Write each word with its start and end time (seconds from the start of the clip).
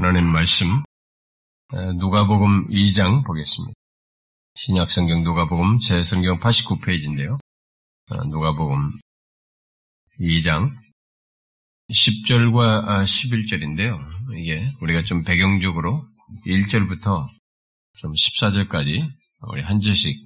하나님 0.00 0.28
말씀 0.28 0.84
누가복음 1.72 2.68
2장 2.68 3.26
보겠습니다. 3.26 3.74
신약 4.54 4.92
성경 4.92 5.24
누가복음 5.24 5.80
제 5.80 6.04
성경 6.04 6.38
89페이지인데요. 6.38 7.36
누가복음 8.30 8.92
2장 10.20 10.72
10절과 11.90 13.02
11절인데요. 13.02 13.98
이게 14.38 14.64
우리가 14.80 15.02
좀 15.02 15.24
배경적으로 15.24 16.06
1절부터 16.46 17.26
좀 17.96 18.12
14절까지 18.12 19.04
우리 19.48 19.62
한 19.62 19.80
절씩 19.80 20.16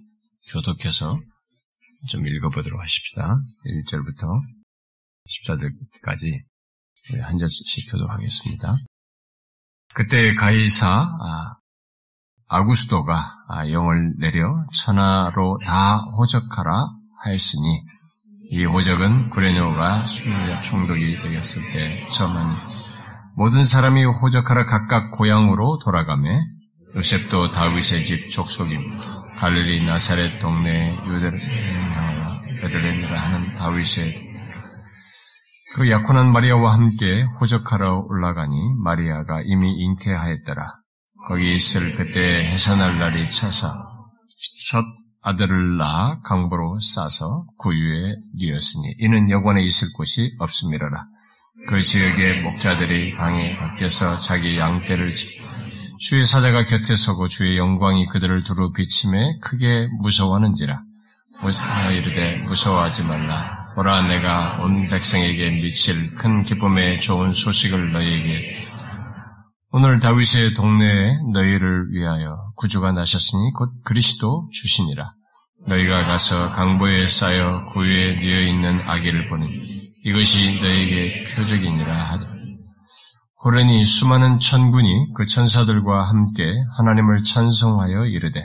교독해서 0.48 1.18
좀 2.11 2.27
읽어보도록 2.27 2.79
하십시다. 2.79 3.39
1절부터 3.64 4.39
14절까지 5.29 6.43
한 7.23 7.39
절씩 7.39 7.91
교독하겠습니다. 7.91 8.77
그때 9.95 10.34
가이사 10.34 11.16
아, 12.48 12.64
구스도가 12.64 13.36
아, 13.48 13.71
영을 13.71 14.14
내려 14.18 14.66
천하로 14.72 15.58
다 15.64 15.99
호적하라 16.18 16.89
하였으니 17.25 17.82
이 18.50 18.64
호적은 18.64 19.30
구레뇨가 19.30 20.02
순례 20.02 20.61
총독이 20.61 21.21
되었을 21.22 21.71
때 21.72 22.07
처음하니 22.11 22.54
모든 23.36 23.64
사람이 23.64 24.04
호적하라 24.04 24.66
각각 24.66 25.11
고향으로 25.11 25.79
돌아가매 25.82 26.38
요셉도 26.94 27.52
다윗의 27.52 28.04
집 28.04 28.30
족속입니다. 28.30 29.22
갈릴리 29.38 29.86
나사렛 29.86 30.38
동네 30.38 30.94
유대를 31.07 31.94
향하여 31.94 32.42
베들레헴이라 32.61 33.19
하는 33.19 33.55
다윗의 33.55 34.31
그 35.75 35.91
약혼한 35.91 36.33
마리아와 36.33 36.75
함께 36.75 37.22
호적하러 37.41 38.05
올라가니 38.08 38.75
마리아가 38.83 39.41
이미 39.44 39.72
잉태하였더라. 39.72 40.67
거기 41.28 41.55
있을 41.55 41.94
그때 41.94 42.44
해산할 42.44 42.98
날이 42.98 43.30
차서 43.30 43.69
첫 44.69 44.84
아들을 45.22 45.78
낳아 45.78 46.20
강보로 46.20 46.78
싸서 46.80 47.46
구유에 47.58 48.16
뉘었으니 48.36 48.96
이는 48.98 49.30
여관에 49.30 49.62
있을 49.62 49.88
곳이 49.96 50.34
없음이라라. 50.38 51.06
그 51.69 51.80
지역의 51.80 52.42
목자들이 52.42 53.14
방에 53.14 53.56
밖에서 53.56 54.16
자기 54.16 54.58
양떼를 54.58 55.14
주의 56.00 56.27
사자가 56.27 56.66
곁에 56.66 56.96
서고 56.96 57.28
주의 57.28 57.56
영광이 57.56 58.06
그들을 58.08 58.42
두루 58.42 58.72
비침에 58.72 59.39
크게 59.41 59.89
무서워하는지라. 60.00 60.80
이르되 61.92 62.39
무서워하지 62.39 63.05
말라. 63.05 63.61
보라 63.74 64.02
내가 64.02 64.58
온 64.60 64.86
백성에게 64.88 65.50
미칠 65.50 66.14
큰 66.14 66.42
기쁨의 66.42 67.00
좋은 67.00 67.32
소식을 67.32 67.92
너희에게 67.92 68.66
오늘 69.70 69.98
다윗의 69.98 70.52
동네에 70.52 71.16
너희를 71.32 71.86
위하여 71.90 72.36
구주가 72.56 72.92
나셨으니 72.92 73.52
곧 73.52 73.70
그리스도 73.84 74.48
주시니라. 74.52 75.14
너희가 75.66 76.04
가서 76.04 76.50
강보에 76.50 77.06
쌓여 77.06 77.64
구유에 77.72 78.16
뉘어 78.16 78.40
있는 78.42 78.82
아기를 78.86 79.30
보니 79.30 79.48
이것이 80.04 80.60
너희에게 80.60 81.24
표적이니라 81.24 82.04
하더. 82.10 82.26
호련히 83.44 83.84
수많은 83.86 84.38
천군이 84.38 85.14
그 85.14 85.26
천사들과 85.26 86.06
함께 86.08 86.52
하나님을 86.76 87.24
찬송하여 87.24 88.06
이르되 88.06 88.44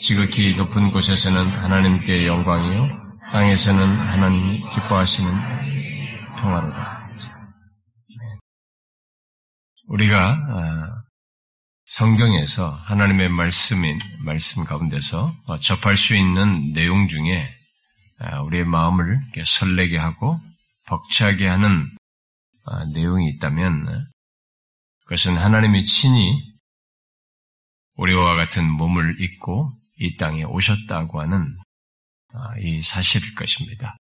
지극히 0.00 0.56
높은 0.56 0.90
곳에서는 0.90 1.50
하나님께 1.50 2.26
영광이요 2.26 3.05
땅에서는 3.32 3.98
하나님이 3.98 4.68
기뻐하시는 4.70 5.30
평화로다. 6.36 7.10
우리가 9.88 10.30
아, 10.30 11.02
성경에서 11.86 12.70
하나님의 12.70 13.28
말씀인 13.28 13.98
말씀 14.24 14.64
가운데서 14.64 15.34
접할 15.60 15.96
수 15.96 16.14
있는 16.14 16.72
내용 16.72 17.08
중에 17.08 17.48
아, 18.18 18.40
우리의 18.42 18.64
마음을 18.64 19.20
설레게 19.44 19.96
하고 19.96 20.40
벅차게 20.86 21.46
하는 21.46 21.88
아, 22.64 22.84
내용이 22.86 23.28
있다면 23.28 24.06
그것은 25.04 25.36
하나님이 25.36 25.84
친히 25.84 26.36
우리와 27.94 28.36
같은 28.36 28.68
몸을 28.68 29.20
입고 29.20 29.72
이 29.98 30.16
땅에 30.16 30.44
오셨다고 30.44 31.20
하는 31.20 31.56
아, 31.58 31.65
이 32.60 32.82
사실일 32.82 33.34
것입니다. 33.34 33.96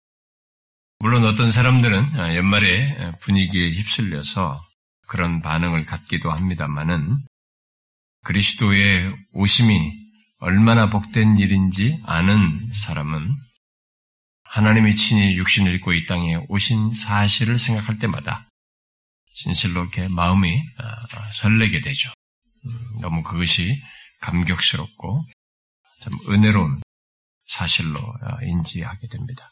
물론 0.99 1.25
어떤 1.25 1.51
사람들은 1.51 2.19
아, 2.19 2.35
연말에 2.35 3.13
분위기에 3.21 3.71
휩쓸려서 3.71 4.63
그런 5.07 5.41
반응을 5.41 5.85
갖기도 5.85 6.31
합니다만은 6.31 7.17
그리스도의 8.23 9.13
오심이 9.33 9.91
얼마나 10.37 10.89
복된 10.89 11.37
일인지 11.37 12.01
아는 12.05 12.71
사람은 12.73 13.35
하나님이 14.45 14.95
친히 14.95 15.35
육신을 15.35 15.73
입고 15.75 15.93
이 15.93 16.05
땅에 16.05 16.37
오신 16.47 16.93
사실을 16.93 17.57
생각할 17.57 17.99
때마다 17.99 18.47
진실로 19.35 19.81
이렇게 19.81 20.07
마음이 20.07 20.61
아, 20.77 21.31
설레게 21.31 21.81
되죠. 21.81 22.11
음, 22.65 22.99
너무 23.01 23.23
그것이 23.23 23.81
감격스럽고 24.21 25.25
참 26.01 26.13
은혜로운 26.29 26.82
사실로 27.53 27.99
어, 27.99 28.37
인지하게 28.41 29.07
됩니다. 29.07 29.49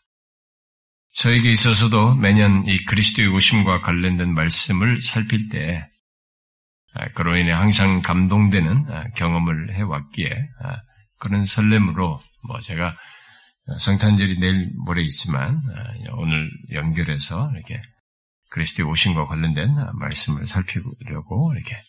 저에게 1.13 1.51
있어서도 1.51 2.15
매년 2.15 2.65
이 2.65 2.83
그리스도의 2.85 3.27
오심과 3.27 3.81
관련된 3.81 4.33
말씀을 4.33 5.01
살필 5.01 5.49
때 5.49 5.87
아, 6.93 7.07
그로 7.09 7.37
인해 7.37 7.51
항상 7.51 8.01
감동되는 8.01 8.85
아, 8.89 9.09
경험을 9.15 9.75
해왔기에 9.75 10.29
아, 10.63 10.77
그런 11.19 11.45
설렘으로 11.45 12.21
뭐 12.47 12.59
제가 12.59 12.95
성탄절이 13.79 14.39
내일 14.39 14.71
모레 14.85 15.03
있지만 15.03 15.61
오늘 16.17 16.49
연결해서 16.71 17.51
이렇게 17.53 17.79
그리스도의 18.49 18.89
오심과 18.89 19.27
관련된 19.27 19.69
말씀을 19.93 20.47
살피려고 20.47 21.53
이렇게 21.53 21.79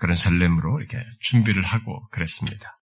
그런 0.00 0.16
설렘으로 0.16 0.80
이렇게 0.80 1.04
준비를 1.20 1.62
하고 1.62 2.08
그랬습니다. 2.08 2.74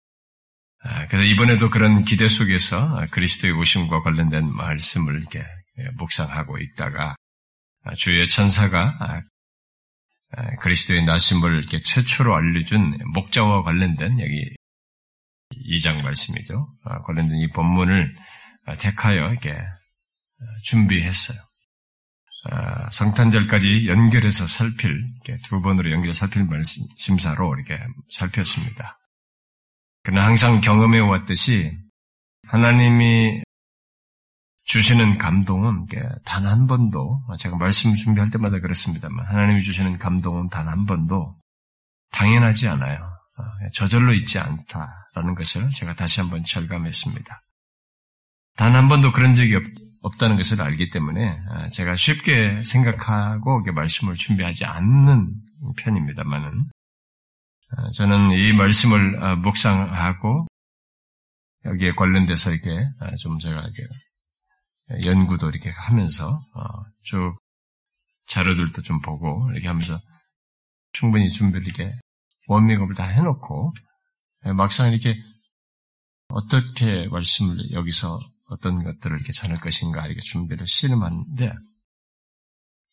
아, 0.81 1.07
그래서 1.07 1.25
이번에도 1.25 1.69
그런 1.69 2.03
기대 2.03 2.27
속에서 2.27 3.05
그리스도의 3.11 3.53
오심과 3.53 4.01
관련된 4.01 4.49
말씀을 4.49 5.19
이렇게 5.19 5.43
묵상하고 5.97 6.57
있다가 6.57 7.15
주의 7.97 8.27
천사가 8.27 8.97
아, 8.99 9.21
아, 10.31 10.55
그리스도의 10.61 11.03
나심을 11.03 11.57
이렇게 11.57 11.81
최초로 11.81 12.35
알려준 12.35 12.97
목자와 13.13 13.63
관련된 13.63 14.19
여기 14.19 14.55
2장 15.67 16.03
말씀이죠. 16.03 16.67
관련된 17.05 17.39
이 17.39 17.49
본문을 17.49 18.15
택하여 18.77 19.31
이렇게 19.31 19.57
준비했어요. 20.63 21.37
성탄절까지 22.91 23.87
연결해서 23.87 24.45
살필 24.45 25.03
두 25.45 25.61
번으로 25.61 25.91
연결 25.91 26.13
살필 26.13 26.45
말씀 26.45 26.83
심사로 26.97 27.55
이렇게 27.55 27.83
살폈습니다. 28.11 28.99
그러나 30.03 30.25
항상 30.25 30.61
경험해 30.61 30.99
왔듯이 30.99 31.77
하나님이 32.47 33.43
주시는 34.65 35.17
감동은 35.17 35.85
단 36.25 36.45
한 36.45 36.67
번도 36.67 37.23
제가 37.37 37.57
말씀 37.57 37.95
준비할 37.95 38.29
때마다 38.29 38.59
그렇습니다만 38.59 39.25
하나님이 39.25 39.63
주시는 39.63 39.97
감동은 39.97 40.49
단 40.49 40.67
한 40.67 40.85
번도 40.85 41.33
당연하지 42.11 42.67
않아요. 42.67 42.97
어, 43.37 43.43
저절로 43.73 44.13
있지 44.13 44.39
않다라는 44.39 45.35
것을 45.35 45.69
제가 45.71 45.95
다시 45.95 46.21
한번 46.21 46.43
절감했습니다. 46.43 47.41
단 48.57 48.75
한 48.75 48.87
번도 48.89 49.11
그런 49.11 49.33
적이 49.33 49.55
없, 50.01 50.17
다는 50.17 50.35
것을 50.37 50.61
알기 50.61 50.89
때문에 50.89 51.29
어, 51.49 51.69
제가 51.71 51.95
쉽게 51.95 52.61
생각하고 52.63 53.61
말씀을 53.73 54.15
준비하지 54.15 54.65
않는 54.65 55.33
편입니다만은 55.77 56.47
어, 56.47 56.63
저는 57.95 58.31
이 58.31 58.53
말씀을 58.53 59.23
어, 59.23 59.35
묵상하고 59.37 60.47
여기에 61.65 61.91
관련돼서 61.93 62.51
이렇게 62.51 62.71
어, 62.99 63.15
좀 63.15 63.37
제가 63.39 63.61
이렇게 63.61 63.83
연구도 65.05 65.49
이렇게 65.49 65.69
하면서 65.69 66.41
쭉 67.03 67.35
자료들도 68.25 68.81
좀 68.81 69.01
보고 69.01 69.47
이렇게 69.51 69.67
하면서 69.67 69.99
충분히 70.93 71.29
준비를 71.29 71.67
이렇게 71.67 71.93
원밍업을 72.47 72.95
다 72.95 73.03
해놓고 73.03 73.71
막상 74.55 74.91
이렇게 74.91 75.15
어떻게 76.29 77.07
말씀을 77.07 77.71
여기서 77.71 78.19
어떤 78.45 78.83
것들을 78.83 79.15
이렇게 79.15 79.31
전할 79.31 79.57
것인가 79.57 80.07
이렇게 80.07 80.21
준비를 80.21 80.65
씨름하는데 80.65 81.53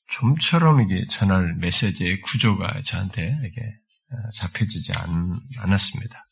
좀처럼 0.09 0.83
이게 0.83 1.07
전할 1.07 1.55
메시지의 1.55 2.21
구조가 2.21 2.83
저한테 2.85 3.39
이렇게 3.43 3.63
어, 3.63 3.86
잡혀지지 4.35 4.93
않, 4.95 5.41
않았습니다. 5.59 6.25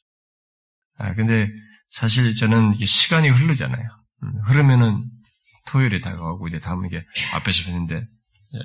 아, 0.98 1.14
근데 1.14 1.48
사실 1.90 2.34
저는 2.34 2.74
이게 2.74 2.86
시간이 2.86 3.28
흐르잖아요. 3.28 3.88
음, 4.22 4.32
흐르면은 4.46 5.10
토요일에 5.66 6.00
다가오고 6.00 6.48
이제 6.48 6.60
다음 6.60 6.84
이게 6.86 7.04
앞에서 7.32 7.62
뵀는데 7.64 8.04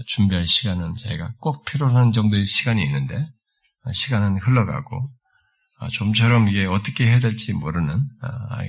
준비할 0.07 0.45
시간은 0.47 0.95
제가 0.95 1.31
꼭 1.39 1.65
필요한 1.65 2.11
정도의 2.11 2.45
시간이 2.45 2.83
있는데 2.83 3.27
시간은 3.93 4.37
흘러가고 4.37 5.09
아, 5.79 5.87
좀처럼 5.87 6.49
이게 6.49 6.65
어떻게 6.65 7.07
해야 7.07 7.19
될지 7.19 7.53
모르는 7.53 8.01
아, 8.21 8.59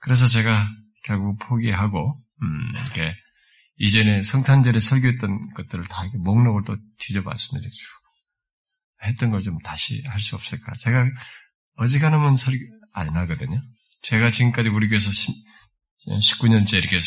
그래서 0.00 0.26
제가 0.26 0.68
결국 1.04 1.38
포기하고 1.38 2.20
음, 2.42 2.72
이렇게 2.74 3.14
이전에 3.76 4.22
성탄절에 4.22 4.80
설교했던 4.80 5.54
것들을 5.54 5.84
다 5.86 6.02
이렇게 6.02 6.18
목록을 6.18 6.62
또 6.66 6.76
뒤져봤습니다. 6.98 7.68
쭉 7.68 7.99
했던 9.04 9.30
걸 9.30 9.42
좀 9.42 9.58
다시 9.60 10.02
할 10.06 10.20
수 10.20 10.36
없을까? 10.36 10.72
제가 10.74 11.06
어지간하면 11.76 12.36
설교 12.36 12.60
안 12.92 13.08
하거든요. 13.16 13.60
제가 14.02 14.30
지금까지 14.30 14.68
우리 14.68 14.88
교회에서 14.88 15.10
19년째 16.08 16.74
이렇게 16.74 17.00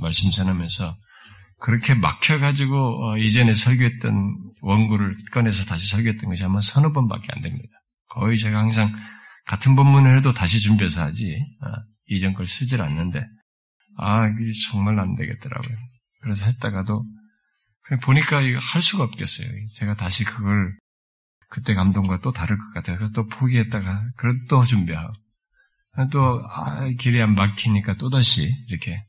말씀 0.00 0.30
전하면서 0.30 0.96
그렇게 1.58 1.94
막혀가지고 1.94 3.12
어, 3.12 3.18
이전에 3.18 3.54
설교했던 3.54 4.36
원고를 4.60 5.16
꺼내서 5.32 5.64
다시 5.64 5.88
설교했던 5.88 6.28
것이 6.28 6.44
아마 6.44 6.60
서너 6.60 6.92
번밖에 6.92 7.28
안 7.30 7.42
됩니다. 7.42 7.68
거의 8.08 8.38
제가 8.38 8.58
항상 8.58 8.92
같은 9.46 9.74
본문을 9.76 10.18
해도 10.18 10.32
다시 10.34 10.60
준비해서 10.60 11.00
하지 11.02 11.36
어, 11.62 11.68
이전 12.08 12.34
걸 12.34 12.46
쓰질 12.46 12.82
않는데 12.82 13.24
아 13.98 14.26
이게 14.28 14.50
정말 14.70 14.98
안 15.00 15.14
되겠더라고요. 15.16 15.76
그래서 16.20 16.44
했다가도 16.46 17.04
그냥 17.84 18.00
보니까 18.00 18.40
이거 18.42 18.58
할 18.58 18.82
수가 18.82 19.04
없겠어요. 19.04 19.48
제가 19.76 19.94
다시 19.94 20.24
그걸 20.24 20.76
그때 21.56 21.72
감동과 21.72 22.20
또 22.20 22.32
다를 22.32 22.58
것 22.58 22.74
같아요. 22.74 22.98
그래서 22.98 23.14
또 23.14 23.26
포기했다가 23.26 24.10
그걸 24.16 24.44
또 24.46 24.62
준비하고 24.62 25.10
또 26.12 26.46
아, 26.50 26.86
길이 26.98 27.22
안 27.22 27.34
막히니까 27.34 27.94
또 27.94 28.10
다시 28.10 28.46
이렇게 28.68 29.02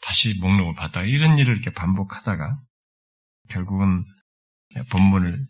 다시 0.00 0.34
목록을 0.40 0.74
받다가 0.74 1.04
이런 1.04 1.36
일을 1.36 1.52
이렇게 1.52 1.70
반복하다가 1.70 2.58
결국은 3.50 4.02
본문을 4.90 5.44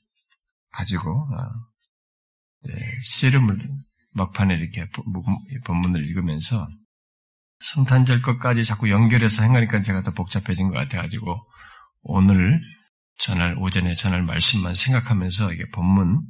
가지고 0.73 1.13
어, 1.13 2.69
씨름을 3.01 3.71
막판에 4.15 4.55
이렇게 4.55 4.89
본문을 5.67 6.05
읽으면서 6.05 6.67
성탄절 7.61 8.23
것까지 8.23 8.65
자꾸 8.65 8.91
연결해서 8.91 9.45
행하니까 9.45 9.83
제가 9.83 10.03
더 10.03 10.11
복잡해진 10.11 10.67
것 10.67 10.75
같아가지고 10.75 11.37
오늘 12.03 12.61
전할 13.19 13.57
오전에 13.59 13.95
전할 13.95 14.23
말씀만 14.23 14.75
생각하면서 14.75 15.53
이게 15.53 15.69
본문 15.71 16.23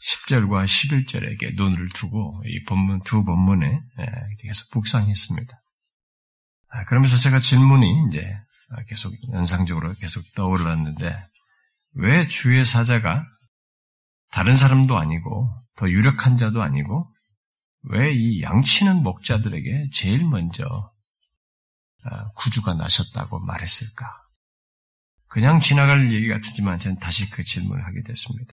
10절과 0.00 0.64
11절에게 0.64 1.54
눈을 1.56 1.88
두고 1.90 2.42
이 2.46 2.62
본문 2.64 3.02
두 3.02 3.24
본문에 3.24 3.80
계속 4.40 4.68
묵상했습니다. 4.74 5.62
아, 6.70 6.84
그러면서 6.84 7.16
제가 7.16 7.38
질문이 7.38 8.06
이제 8.08 8.34
계속 8.88 9.12
연상적으로 9.32 9.94
계속 9.94 10.24
떠올랐는데 10.34 11.14
왜 11.94 12.26
주의 12.26 12.64
사자가 12.64 13.24
다른 14.30 14.56
사람도 14.56 14.96
아니고 14.96 15.52
더 15.76 15.90
유력한 15.90 16.36
자도 16.36 16.62
아니고 16.62 17.12
왜 17.84 18.12
이 18.14 18.42
양치는 18.42 19.02
목자들에게 19.02 19.90
제일 19.92 20.24
먼저 20.24 20.64
아, 22.04 22.28
구주가 22.36 22.74
나셨다고 22.74 23.40
말했을까? 23.40 24.21
그냥 25.32 25.60
지나갈 25.60 26.12
얘기 26.12 26.28
같지만 26.28 26.78
저는 26.78 26.98
다시 26.98 27.30
그 27.30 27.42
질문을 27.42 27.86
하게 27.86 28.02
됐습니다. 28.02 28.52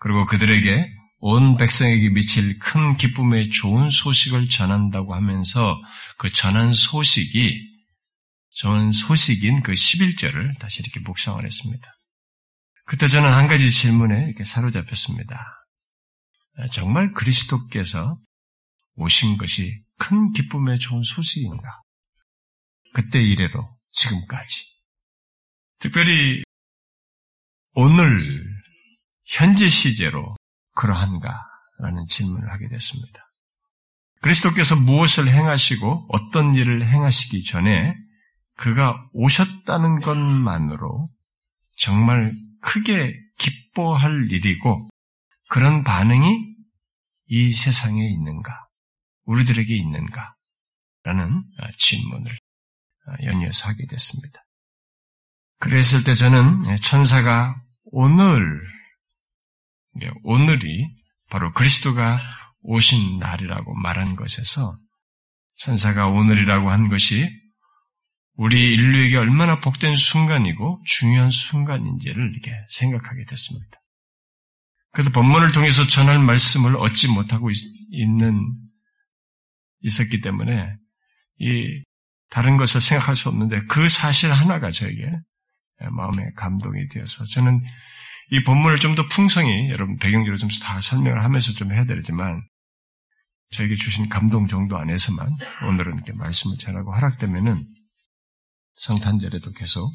그리고 0.00 0.26
그들에게 0.26 0.92
온 1.20 1.56
백성에게 1.56 2.10
미칠 2.10 2.58
큰 2.58 2.98
기쁨의 2.98 3.48
좋은 3.48 3.88
소식을 3.88 4.50
전한다고 4.50 5.14
하면서 5.14 5.80
그 6.18 6.30
전한 6.30 6.74
소식이 6.74 7.58
좋은 8.50 8.92
소식인 8.92 9.62
그 9.62 9.72
11절을 9.72 10.58
다시 10.58 10.82
이렇게 10.82 11.00
묵상을 11.00 11.42
했습니다. 11.42 11.90
그때 12.84 13.06
저는 13.06 13.32
한 13.32 13.46
가지 13.46 13.70
질문에 13.70 14.24
이렇게 14.24 14.44
사로잡혔습니다. 14.44 15.42
정말 16.70 17.14
그리스도께서 17.14 18.18
오신 18.96 19.38
것이 19.38 19.80
큰 19.98 20.32
기쁨의 20.32 20.78
좋은 20.78 21.02
소식인가? 21.02 21.80
그때 22.92 23.22
이래로 23.22 23.66
지금까지. 23.90 24.73
특별히 25.84 26.42
오늘 27.74 28.18
현재 29.26 29.68
시제로 29.68 30.34
그러한가라는 30.76 32.06
질문을 32.08 32.50
하게 32.50 32.68
됐습니다. 32.68 33.28
그리스도께서 34.22 34.76
무엇을 34.76 35.28
행하시고 35.28 36.06
어떤 36.08 36.54
일을 36.54 36.86
행하시기 36.86 37.44
전에 37.44 37.94
그가 38.56 39.06
오셨다는 39.12 40.00
것만으로 40.00 41.10
정말 41.76 42.32
크게 42.62 43.14
기뻐할 43.36 44.28
일이고 44.30 44.88
그런 45.50 45.84
반응이 45.84 46.54
이 47.26 47.52
세상에 47.52 48.06
있는가? 48.06 48.68
우리들에게 49.26 49.76
있는가? 49.76 50.34
라는 51.02 51.44
질문을 51.76 52.38
연이어서 53.22 53.68
하게 53.68 53.84
됐습니다. 53.86 54.44
그랬을 55.58 56.04
때 56.04 56.14
저는 56.14 56.76
천사가 56.82 57.60
오늘 57.84 58.60
오늘이 60.22 60.88
바로 61.30 61.52
그리스도가 61.52 62.18
오신 62.62 63.18
날이라고 63.18 63.74
말한 63.74 64.16
것에서 64.16 64.78
천사가 65.56 66.08
오늘이라고 66.08 66.70
한 66.70 66.88
것이 66.88 67.30
우리 68.36 68.72
인류에게 68.72 69.16
얼마나 69.16 69.60
복된 69.60 69.94
순간이고 69.94 70.82
중요한 70.84 71.30
순간인지를 71.30 72.32
이렇게 72.32 72.52
생각하게 72.70 73.24
됐습니다. 73.26 73.80
그래서 74.90 75.10
본문을 75.10 75.52
통해서 75.52 75.86
전할 75.86 76.18
말씀을 76.18 76.76
얻지 76.76 77.08
못하고 77.08 77.50
있, 77.50 77.56
는 78.06 78.54
있었기 79.80 80.20
때문에 80.20 80.74
이 81.38 81.82
다른 82.30 82.56
것을 82.56 82.80
생각할 82.80 83.14
수 83.14 83.28
없는데 83.28 83.60
그 83.68 83.88
사실 83.88 84.32
하나가 84.32 84.70
저에게 84.70 85.10
마음에 85.90 86.30
감동이 86.36 86.88
되어서 86.88 87.24
저는 87.24 87.62
이 88.30 88.42
본문을 88.44 88.78
좀 88.78 88.94
더 88.94 89.06
풍성히 89.08 89.70
여러분 89.70 89.96
배경적으로 89.98 90.36
좀 90.38 90.48
다 90.62 90.80
설명을 90.80 91.22
하면서 91.22 91.52
좀 91.52 91.72
해야 91.72 91.84
되지만 91.84 92.42
저에게 93.50 93.74
주신 93.76 94.08
감동 94.08 94.46
정도 94.46 94.76
안에서만 94.78 95.28
오늘은 95.68 95.94
이렇게 95.94 96.12
말씀을 96.12 96.56
전하고 96.58 96.92
허락되면은 96.94 97.66
성탄절에도 98.76 99.52
계속 99.52 99.92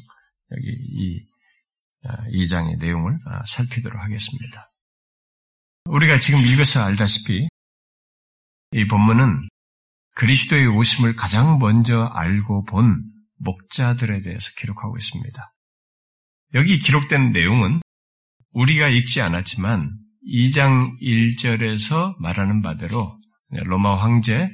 여기 0.52 0.66
이, 0.68 1.24
아, 2.04 2.24
이 2.30 2.46
장의 2.46 2.76
내용을 2.78 3.18
아, 3.26 3.44
살피도록 3.44 4.02
하겠습니다. 4.02 4.70
우리가 5.84 6.18
지금 6.18 6.40
읽어서 6.40 6.82
알다시피 6.84 7.48
이 8.72 8.86
본문은 8.86 9.48
그리스도의 10.14 10.66
오심을 10.68 11.16
가장 11.16 11.58
먼저 11.58 12.04
알고 12.04 12.64
본 12.64 13.02
목자들에 13.38 14.20
대해서 14.22 14.50
기록하고 14.58 14.96
있습니다. 14.96 15.50
여기 16.54 16.78
기록된 16.78 17.32
내용은 17.32 17.80
우리가 18.52 18.88
읽지 18.88 19.20
않았지만 19.20 19.96
2장 20.26 21.00
1절에서 21.00 22.16
말하는 22.18 22.62
바대로 22.62 23.16
로마 23.50 23.96
황제 24.02 24.50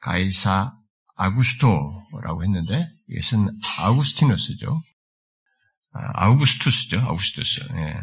가이사 0.00 0.72
아구스토라고 1.16 2.42
했는데 2.42 2.86
이것은 3.08 3.48
아우구스티누스죠. 3.78 4.80
아, 5.94 6.24
아우구스투스죠. 6.24 7.00
아우구스투스. 7.00 7.60
예. 7.74 7.94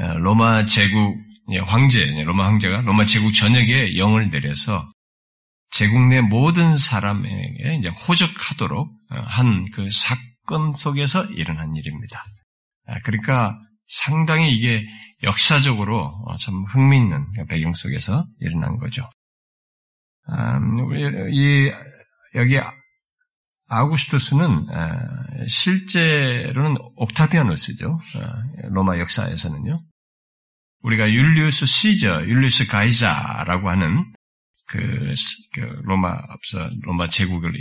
예. 0.00 0.06
로마 0.18 0.64
제국 0.64 1.16
예, 1.52 1.58
황제, 1.58 2.04
로마 2.24 2.46
황제가 2.46 2.80
로마 2.82 3.04
제국 3.04 3.32
전역에 3.32 3.96
영을 3.96 4.30
내려서 4.30 4.90
제국 5.70 6.06
내 6.08 6.20
모든 6.20 6.76
사람에게 6.76 7.88
호적하도록 7.88 8.88
어, 9.10 9.20
한그 9.26 9.90
사건 9.90 10.35
속에서 10.74 11.24
일어난 11.24 11.74
일입니다. 11.74 12.24
아, 12.86 12.98
그러니까 13.00 13.58
상당히 13.88 14.56
이게 14.56 14.84
역사적으로 15.22 16.06
어, 16.26 16.36
참 16.36 16.64
흥미있는 16.64 17.46
배경 17.48 17.72
속에서 17.74 18.24
일어난 18.40 18.76
거죠. 18.78 19.08
음, 20.28 20.78
이 21.30 21.70
여기 22.34 22.58
아우구스투스는 23.68 24.66
실제로는 25.48 26.76
옥타비아누스죠. 26.96 27.88
어, 27.88 28.68
로마 28.68 28.98
역사에서는요. 28.98 29.80
우리가 30.80 31.10
율리우스 31.10 31.66
시저, 31.66 32.22
율리우스 32.26 32.66
가이자라고 32.66 33.68
하는 33.70 34.04
그, 34.68 35.14
그 35.54 35.60
로마 35.84 36.10
앞서 36.10 36.70
로마 36.82 37.08
제국을 37.08 37.52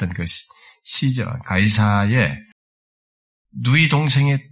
했던 0.00 0.14
그 0.14 0.24
시저 0.82 1.24
가이사의 1.44 2.36
누이 3.62 3.88
동생의 3.88 4.42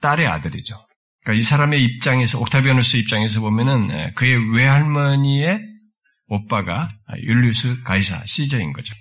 딸의 0.00 0.26
아들이죠. 0.26 0.76
그러니까 1.22 1.40
이 1.40 1.44
사람의 1.44 1.82
입장에서 1.82 2.38
옥타비아누스 2.40 2.96
입장에서 2.98 3.40
보면은 3.40 4.14
그의 4.14 4.52
외할머니의 4.54 5.60
오빠가 6.26 6.88
율리우스 7.22 7.82
가이사 7.82 8.24
시저인 8.26 8.72
거죠. 8.72 8.94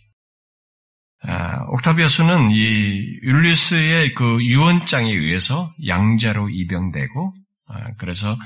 아, 1.25 1.63
옥타비아스는 1.69 2.51
이 2.51 3.19
율리스의 3.23 4.13
그 4.13 4.43
유언장에 4.43 5.09
의해서 5.09 5.73
양자로 5.87 6.49
입영되고 6.49 7.33
아, 7.67 7.93
그래서 7.97 8.37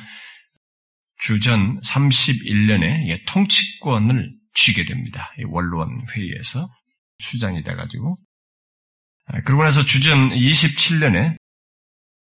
주전 1.20 1.80
31년에 1.82 3.26
통치권을 3.28 4.32
쥐게 4.54 4.86
됩니다. 4.86 5.32
원로원 5.48 6.06
회의에서 6.12 6.70
수장이 7.20 7.64
돼가지고 7.64 8.18
아, 9.26 9.42
그러고 9.42 9.64
나서 9.64 9.82
주전 9.84 10.30
27년에 10.30 11.38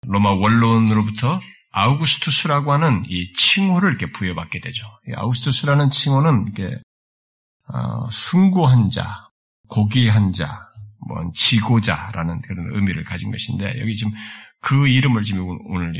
로마 0.07 0.31
원로원으로부터 0.31 1.39
아우구스투스라고 1.71 2.73
하는 2.73 3.03
이 3.07 3.31
칭호를 3.33 3.89
이렇게 3.89 4.11
부여받게 4.11 4.59
되죠. 4.59 4.85
아우구스투스라는 5.15 5.91
칭호는 5.91 6.47
이게 6.49 6.79
어, 7.67 8.09
숭고한 8.09 8.89
자, 8.89 9.29
고귀한 9.67 10.33
자, 10.33 10.67
뭐 11.07 11.31
지고자라는 11.33 12.41
그런 12.41 12.75
의미를 12.75 13.03
가진 13.03 13.31
것인데 13.31 13.79
여기 13.79 13.95
지금 13.95 14.11
그 14.61 14.87
이름을 14.87 15.21
지금 15.23 15.47
오늘 15.67 15.93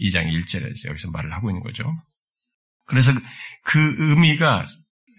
2장 0.00 0.30
1절에서 0.30 0.88
여기서 0.88 1.10
말을 1.10 1.32
하고 1.34 1.50
있는 1.50 1.62
거죠. 1.62 1.92
그래서 2.86 3.12
그 3.64 3.94
의미가 3.98 4.64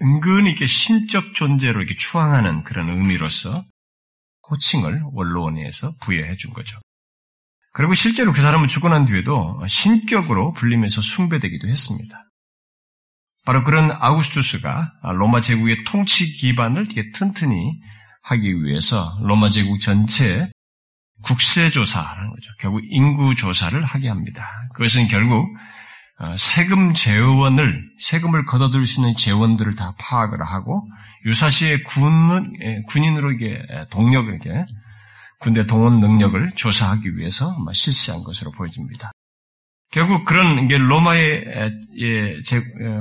은근히 0.01 0.49
이렇게 0.49 0.65
신적 0.65 1.33
존재로 1.33 1.79
이렇게 1.81 1.95
추앙하는 1.95 2.63
그런 2.63 2.89
의미로서 2.89 3.65
호칭을 4.49 5.01
원로원에서 5.11 5.93
부여해 6.01 6.35
준 6.35 6.53
거죠. 6.53 6.79
그리고 7.73 7.93
실제로 7.93 8.31
그 8.31 8.41
사람은 8.41 8.67
죽고 8.67 8.89
난 8.89 9.05
뒤에도 9.05 9.61
신격으로 9.67 10.53
불리면서 10.53 11.01
숭배되기도 11.01 11.67
했습니다. 11.67 12.23
바로 13.45 13.63
그런 13.63 13.91
아우구스투스가 13.91 14.93
로마 15.17 15.41
제국의 15.41 15.83
통치 15.85 16.31
기반을 16.31 16.87
되게 16.87 17.11
튼튼히 17.11 17.79
하기 18.23 18.63
위해서 18.63 19.17
로마 19.21 19.49
제국 19.49 19.79
전체에 19.79 20.49
국세조사라는 21.23 22.29
거죠. 22.31 22.51
결국 22.59 22.81
인구조사를 22.89 23.83
하게 23.83 24.09
합니다. 24.09 24.47
그것은 24.73 25.07
결국 25.07 25.47
어, 25.47 25.49
세금 26.37 26.93
재원을 26.93 27.83
세금을 27.99 28.45
걷어들일 28.45 28.85
수 28.85 29.01
있는 29.01 29.15
재원들을 29.15 29.75
다 29.75 29.93
파악을 29.99 30.43
하고 30.43 30.87
유사시의 31.25 31.83
군은 31.83 32.53
예, 32.63 32.81
군인으로 32.87 33.31
이게 33.31 33.61
동력을 33.91 34.33
이렇게 34.33 34.65
군대 35.39 35.67
동원 35.67 35.99
능력을 35.99 36.49
조사하기 36.55 37.17
위해서 37.17 37.55
실시한 37.71 38.23
것으로 38.23 38.51
보여집니다. 38.51 39.11
결국 39.91 40.25
그런 40.25 40.67
게 40.67 40.77
로마의 40.77 41.45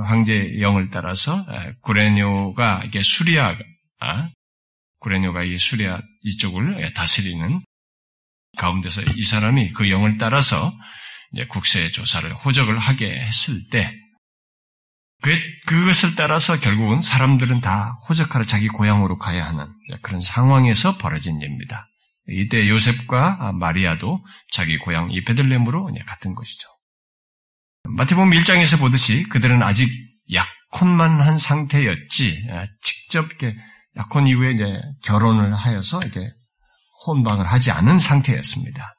황제 0.05 0.59
영을 0.61 0.89
따라서 0.89 1.45
구레뇨가 1.81 2.83
이게 2.85 3.01
수리아 3.01 3.57
아, 3.99 4.29
구레뇨가 4.99 5.43
이 5.43 5.57
수리아 5.57 5.99
이쪽을 6.21 6.93
다스리는 6.93 7.61
가운데서 8.57 9.01
이 9.15 9.21
사람이 9.23 9.73
그 9.73 9.89
영을 9.89 10.17
따라서 10.17 10.71
국세 11.49 11.89
조사를 11.89 12.33
호적을 12.33 12.77
하게 12.77 13.09
했을 13.19 13.67
때 13.69 13.91
그, 15.21 15.35
그것을 15.65 16.15
따라서 16.15 16.59
결국은 16.59 17.01
사람들은 17.01 17.61
다 17.61 17.99
호적하러 18.07 18.45
자기 18.45 18.67
고향으로 18.67 19.17
가야 19.17 19.45
하는 19.45 19.67
그런 20.01 20.21
상황에서 20.21 20.97
벌어진 20.97 21.41
일입니다. 21.41 21.87
이때 22.29 22.67
요셉과 22.67 23.53
마리아도 23.53 24.23
자기 24.51 24.77
고향 24.77 25.11
이 25.11 25.23
베들렘으로 25.23 25.89
같은 26.05 26.35
것이죠. 26.35 26.67
마태복음 27.83 28.31
1장에서 28.31 28.79
보듯이 28.79 29.23
그들은 29.29 29.63
아직 29.63 29.89
약혼만 30.33 31.21
한 31.21 31.37
상태였지 31.37 32.47
직접 32.83 33.27
이렇게 33.27 33.55
약혼 33.95 34.27
이후에 34.27 34.51
이제 34.51 34.79
결혼을 35.05 35.55
하여서 35.55 35.99
이렇게 36.01 36.29
혼방을 37.07 37.45
하지 37.45 37.71
않은 37.71 37.97
상태였습니다. 37.97 38.96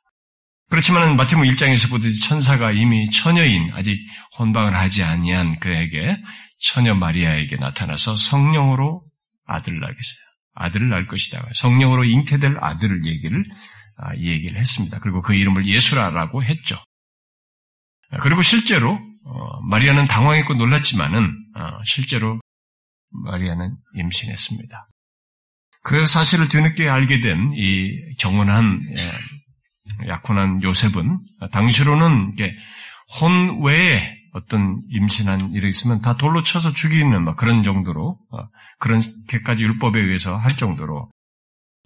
그렇지만 0.70 1.16
마태복음 1.16 1.48
1장에서 1.50 1.90
보듯이 1.90 2.20
천사가 2.28 2.72
이미 2.72 3.08
처녀인 3.10 3.70
아직 3.72 3.98
혼방을 4.38 4.76
하지 4.76 5.02
아니한 5.02 5.58
그에게 5.60 6.16
처녀 6.60 6.94
마리아에게 6.94 7.56
나타나서 7.56 8.16
성령으로 8.16 9.04
아들을 9.46 9.80
낳겠어요. 9.80 10.18
아들을 10.54 10.88
낳을 10.88 11.06
것이다. 11.06 11.46
성령으로 11.54 12.04
잉태될 12.04 12.56
아들을 12.60 13.06
얘기를 13.06 13.44
아, 13.96 14.14
얘기를 14.16 14.60
했습니다. 14.60 14.98
그리고 15.00 15.22
그 15.22 15.34
이름을 15.34 15.66
예수라라고 15.66 16.44
했죠. 16.44 16.76
그리고 18.20 18.42
실제로 18.42 18.98
어, 19.24 19.60
마리아는 19.68 20.04
당황했고 20.04 20.54
놀랐지만은 20.54 21.36
어, 21.56 21.78
실제로 21.84 22.40
마리아는 23.10 23.76
임신했습니다. 23.94 24.88
그 25.84 26.06
사실을 26.06 26.48
뒤늦게 26.48 26.88
알게 26.88 27.20
된 27.20 27.52
이 27.54 28.14
경건한 28.18 28.80
예, 28.96 29.10
약혼한 30.06 30.62
요셉은 30.62 31.18
당시로는 31.50 32.36
혼 33.20 33.62
외에 33.62 34.18
어떤 34.32 34.82
임신한 34.90 35.52
일이 35.52 35.68
있으면 35.68 36.00
다 36.00 36.16
돌로 36.16 36.42
쳐서 36.42 36.72
죽이는 36.72 37.24
막 37.24 37.36
그런 37.36 37.62
정도로 37.62 38.18
어, 38.30 38.38
그런 38.78 39.00
개까지 39.28 39.62
율법에 39.62 40.00
의해서 40.00 40.36
할 40.36 40.56
정도로 40.56 41.10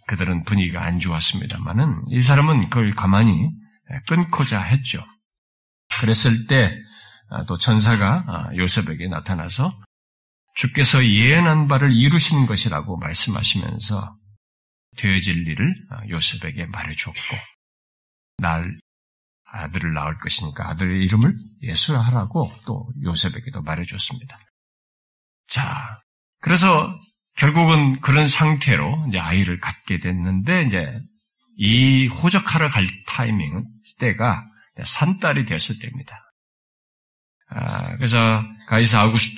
그들은 0.09 0.45
분위기가 0.45 0.85
안 0.85 0.99
좋았습니다만은 0.99 2.02
이 2.09 2.21
사람은 2.21 2.69
그걸 2.69 2.90
가만히 2.90 3.50
끊고자 4.09 4.61
했죠. 4.61 5.02
그랬을 6.00 6.47
때또 6.47 7.54
아, 7.54 7.59
천사가 7.59 8.25
아, 8.26 8.57
요셉에게 8.57 9.09
나타나서 9.09 9.78
주께서 10.54 11.07
예언한 11.07 11.69
바를 11.69 11.92
이루신 11.92 12.47
것이라고 12.47 12.99
말씀하시면서 12.99 14.16
되어질 14.97 15.49
일을 15.49 15.75
아, 15.90 16.09
요셉에게 16.09 16.66
말해줬고 16.66 17.37
날 18.42 18.76
아들을 19.44 19.94
낳을 19.94 20.18
것이니까 20.18 20.68
아들의 20.70 21.02
이름을 21.04 21.37
예수라 21.62 22.00
하라고 22.00 22.52
또 22.66 22.90
요셉에게도 23.04 23.62
말해줬습니다. 23.62 24.38
자, 25.46 26.00
그래서 26.40 26.94
결국은 27.37 28.00
그런 28.00 28.28
상태로 28.28 29.06
이제 29.08 29.18
아이를 29.18 29.61
갖게 29.61 29.99
됐는데 29.99 30.64
이제 30.64 31.00
이 31.56 32.06
호적하러 32.08 32.68
갈 32.68 32.87
타이밍은 33.06 33.66
때가 33.99 34.49
산딸이 34.82 35.44
됐을 35.44 35.78
때입니다. 35.78 36.18
아, 37.50 37.96
그래서 37.96 38.42
가이사 38.68 39.00
아우구스, 39.00 39.37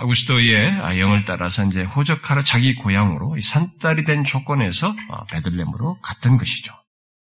아구스토의 0.00 0.98
영을 0.98 1.24
따라서 1.24 1.64
이제 1.64 1.84
호적하러 1.84 2.42
자기 2.42 2.74
고향으로 2.74 3.40
산딸이 3.40 4.04
된 4.04 4.24
조건에서 4.24 4.88
어, 5.10 5.24
베들렘으로 5.26 6.00
갔던 6.00 6.36
것이죠. 6.36 6.74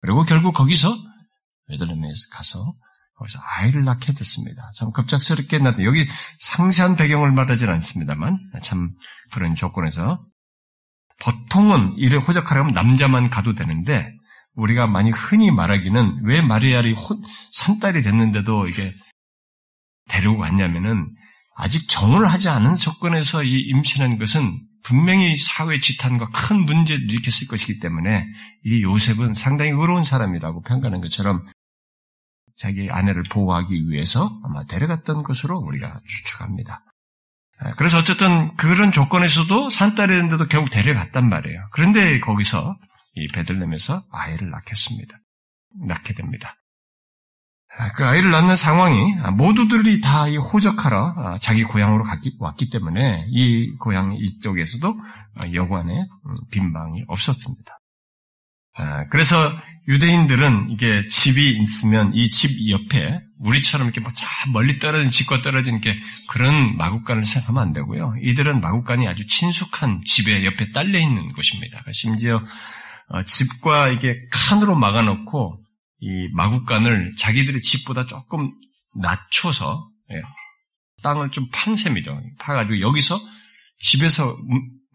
그리고 0.03 0.25
결국 0.25 0.53
거기서 0.53 0.95
베들렘에 1.69 2.09
가서 2.33 2.59
거기서 3.17 3.39
아이를 3.41 3.85
낳게 3.85 4.13
됐습니다. 4.15 4.69
참 4.77 4.91
급작스럽게 4.91 5.59
낳던 5.59 5.85
여기 5.85 6.07
상세한 6.41 6.97
배경을 6.97 7.33
말하지는 7.33 7.73
않습니다만 7.75 8.39
참 8.63 8.91
그런 9.33 9.55
조건에서 9.55 10.25
보통은 11.21 11.95
이를 11.97 12.19
호적하려면 12.19 12.75
남자만 12.75 13.31
가도 13.31 13.55
되는데 13.55 14.13
우리가 14.55 14.87
많이 14.89 15.11
흔히 15.11 15.51
말하기는 15.51 16.23
왜 16.25 16.43
마리아를 16.43 16.95
산딸이 17.53 18.03
됐는데도 18.03 18.67
이게 18.67 18.93
데리고 20.09 20.37
갔냐면은 20.39 21.09
아직 21.55 21.89
정을 21.89 22.27
하지 22.27 22.49
않은 22.49 22.75
조건에서 22.75 23.45
이 23.45 23.61
임신한 23.61 24.19
것은 24.19 24.61
분명히 24.83 25.37
사회 25.37 25.79
지탄과 25.79 26.31
큰 26.31 26.65
문제를 26.65 27.11
일으켰을 27.11 27.49
것이기 27.49 27.79
때문에 27.79 28.27
이 28.65 28.83
요셉은 28.83 29.35
상당히 29.35 29.71
의로운 29.71 30.05
사람이라고 30.05 30.63
평가하는 30.63 31.01
것처럼 31.01 31.45
자기 32.57 32.89
아내를 32.91 33.23
보호하기 33.25 33.89
위해서 33.89 34.31
아마 34.45 34.65
데려갔던 34.65 35.23
것으로 35.23 35.59
우리가 35.59 36.01
추측합니다. 36.05 36.85
그래서 37.77 37.99
어쨌든 37.99 38.55
그런 38.57 38.91
조건에서도 38.91 39.71
산딸이 39.71 40.09
됐는데도 40.09 40.49
결국 40.49 40.71
데려갔단 40.71 41.29
말이에요. 41.29 41.69
그런데 41.73 42.19
거기서 42.19 42.77
이 43.15 43.29
베들렘에서 43.29 44.03
아이를 44.11 44.51
낳겠습니다. 44.51 45.17
낳게 45.87 46.15
됩니다. 46.15 46.55
아, 47.79 47.89
그 47.97 48.05
아이를 48.05 48.31
낳는 48.31 48.55
상황이 48.55 49.15
모두들이 49.37 50.01
다 50.01 50.29
이 50.29 50.37
호적하러 50.37 51.15
아, 51.17 51.39
자기 51.39 51.65
고향으로 51.65 52.05
왔기 52.39 52.71
때문에 52.71 53.27
이 53.29 53.75
고향 53.79 54.13
이쪽에서도 54.13 54.95
여관에 55.55 55.93
음, 56.01 56.33
빈방이 56.51 57.05
없었습니다. 57.09 57.79
아, 58.75 59.07
그래서 59.09 59.53
유대인들은 59.89 60.69
이게 60.71 61.07
집이 61.07 61.59
있으면 61.63 62.13
이 62.15 62.31
집 62.31 62.71
옆에 62.71 63.21
우리처럼 63.41 63.89
이렇게 63.89 64.01
막 64.01 64.13
멀리 64.53 64.79
떨어진 64.79 65.11
집과 65.11 65.43
떨어진 65.43 65.81
게 65.81 65.99
그런 66.29 66.77
마국간을 66.77 67.25
생각하면 67.25 67.63
안 67.63 67.73
되고요. 67.73 68.15
이들은 68.23 68.61
마국간이 68.61 69.09
아주 69.09 69.27
친숙한 69.27 70.03
집에 70.07 70.45
옆에 70.45 70.73
딸려 70.73 70.99
있는 70.99 71.33
곳입니다. 71.33 71.83
심지어 71.93 72.43
어, 73.09 73.23
집과 73.23 73.89
이게 73.89 74.21
칸으로 74.31 74.77
막아놓고 74.77 75.62
이 76.03 76.29
마국간을 76.33 77.13
자기들의 77.17 77.63
집보다 77.63 78.07
조금 78.07 78.51
낮춰서 79.01 79.89
예, 80.11 80.21
땅을 81.03 81.31
좀 81.31 81.49
판 81.53 81.77
셈이죠. 81.77 82.21
파가지고 82.41 82.81
여기서 82.81 83.21
집에서 83.79 84.37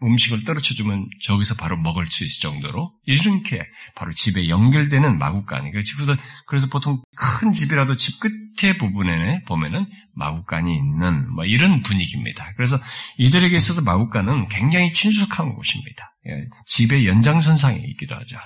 음식을 0.02 0.44
떨어쳐주면 0.44 1.08
저기서 1.22 1.54
바로 1.56 1.78
먹을 1.78 2.06
수 2.08 2.24
있을 2.24 2.40
정도로 2.40 2.92
이렇게 3.04 3.64
바로 3.96 4.12
집에 4.12 4.48
연결되는 4.48 5.18
마구간이 5.18 5.72
그래서 5.72 6.14
그래서 6.46 6.68
보통 6.68 7.02
큰 7.16 7.52
집이라도 7.52 7.96
집 7.96 8.20
끝에 8.20 8.76
부분에 8.76 9.40
보면은 9.46 9.86
마구간이 10.14 10.76
있는 10.76 11.32
뭐 11.32 11.46
이런 11.46 11.80
분위기입니다. 11.80 12.52
그래서 12.56 12.78
이들에게 13.16 13.56
있어서 13.56 13.80
마구간은 13.82 14.48
굉장히 14.48 14.92
친숙한 14.92 15.54
곳입니다. 15.54 16.12
예, 16.28 16.44
집의 16.66 17.06
연장선상에 17.06 17.78
있기도 17.78 18.14
하죠. 18.14 18.38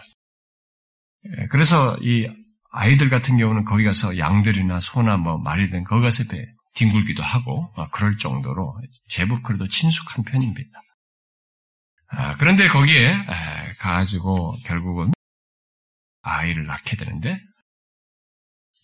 예, 1.26 1.46
그래서 1.50 1.98
이 2.02 2.28
아이들 2.72 3.10
같은 3.10 3.36
경우는 3.36 3.64
거기 3.64 3.84
가서 3.84 4.18
양들이나 4.18 4.80
소나 4.80 5.18
뭐 5.18 5.38
말이든 5.38 5.84
거기 5.84 6.02
가서 6.02 6.24
뒹굴기도 6.74 7.22
하고 7.22 7.72
그럴 7.90 8.16
정도로 8.16 8.80
제법 9.08 9.42
그래도 9.42 9.68
친숙한 9.68 10.24
편입니다. 10.24 10.70
아, 12.08 12.36
그런데 12.36 12.68
거기에 12.68 13.14
가가지고 13.78 14.56
결국은 14.64 15.12
아이를 16.22 16.66
낳게 16.66 16.96
되는데 16.96 17.38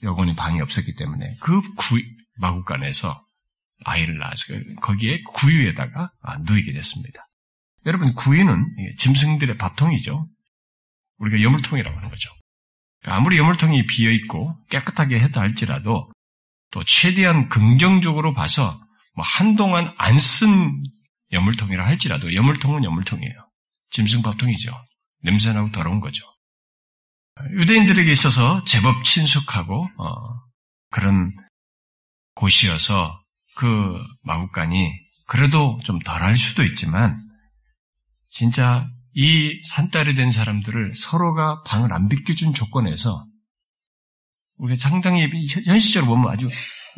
여건이 0.02 0.36
방이 0.36 0.60
없었기 0.60 0.94
때문에 0.94 1.36
그 1.40 1.60
구, 1.74 1.98
마구간에서 2.38 3.24
아이를 3.84 4.18
낳아서 4.18 4.44
그, 4.48 4.74
거기에 4.82 5.22
구유에다가 5.34 6.10
아, 6.22 6.38
누이게 6.38 6.72
됐습니다. 6.72 7.26
여러분 7.86 8.14
구유는 8.14 8.66
짐승들의 8.98 9.56
밥통이죠. 9.56 10.28
우리가 11.18 11.42
여물통이라고 11.42 11.96
하는 11.96 12.10
거죠. 12.10 12.30
그러니까 13.00 13.16
아무리 13.16 13.38
여물통이 13.38 13.86
비어 13.86 14.10
있고 14.10 14.56
깨끗하게 14.70 15.20
했다 15.20 15.40
할지라도 15.40 16.10
또 16.70 16.84
최대한 16.84 17.48
긍정적으로 17.48 18.34
봐서 18.34 18.78
뭐 19.14 19.24
한동안 19.26 19.92
안 19.96 20.16
쓴 20.18 20.82
여물통이라 21.32 21.84
할지라도 21.84 22.34
여물통은 22.34 22.84
여물통이에요. 22.84 23.34
짐승밥통이죠. 23.90 24.72
냄새나고 25.22 25.70
더러운 25.72 26.00
거죠. 26.00 26.24
유대인들에게 27.52 28.10
있어서 28.10 28.62
제법 28.64 29.04
친숙하고 29.04 29.88
어, 29.98 30.14
그런 30.90 31.32
곳이어서 32.34 33.20
그 33.54 33.98
마구간이 34.22 34.90
그래도 35.26 35.78
좀 35.84 35.98
덜 36.00 36.22
할 36.22 36.36
수도 36.36 36.64
있지만 36.64 37.20
진짜 38.28 38.86
이 39.20 39.60
산딸이 39.64 40.14
된 40.14 40.30
사람들을 40.30 40.94
서로가 40.94 41.62
방을 41.64 41.92
안 41.92 42.06
비켜준 42.06 42.54
조건에서 42.54 43.26
우리가 44.58 44.78
상당히 44.78 45.26
현실적으로 45.66 46.14
보면 46.14 46.30
아주 46.30 46.46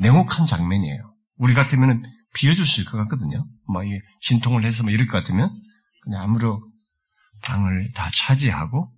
냉혹한 0.00 0.45
장면이에요. 0.45 1.15
우리 1.37 1.55
같으면 1.55 2.03
있을 2.43 2.85
것 2.85 2.99
같거든요. 2.99 3.43
막 3.69 3.85
진통을 4.21 4.67
해서 4.67 4.83
뭐 4.83 4.93
이럴 4.93 5.07
것 5.07 5.17
같으면 5.17 5.50
그냥 6.03 6.21
아무로 6.21 6.62
방을 7.43 7.93
다 7.95 8.11
차지하고 8.15 8.93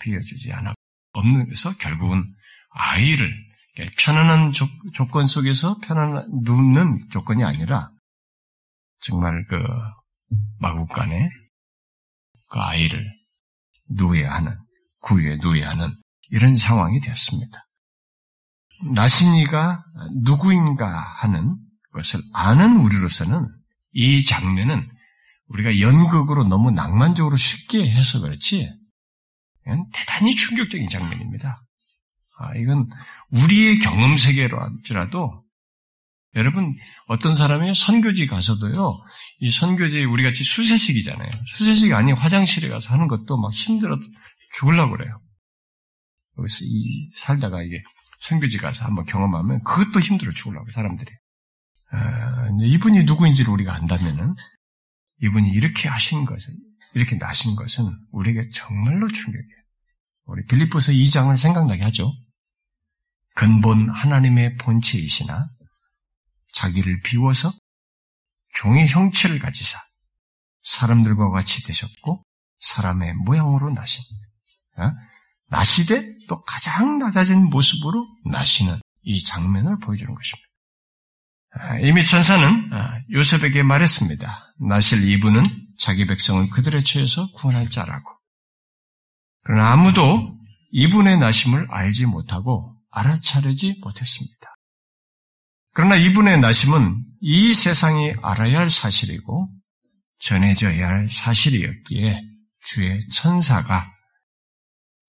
비워주지 0.00 0.52
않아 0.52 0.74
없는 1.12 1.50
데서 1.50 1.76
결국은 1.76 2.24
아이를 2.70 3.32
편안한 3.96 4.52
조, 4.52 4.66
건 5.06 5.24
속에서 5.24 5.78
편안한 5.84 6.28
눕는 6.42 7.10
조건이 7.10 7.44
아니라 7.44 7.90
정말 9.00 9.44
그 9.48 9.56
마국간에 10.58 11.30
그 12.50 12.58
아이를 12.58 13.10
누워야 13.88 14.32
하는 14.34 14.56
구유에 15.00 15.38
누워야 15.40 15.70
하는 15.70 15.94
이런 16.30 16.56
상황이 16.56 17.00
되었습니다. 17.00 17.66
나신이가 18.92 19.82
누구인가 20.22 20.86
하는 20.86 21.56
것을 21.92 22.20
아는 22.32 22.76
우리로서는 22.78 23.48
이 23.92 24.24
장면은 24.24 24.88
우리가 25.48 25.80
연극으로 25.80 26.44
너무 26.44 26.70
낭만적으로 26.70 27.36
쉽게 27.36 27.90
해서 27.90 28.20
그렇지 28.20 28.68
대단히 29.92 30.34
충격적인 30.34 30.88
장면입니다. 30.88 31.60
아, 32.38 32.56
이건 32.56 32.88
우리의 33.30 33.78
경험 33.78 34.16
세계로 34.16 34.60
할지라도 34.60 35.42
여러분 36.36 36.76
어떤 37.08 37.34
사람이 37.34 37.74
선교지 37.74 38.26
가서도요 38.26 39.02
이 39.40 39.50
선교지 39.50 40.04
우리 40.04 40.22
같이 40.22 40.44
수세식이잖아요. 40.44 41.30
수세식이 41.46 41.92
아닌 41.92 42.16
화장실에 42.16 42.68
가서 42.68 42.94
하는 42.94 43.08
것도 43.08 43.36
막 43.36 43.52
힘들어 43.52 43.98
죽을라고 44.52 44.96
그래요. 44.96 45.20
여기서 46.38 46.58
이 46.62 47.10
살다가 47.16 47.62
이게 47.62 47.82
선교지 48.20 48.58
가서 48.58 48.84
한번 48.84 49.04
경험하면 49.06 49.62
그것도 49.64 50.00
힘들어 50.00 50.30
죽으려고 50.30 50.70
사람들이. 50.70 51.10
아, 51.92 52.48
이분이 52.60 53.04
누구인지를 53.04 53.52
우리가 53.52 53.74
안다면은 53.74 54.34
이분이 55.22 55.50
이렇게 55.50 55.88
하신 55.88 56.24
것은 56.24 56.54
이렇게 56.94 57.16
나신 57.16 57.56
것은 57.56 57.90
우리에게 58.12 58.48
정말로 58.50 59.10
충격이에요. 59.10 59.60
우리 60.26 60.44
빌립보서 60.46 60.92
2장을 60.92 61.36
생각나게 61.36 61.82
하죠. 61.84 62.12
근본 63.34 63.88
하나님의 63.88 64.56
본체이시나 64.56 65.48
자기를 66.52 67.00
비워서 67.02 67.50
종의 68.54 68.88
형체를 68.88 69.38
가지사 69.38 69.78
사람들과 70.62 71.30
같이 71.30 71.62
되셨고 71.64 72.24
사람의 72.58 73.14
모양으로 73.14 73.72
나신 73.72 74.04
어? 74.76 74.92
나시되 75.48 76.16
또 76.28 76.42
가장 76.42 76.98
낮아진 76.98 77.44
모습으로 77.44 78.04
나시는 78.26 78.80
이 79.02 79.24
장면을 79.24 79.78
보여주는 79.78 80.14
것입니다. 80.14 80.48
아, 81.52 81.78
이미 81.80 82.04
천사는 82.04 82.72
아, 82.72 83.00
요셉에게 83.12 83.62
말했습니다. 83.62 84.54
나실 84.68 85.08
이분은 85.08 85.42
자기 85.78 86.06
백성을 86.06 86.48
그들의 86.50 86.84
죄에서 86.84 87.32
구원할 87.32 87.68
자라고. 87.68 88.08
그러나 89.42 89.72
아무도 89.72 90.38
이분의 90.70 91.18
나심을 91.18 91.66
알지 91.70 92.06
못하고 92.06 92.76
알아차리지 92.90 93.80
못했습니다. 93.82 94.54
그러나 95.80 95.96
이분의 95.96 96.40
나심은 96.40 97.02
이 97.22 97.54
세상이 97.54 98.12
알아야 98.20 98.58
할 98.58 98.68
사실이고 98.68 99.50
전해져야 100.18 100.86
할 100.86 101.08
사실이었기에 101.08 102.22
주의 102.66 103.00
천사가 103.08 103.90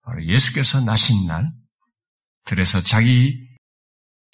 바로 0.06 0.26
예수께서 0.26 0.80
나신 0.80 1.28
날, 1.28 1.52
들에서 2.46 2.82
자기 2.82 3.38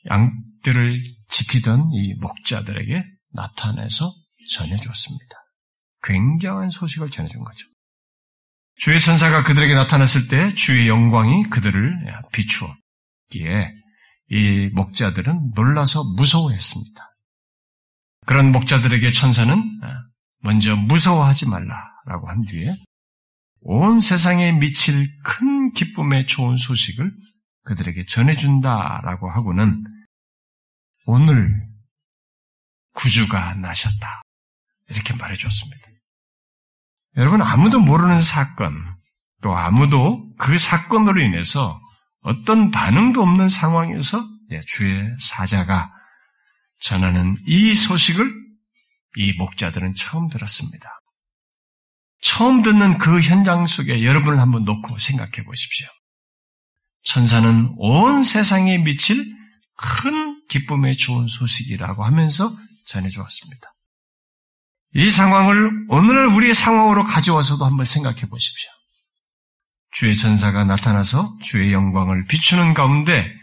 양들을 0.08 1.00
지키던 1.28 1.90
이 1.94 2.14
목자들에게 2.20 3.04
나타내서 3.34 4.14
전해줬습니다. 4.54 5.36
굉장한 6.04 6.70
소식을 6.70 7.10
전해준 7.10 7.44
거죠. 7.44 7.68
주의 8.76 9.00
선사가 9.00 9.42
그들에게 9.42 9.74
나타났을 9.74 10.28
때 10.28 10.54
주의 10.54 10.88
영광이 10.88 11.46
그들을 11.46 11.96
비추었기에 12.32 13.87
이 14.30 14.70
목자들은 14.74 15.52
놀라서 15.56 16.04
무서워했습니다. 16.16 17.16
그런 18.26 18.52
목자들에게 18.52 19.12
천사는 19.12 19.56
먼저 20.40 20.76
무서워하지 20.76 21.50
말라라고 21.50 22.30
한 22.30 22.44
뒤에 22.44 22.76
온 23.62 24.00
세상에 24.00 24.52
미칠 24.52 25.10
큰 25.24 25.72
기쁨의 25.72 26.28
좋은 26.28 26.58
소식을 26.58 27.12
그들에게 27.64 28.06
전해준다라고 28.06 29.30
하고는 29.30 29.84
오늘 31.06 31.66
구주가 32.94 33.54
나셨다. 33.56 34.22
이렇게 34.90 35.14
말해줬습니다. 35.16 35.88
여러분, 37.18 37.42
아무도 37.42 37.80
모르는 37.80 38.22
사건, 38.22 38.74
또 39.42 39.56
아무도 39.56 40.30
그 40.38 40.58
사건으로 40.58 41.22
인해서 41.22 41.80
어떤 42.28 42.72
반응도 42.72 43.22
없는 43.22 43.48
상황에서 43.48 44.22
주의 44.68 45.10
사자가 45.18 45.90
전하는 46.82 47.38
이 47.48 47.74
소식을 47.74 48.30
이 49.16 49.32
목자들은 49.38 49.94
처음 49.96 50.28
들었습니다. 50.28 50.90
처음 52.22 52.64
듣는 52.64 52.98
그 52.98 53.22
현장 53.22 53.66
속에 53.66 54.04
여러분을 54.04 54.42
한번 54.42 54.66
놓고 54.66 55.00
생각해 55.00 55.46
보십시오. 55.46 55.88
천사는 57.04 57.74
온 57.78 58.24
세상에 58.26 58.78
미칠 58.78 59.26
큰 59.78 60.46
기쁨의 60.50 60.98
좋은 60.98 61.28
소식이라고 61.28 62.04
하면서 62.04 62.54
전해 62.88 63.08
주었습니다. 63.08 63.72
이 64.96 65.10
상황을 65.10 65.86
오늘 65.88 66.28
우리의 66.28 66.54
상황으로 66.54 67.06
가져와서도 67.06 67.64
한번 67.64 67.86
생각해 67.86 68.28
보십시오. 68.28 68.77
주의 69.92 70.16
천사가 70.16 70.64
나타나서 70.64 71.38
주의 71.42 71.74
영광을 71.74 72.26
비추는 72.26 72.74
가운데 72.74 73.34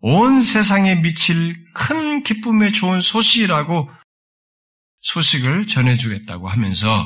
온 0.00 0.42
세상에 0.42 0.96
미칠 0.96 1.54
큰 1.74 2.22
기쁨의 2.22 2.72
좋은 2.72 3.00
소식이라고 3.00 3.90
소식을 5.00 5.66
전해주겠다고 5.66 6.48
하면서 6.48 7.04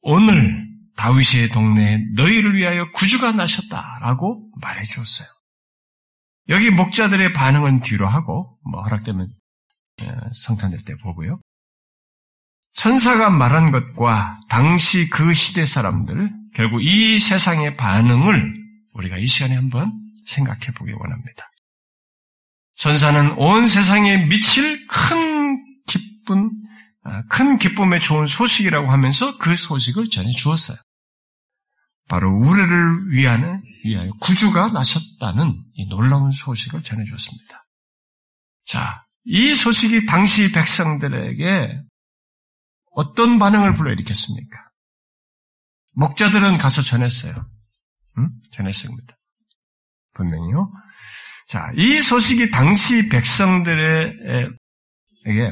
오늘 0.00 0.66
다윗의 0.96 1.50
동네에 1.50 1.98
너희를 2.14 2.56
위하여 2.56 2.90
구주가 2.92 3.32
나셨다라고 3.32 4.50
말해 4.60 4.84
주었어요. 4.84 5.28
여기 6.48 6.70
목자들의 6.70 7.32
반응은 7.32 7.80
뒤로 7.80 8.08
하고 8.08 8.58
뭐 8.70 8.82
허락되면 8.82 9.28
어, 10.02 10.32
성탄절 10.32 10.82
때 10.84 10.96
보고요. 10.96 11.40
천사가 12.72 13.30
말한 13.30 13.70
것과 13.70 14.38
당시 14.48 15.08
그 15.10 15.34
시대 15.34 15.64
사람들, 15.64 16.30
결국 16.54 16.82
이 16.82 17.18
세상의 17.18 17.76
반응을 17.76 18.54
우리가 18.94 19.18
이 19.18 19.26
시간에 19.26 19.54
한번 19.54 19.92
생각해 20.26 20.72
보기 20.76 20.92
원합니다. 20.92 21.50
천사는 22.76 23.32
온 23.32 23.66
세상에 23.66 24.26
미칠 24.26 24.86
큰 24.86 25.58
기쁨, 25.86 26.50
아, 27.02 27.22
큰 27.28 27.58
기쁨에 27.58 27.98
좋은 27.98 28.26
소식이라고 28.26 28.90
하면서 28.90 29.36
그 29.38 29.56
소식을 29.56 30.10
전해 30.10 30.30
주었어요. 30.32 30.76
바로 32.08 32.30
우리를 32.30 33.10
위하여 33.12 34.10
구주가 34.20 34.68
나셨다는 34.68 35.62
이 35.74 35.86
놀라운 35.88 36.30
소식을 36.30 36.82
전해 36.82 37.04
주었습니다. 37.04 37.66
자, 38.66 39.04
이 39.24 39.52
소식이 39.52 40.06
당시 40.06 40.52
백성들에게 40.52 41.82
어떤 42.92 43.38
반응을 43.38 43.74
불러일으켰습니까? 43.74 44.67
목자들은 45.98 46.58
가서 46.58 46.82
전했어요. 46.82 47.34
응? 48.18 48.30
전했습니다. 48.52 49.16
분명히요. 50.14 50.70
자, 51.48 51.70
이 51.74 52.00
소식이 52.00 52.50
당시 52.50 53.08
백성들에게 53.08 54.12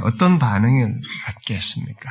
어떤 0.02 0.38
반응을 0.38 1.00
갖게 1.24 1.56
했습니까? 1.56 2.10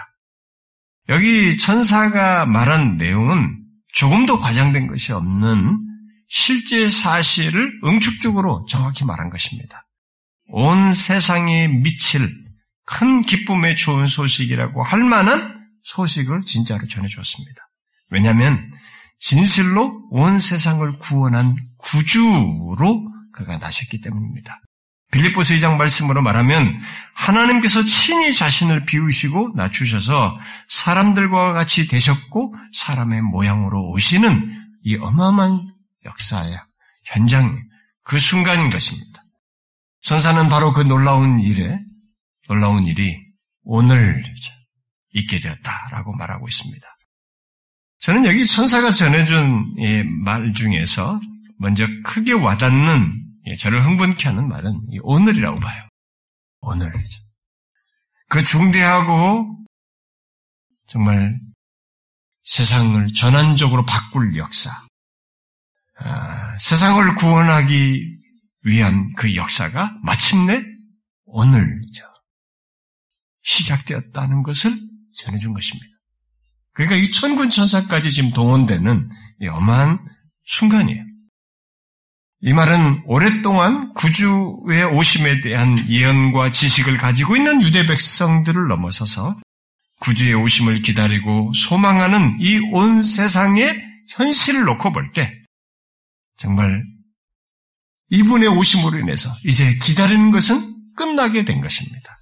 여기 1.08 1.56
천사가 1.58 2.46
말한 2.46 2.98
내용은 2.98 3.64
조금도 3.94 4.40
과장된 4.40 4.88
것이 4.88 5.14
없는 5.14 5.80
실제 6.28 6.90
사실을 6.90 7.72
응축적으로 7.86 8.66
정확히 8.68 9.06
말한 9.06 9.30
것입니다. 9.30 9.86
온 10.48 10.94
세상에 10.94 11.68
미칠 11.68 12.30
큰 12.86 13.22
기쁨의 13.22 13.78
좋은 13.78 14.08
소식이라고 14.08 14.84
할 14.84 15.04
만한 15.04 15.56
소식을 15.84 16.42
진짜로 16.42 16.86
전해주었습니다. 16.88 17.65
왜냐하면 18.10 18.72
진실로 19.20 20.08
온 20.12 20.40
세상을 20.40 20.98
구원한 21.00 21.56
구주로 21.78 23.12
그가 23.32 23.58
나셨기 23.58 24.02
때문입니다. 24.02 24.62
빌립보서 25.12 25.54
2장 25.54 25.78
말씀으로 25.78 26.22
말하면 26.22 26.82
하나님께서 27.14 27.84
친히 27.84 28.34
자신을 28.34 28.86
비우시고 28.86 29.54
낮추셔서 29.56 30.38
사람들과 30.68 31.54
같이 31.54 31.88
되셨고 31.88 32.54
사람의 32.74 33.22
모양으로 33.22 33.92
오시는 33.92 34.64
이 34.84 34.96
어마어마한 34.98 35.74
역사야 36.06 36.66
현장 37.06 37.64
그 38.04 38.20
순간인 38.20 38.70
것입니다. 38.70 39.24
선사는 40.02 40.50
바로 40.50 40.72
그 40.72 40.82
놀라운 40.82 41.40
일에 41.40 41.80
놀라운 42.48 42.86
일이 42.86 43.26
오늘 43.64 44.24
있게 45.14 45.40
되었다라고 45.40 46.14
말하고 46.14 46.48
있습니다. 46.48 46.95
저는 48.06 48.24
여기 48.26 48.46
천사가 48.46 48.94
전해준 48.94 49.78
말 50.24 50.54
중에서 50.54 51.20
먼저 51.58 51.88
크게 52.04 52.34
와닿는 52.34 53.26
저를 53.58 53.84
흥분케 53.84 54.30
하는 54.30 54.48
말은 54.48 54.80
오늘이라고 55.02 55.60
봐요. 55.60 55.88
오늘이죠. 56.60 57.24
그 58.30 58.44
중대하고 58.44 59.66
정말 60.86 61.40
세상을 62.44 63.08
전환적으로 63.16 63.86
바꿀 63.86 64.38
역사, 64.38 64.70
아, 65.98 66.56
세상을 66.60 67.16
구원하기 67.16 68.20
위한 68.66 69.12
그 69.18 69.36
역사가 69.36 69.98
마침내 70.04 70.64
오늘이죠. 71.26 72.04
시작되었다는 73.42 74.44
것을 74.44 74.80
전해준 75.12 75.56
것입니다. 75.56 75.95
그러니까 76.76 76.98
이 76.98 77.10
천군 77.12 77.50
천사까지 77.50 78.12
지금 78.12 78.32
동원되는 78.32 79.10
어마한 79.50 80.00
순간이에요. 80.46 81.04
이 82.42 82.54
말은 82.54 83.04
오랫동안 83.08 83.94
구주의 83.94 84.84
오심에 84.84 85.42
대한 85.42 85.90
예언과 85.90 86.52
지식을 86.52 86.98
가지고 86.98 87.36
있는 87.38 87.62
유대 87.64 87.86
백성들을 87.86 88.68
넘어서서 88.68 89.40
구주의 90.02 90.34
오심을 90.36 90.82
기다리고 90.82 91.52
소망하는 91.54 92.38
이 92.42 92.60
온 92.72 93.02
세상의 93.02 93.82
현실을 94.10 94.66
놓고 94.66 94.92
볼 94.92 95.14
때 95.14 95.32
정말 96.38 96.84
이분의 98.12 98.50
오심으로 98.50 99.00
인해서 99.00 99.30
이제 99.46 99.74
기다리는 99.82 100.30
것은 100.30 100.56
끝나게 100.96 101.46
된 101.46 101.62
것입니다. 101.62 102.15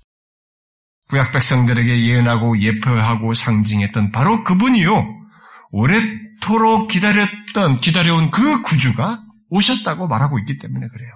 구약 1.10 1.32
백성들에게 1.32 2.06
예언하고 2.06 2.60
예표하고 2.60 3.34
상징했던 3.34 4.12
바로 4.12 4.44
그분이요. 4.44 5.06
오랫도록 5.72 6.88
기다렸던, 6.90 7.80
기다려온 7.82 8.32
그 8.32 8.62
구주가 8.62 9.22
오셨다고 9.50 10.08
말하고 10.08 10.40
있기 10.40 10.58
때문에 10.58 10.88
그래요. 10.88 11.12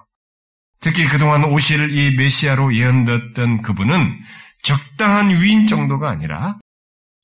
특히 0.79 1.05
그동안 1.05 1.43
오실 1.45 1.91
이 1.97 2.15
메시아로 2.15 2.75
예언됐던 2.75 3.61
그분은 3.61 4.19
적당한 4.63 5.41
위인 5.41 5.65
정도가 5.65 6.09
아니라 6.09 6.57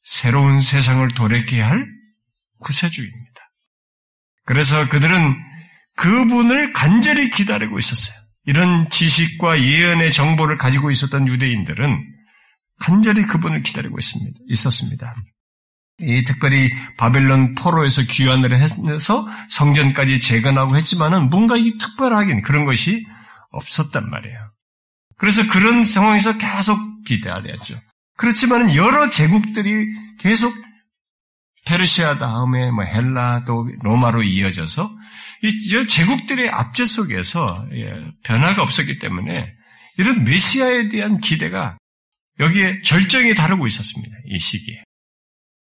새로운 0.02 0.60
세상을 0.60 1.08
돌이게 1.10 1.62
할 1.62 1.86
구세주입니다. 2.60 3.34
그래서 4.46 4.88
그들은 4.90 5.36
그분을 5.96 6.74
간절히 6.74 7.30
기다리고 7.30 7.78
있었어요. 7.78 8.16
이런 8.46 8.90
지식과 8.90 9.62
예언의 9.62 10.12
정보를 10.12 10.58
가지고 10.58 10.92
있었던 10.92 11.28
유대인들은 11.28 12.13
간절히 12.84 13.22
그분을 13.22 13.64
기다리고 13.64 13.98
있습니다. 13.98 14.40
있었습니다. 14.50 15.16
이 16.02 16.26
특별히 16.26 16.70
바벨론 16.98 17.56
포로에서 17.56 18.02
귀환을 18.02 18.58
해서 18.58 19.26
성전까지 19.50 20.20
재건하고 20.20 20.76
했지만은 20.76 21.30
뭔가 21.30 21.56
이 21.56 21.78
특별하긴 21.78 22.42
그런 22.42 22.66
것이 22.66 23.06
없었단 23.52 24.10
말이에요. 24.10 24.52
그래서 25.18 25.48
그런 25.48 25.86
상황에서 25.86 26.38
계속 26.38 26.78
기다렸죠. 27.06 27.80
그렇지만은 28.18 28.76
여러 28.76 29.08
제국들이 29.08 29.88
계속 30.20 30.54
페르시아 31.66 32.18
다음에 32.18 32.70
뭐 32.70 32.84
헬라 32.84 33.46
또 33.46 33.66
로마로 33.82 34.24
이어져서 34.24 34.92
이 35.44 35.88
제국들의 35.88 36.50
압제 36.50 36.86
속에서 36.86 37.66
예, 37.76 38.04
변화가 38.26 38.62
없었기 38.62 39.00
때문에 39.00 39.54
이런 39.98 40.26
메시아에 40.26 40.90
대한 40.90 41.22
기대가 41.22 41.78
여기에 42.40 42.82
절정에 42.82 43.34
다르고 43.34 43.68
있었습니다. 43.68 44.16
이 44.26 44.38
시기에. 44.38 44.84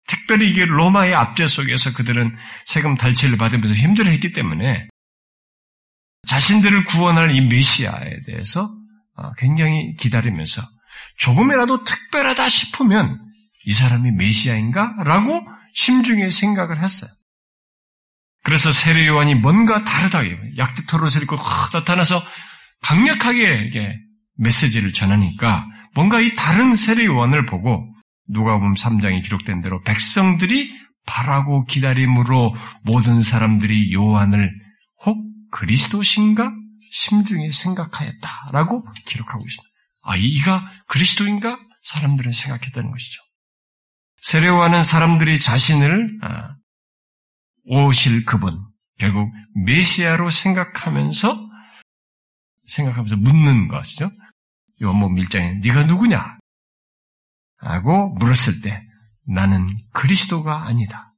특별히 0.06 0.50
이게 0.50 0.64
로마의 0.64 1.14
압제 1.14 1.46
속에서 1.46 1.92
그들은 1.92 2.36
세금 2.64 2.96
달치를 2.96 3.36
받으면서 3.38 3.74
힘들어했기 3.74 4.32
때문에 4.32 4.88
자신들을 6.26 6.84
구원할 6.84 7.34
이 7.34 7.40
메시아에 7.40 8.22
대해서 8.26 8.68
어, 9.14 9.32
굉장히 9.38 9.94
기다리면서 9.96 10.62
조금이라도 11.18 11.84
특별하다 11.84 12.48
싶으면 12.48 13.20
이 13.64 13.72
사람이 13.72 14.12
메시아인가? 14.12 14.94
라고 15.04 15.40
심중에 15.74 16.30
생각을 16.30 16.78
했어요. 16.78 17.10
그래서 18.42 18.70
세례 18.70 19.06
요한이 19.06 19.34
뭔가 19.34 19.82
다르다고 19.82 20.28
약대토롯을 20.56 21.22
입고 21.22 21.36
나타나서 21.72 22.24
강력하게 22.82 23.70
메시지를 24.36 24.92
전하니까 24.92 25.66
뭔가 25.96 26.20
이 26.20 26.34
다른 26.34 26.74
세례 26.74 27.06
요한을 27.06 27.46
보고 27.46 27.90
누가복음 28.28 28.74
3장에 28.74 29.22
기록된 29.22 29.62
대로 29.62 29.80
백성들이 29.82 30.70
바라고 31.06 31.64
기다림으로 31.64 32.54
모든 32.82 33.22
사람들이 33.22 33.94
요한을 33.94 34.52
혹 35.06 35.16
그리스도신가 35.52 36.52
심중에 36.92 37.50
생각하였다라고 37.50 38.86
기록하고 39.06 39.42
있습니다. 39.42 39.74
아, 40.02 40.16
이가 40.16 40.70
그리스도인가? 40.86 41.58
사람들은 41.82 42.32
생각했다는 42.32 42.90
것이죠. 42.90 43.22
세례와는 44.20 44.82
사람들이 44.82 45.38
자신을 45.38 46.18
아, 46.22 46.56
오실 47.64 48.24
그분, 48.24 48.58
결국 48.98 49.32
메시아로 49.64 50.30
생각하면서 50.30 51.48
생각하면서 52.68 53.16
묻는 53.16 53.68
것이죠. 53.68 54.10
요한복음 54.82 55.16
1장에 55.16 55.60
네가 55.62 55.84
누구냐? 55.84 56.38
하고 57.58 58.14
물었을 58.14 58.60
때 58.62 58.82
나는 59.26 59.66
그리스도가 59.92 60.66
아니다. 60.66 61.12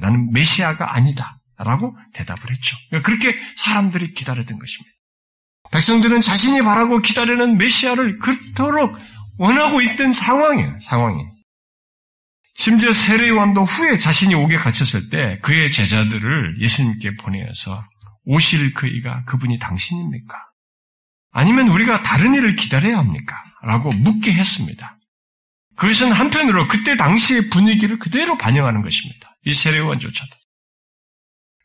나는 0.00 0.30
메시아가 0.32 0.94
아니다. 0.94 1.38
라고 1.56 1.94
대답을 2.14 2.50
했죠. 2.50 2.76
그러니까 2.88 3.06
그렇게 3.06 3.38
사람들이 3.56 4.14
기다렸던 4.14 4.58
것입니다. 4.58 4.90
백성들은 5.72 6.20
자신이 6.20 6.62
바라고 6.62 7.00
기다리는 7.00 7.58
메시아를 7.58 8.18
그토록 8.18 8.96
원하고 9.38 9.80
있던 9.82 10.12
상황이에요. 10.12 10.78
상황이. 10.80 11.22
심지어 12.54 12.92
세례요한도 12.92 13.62
후에 13.62 13.96
자신이 13.96 14.34
옥에 14.34 14.56
갇혔을 14.56 15.10
때 15.10 15.38
그의 15.42 15.70
제자들을 15.70 16.60
예수님께 16.60 17.16
보내어서 17.16 17.84
오실 18.24 18.74
그이가 18.74 19.24
그분이 19.24 19.58
당신입니까? 19.58 20.49
아니면 21.32 21.68
우리가 21.68 22.02
다른 22.02 22.34
일을 22.34 22.56
기다려야 22.56 22.98
합니까? 22.98 23.36
라고 23.62 23.90
묻게 23.90 24.32
했습니다. 24.32 24.96
그것은 25.76 26.12
한편으로 26.12 26.68
그때 26.68 26.96
당시의 26.96 27.48
분위기를 27.50 27.98
그대로 27.98 28.36
반영하는 28.36 28.82
것입니다. 28.82 29.36
이 29.44 29.54
세례요한조차도. 29.54 30.30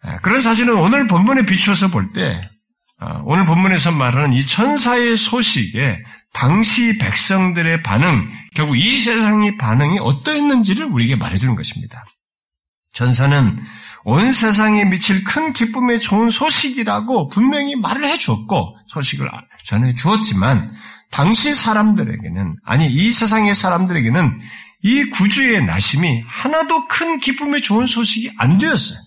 아, 0.04 0.18
그런 0.18 0.40
사실은 0.40 0.76
오늘 0.76 1.08
본문에 1.08 1.46
비추어서 1.46 1.88
볼 1.90 2.14
때, 2.14 2.50
아, 2.98 3.22
오늘 3.26 3.46
본문에서 3.46 3.92
말하는 3.92 4.34
이 4.34 4.46
천사의 4.46 5.18
소식에 5.18 6.02
당시 6.32 6.98
백성들의 6.98 7.84
반응, 7.84 8.32
결국 8.56 8.78
이 8.78 8.98
세상의 8.98 9.58
반응이 9.58 10.00
어떠했는지를 10.00 10.86
우리에게 10.86 11.16
말해주는 11.16 11.56
것입니다. 11.56 12.06
천사는 12.94 13.58
온 14.08 14.32
세상에 14.32 14.86
미칠 14.86 15.24
큰 15.24 15.52
기쁨의 15.52 16.00
좋은 16.00 16.30
소식이라고 16.30 17.28
분명히 17.30 17.76
말을 17.76 18.06
해주었고, 18.14 18.78
소식을 18.88 19.28
전해 19.66 19.96
주었지만, 19.96 20.72
당시 21.10 21.56
사람들에게는, 21.56 22.56
아니, 22.64 22.88
이 22.88 23.10
세상의 23.10 23.56
사람들에게는 23.56 24.40
이 24.84 25.06
구주의 25.06 25.66
나심이 25.66 26.22
하나도 26.28 26.88
큰 26.88 27.20
기쁨의 27.20 27.64
좋은 27.64 27.88
소식이 27.88 28.32
안 28.38 28.60
되었어요. 28.60 29.00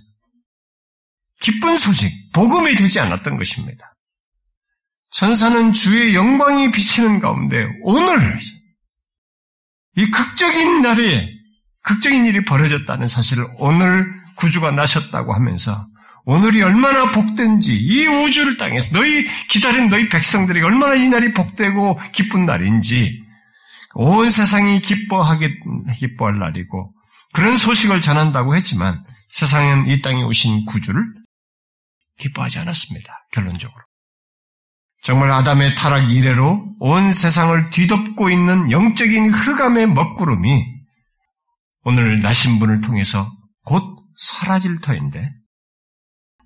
기쁜 1.41 1.77
소식, 1.77 2.33
복음이 2.33 2.75
되지 2.75 2.99
않았던 2.99 3.37
것입니다. 3.37 3.95
천사는 5.13 5.71
주의 5.71 6.17
영광이 6.17 6.73
비치는 6.73 7.21
가운데 7.21 7.69
오늘 7.83 8.37
이 9.95 10.11
극적인 10.11 10.83
날에 10.83 11.38
극적인 11.89 12.27
일이 12.27 12.45
벌어졌다는 12.45 13.09
사실을 13.09 13.47
오늘 13.57 14.13
구주가 14.37 14.71
나셨다고 14.71 15.33
하면서 15.33 15.87
오늘이 16.27 16.63
얼마나 16.63 17.11
복된지 17.11 17.75
이 17.75 18.07
우주를 18.07 18.59
땅에서 18.59 18.91
너희 18.93 19.25
기다린 19.49 19.89
너희 19.89 20.11
백성들이 20.11 20.61
얼마나 20.61 20.95
이 20.95 21.09
날이 21.09 21.33
복되고 21.33 21.99
기쁜 22.13 22.45
날인지 22.45 23.23
온 23.95 24.29
세상이 24.29 24.83
기뻐하게 24.83 25.61
기뻐할 25.97 26.39
날이고 26.39 26.93
그런 27.33 27.57
소식을 27.57 28.03
전한다고 28.03 28.55
했지만 28.55 29.03
세상엔 29.31 29.87
이 29.87 30.03
땅에 30.03 30.23
오신 30.23 30.67
구주를 30.67 31.03
기뻐하지 32.19 32.59
않았습니다. 32.59 33.27
결론적으로. 33.33 33.81
정말 35.03 35.31
아담의 35.31 35.75
타락 35.75 36.13
이래로 36.13 36.75
온 36.81 37.13
세상을 37.15 37.71
뒤덮고 37.71 38.29
있는 38.29 38.71
영적인 38.71 39.33
흑암의 39.33 39.87
먹구름이 39.87 40.78
오늘 41.85 42.21
나신 42.21 42.59
분을 42.59 42.81
통해서 42.81 43.31
곧 43.65 43.83
사라질 44.17 44.81
터인데 44.81 45.31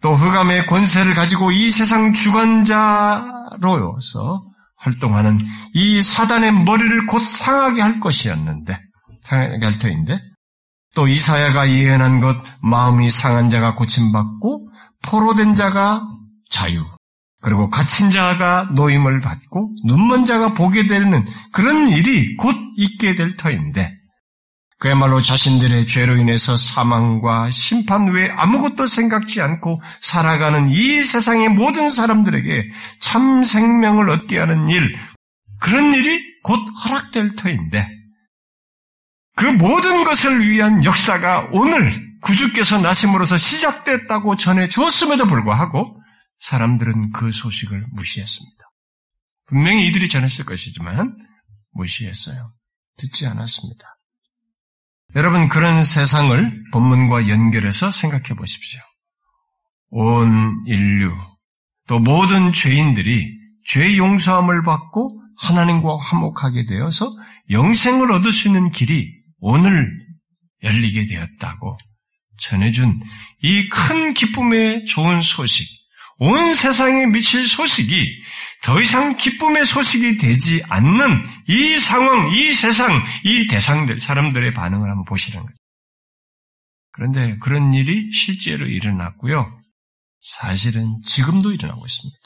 또 0.01 0.14
흑암의 0.14 0.66
권세를 0.66 1.14
가지고 1.14 1.53
이 1.53 1.71
세상 1.71 2.12
주관자로서 2.12 3.23
활동하는 4.77 5.38
이 5.75 6.03
사단의 6.03 6.53
머리를 6.53 7.07
곧 7.07 7.21
상하게 7.21 7.81
할 7.81 8.01
것이었는데 8.01 8.79
상하게 9.21 9.64
할 9.64 9.79
터인데 9.79 10.18
또 10.95 11.09
이사야가 11.09 11.71
예언한 11.71 12.21
것 12.21 12.37
마음이 12.61 13.09
상한 13.09 13.49
자가 13.49 13.75
고침받고 13.75 14.68
포로된 15.03 15.55
자가 15.55 16.03
자유, 16.51 16.85
그리고 17.40 17.71
갇힌 17.71 18.11
자가 18.11 18.68
노임을 18.75 19.21
받고 19.21 19.75
눈먼 19.85 20.27
자가 20.27 20.53
보게 20.53 20.87
되는 20.87 21.25
그런 21.53 21.88
일이 21.88 22.37
곧 22.37 22.55
있게 22.77 23.14
될 23.14 23.37
터인데, 23.37 23.90
그야말로 24.83 25.23
자신들의 25.23 25.87
죄로 25.87 26.16
인해서 26.16 26.57
사망과 26.57 27.53
심판 27.53 28.12
외에 28.12 28.31
아무것도 28.31 28.87
생각지 28.87 29.40
않고 29.40 29.81
살아가는 30.01 30.66
이 30.66 31.03
세상의 31.03 31.51
모든 31.51 31.88
사람들에게 31.88 32.68
참 32.99 33.45
생명을 33.45 34.11
얻게 34.11 34.40
하는 34.40 34.66
일, 34.66 34.99
그런 35.61 35.95
일이 35.95 36.21
곧 36.42 36.59
허락될 36.85 37.37
터인데, 37.37 37.88
그 39.37 39.45
모든 39.45 40.03
것을 40.03 40.49
위한 40.49 40.85
역사가 40.85 41.51
오늘 41.53 42.18
구주께서 42.23 42.81
나심으로서 42.81 43.37
시작됐다고 43.37 44.35
전해 44.35 44.66
주었음에도 44.68 45.29
불구하고 45.29 45.97
사람들은 46.40 47.12
그 47.12 47.31
소식을 47.31 47.87
무시했습니다. 47.92 48.64
분명히 49.47 49.87
이들이 49.87 50.09
전했을 50.09 50.45
것이지만 50.45 51.14
무시했어요. 51.71 52.53
듣지 52.97 53.29
않았습니다. 53.29 53.91
여러분 55.14 55.48
그런 55.48 55.85
세상을 55.85 56.64
본문과 56.72 57.29
연결해서 57.29 57.90
생각해 57.90 58.35
보십시오. 58.37 58.81
온 59.90 60.64
인류 60.66 61.14
또 61.87 61.98
모든 61.98 62.51
죄인들이 62.53 63.31
죄 63.66 63.96
용서함을 63.96 64.62
받고 64.62 65.20
하나님과 65.37 65.96
화목하게 65.96 66.64
되어서 66.66 67.11
영생을 67.51 68.11
얻을 68.12 68.33
수 68.33 68.48
있는 68.48 68.70
길이 68.70 69.11
오늘 69.40 69.90
열리게 70.62 71.07
되었다고 71.07 71.77
전해준 72.38 72.96
이 73.42 73.68
큰 73.68 74.14
기쁨의 74.14 74.87
좋은 74.87 75.20
소식, 75.20 75.66
온 76.18 76.55
세상에 76.55 77.07
미칠 77.07 77.46
소식이 77.46 78.22
더 78.62 78.81
이상 78.81 79.16
기쁨의 79.16 79.64
소식이 79.64 80.18
되지 80.18 80.62
않는 80.68 81.25
이 81.48 81.79
상황, 81.79 82.33
이 82.33 82.53
세상, 82.53 83.05
이 83.25 83.46
대상들, 83.48 84.01
사람들의 84.01 84.55
반응을 84.55 84.88
한번 84.88 85.05
보시는 85.05 85.44
거죠. 85.44 85.57
그런데 86.92 87.37
그런 87.38 87.75
일이 87.75 88.11
실제로 88.12 88.66
일어났고요. 88.66 89.61
사실은 90.20 91.01
지금도 91.03 91.53
일어나고 91.53 91.85
있습니다. 91.85 92.18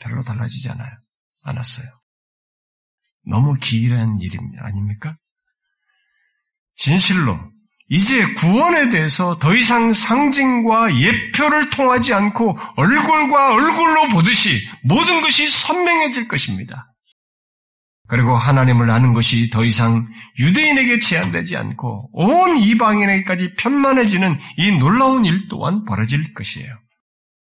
별로 0.00 0.22
달라지지 0.22 0.70
않아요. 0.70 0.90
않았어요. 1.42 1.86
너무 3.24 3.54
기이한 3.54 4.20
일 4.20 4.30
아닙니까? 4.58 5.14
진실로 6.76 7.38
이제 7.88 8.24
구원에 8.34 8.88
대해서 8.88 9.38
더 9.38 9.54
이상 9.54 9.92
상징과 9.92 10.98
예표를 10.98 11.70
통하지 11.70 12.14
않고 12.14 12.58
얼굴과 12.76 13.52
얼굴로 13.52 14.08
보듯이 14.08 14.66
모든 14.82 15.20
것이 15.20 15.46
선명해질 15.46 16.28
것입니다. 16.28 16.92
그리고 18.08 18.36
하나님을 18.36 18.90
아는 18.90 19.14
것이 19.14 19.48
더 19.50 19.64
이상 19.64 20.06
유대인에게 20.38 21.00
제한되지 21.00 21.56
않고 21.56 22.10
온 22.12 22.56
이방인에게까지 22.56 23.54
편만해지는 23.56 24.38
이 24.58 24.72
놀라운 24.72 25.24
일 25.24 25.48
또한 25.48 25.84
벌어질 25.84 26.34
것이에요. 26.34 26.78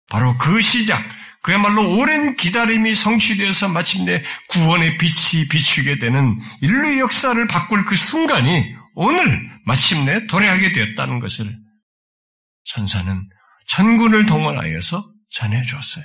바로 0.09 0.37
그 0.37 0.61
시작, 0.61 1.03
그야말로 1.41 1.97
오랜 1.97 2.35
기다림이 2.35 2.95
성취되어서 2.95 3.69
마침내 3.69 4.23
구원의 4.49 4.97
빛이 4.97 5.47
비추게 5.47 5.99
되는 5.99 6.37
인류의 6.61 6.99
역사를 6.99 7.47
바꿀 7.47 7.85
그 7.85 7.95
순간이 7.95 8.75
오늘 8.99 9.47
마침내 9.63 10.25
도래하게 10.25 10.71
되었다는 10.71 11.19
것을 11.19 11.55
천사는 12.63 13.29
천군을 13.67 14.25
동원하여서 14.25 15.07
전해 15.29 15.61
주었어요. 15.61 16.03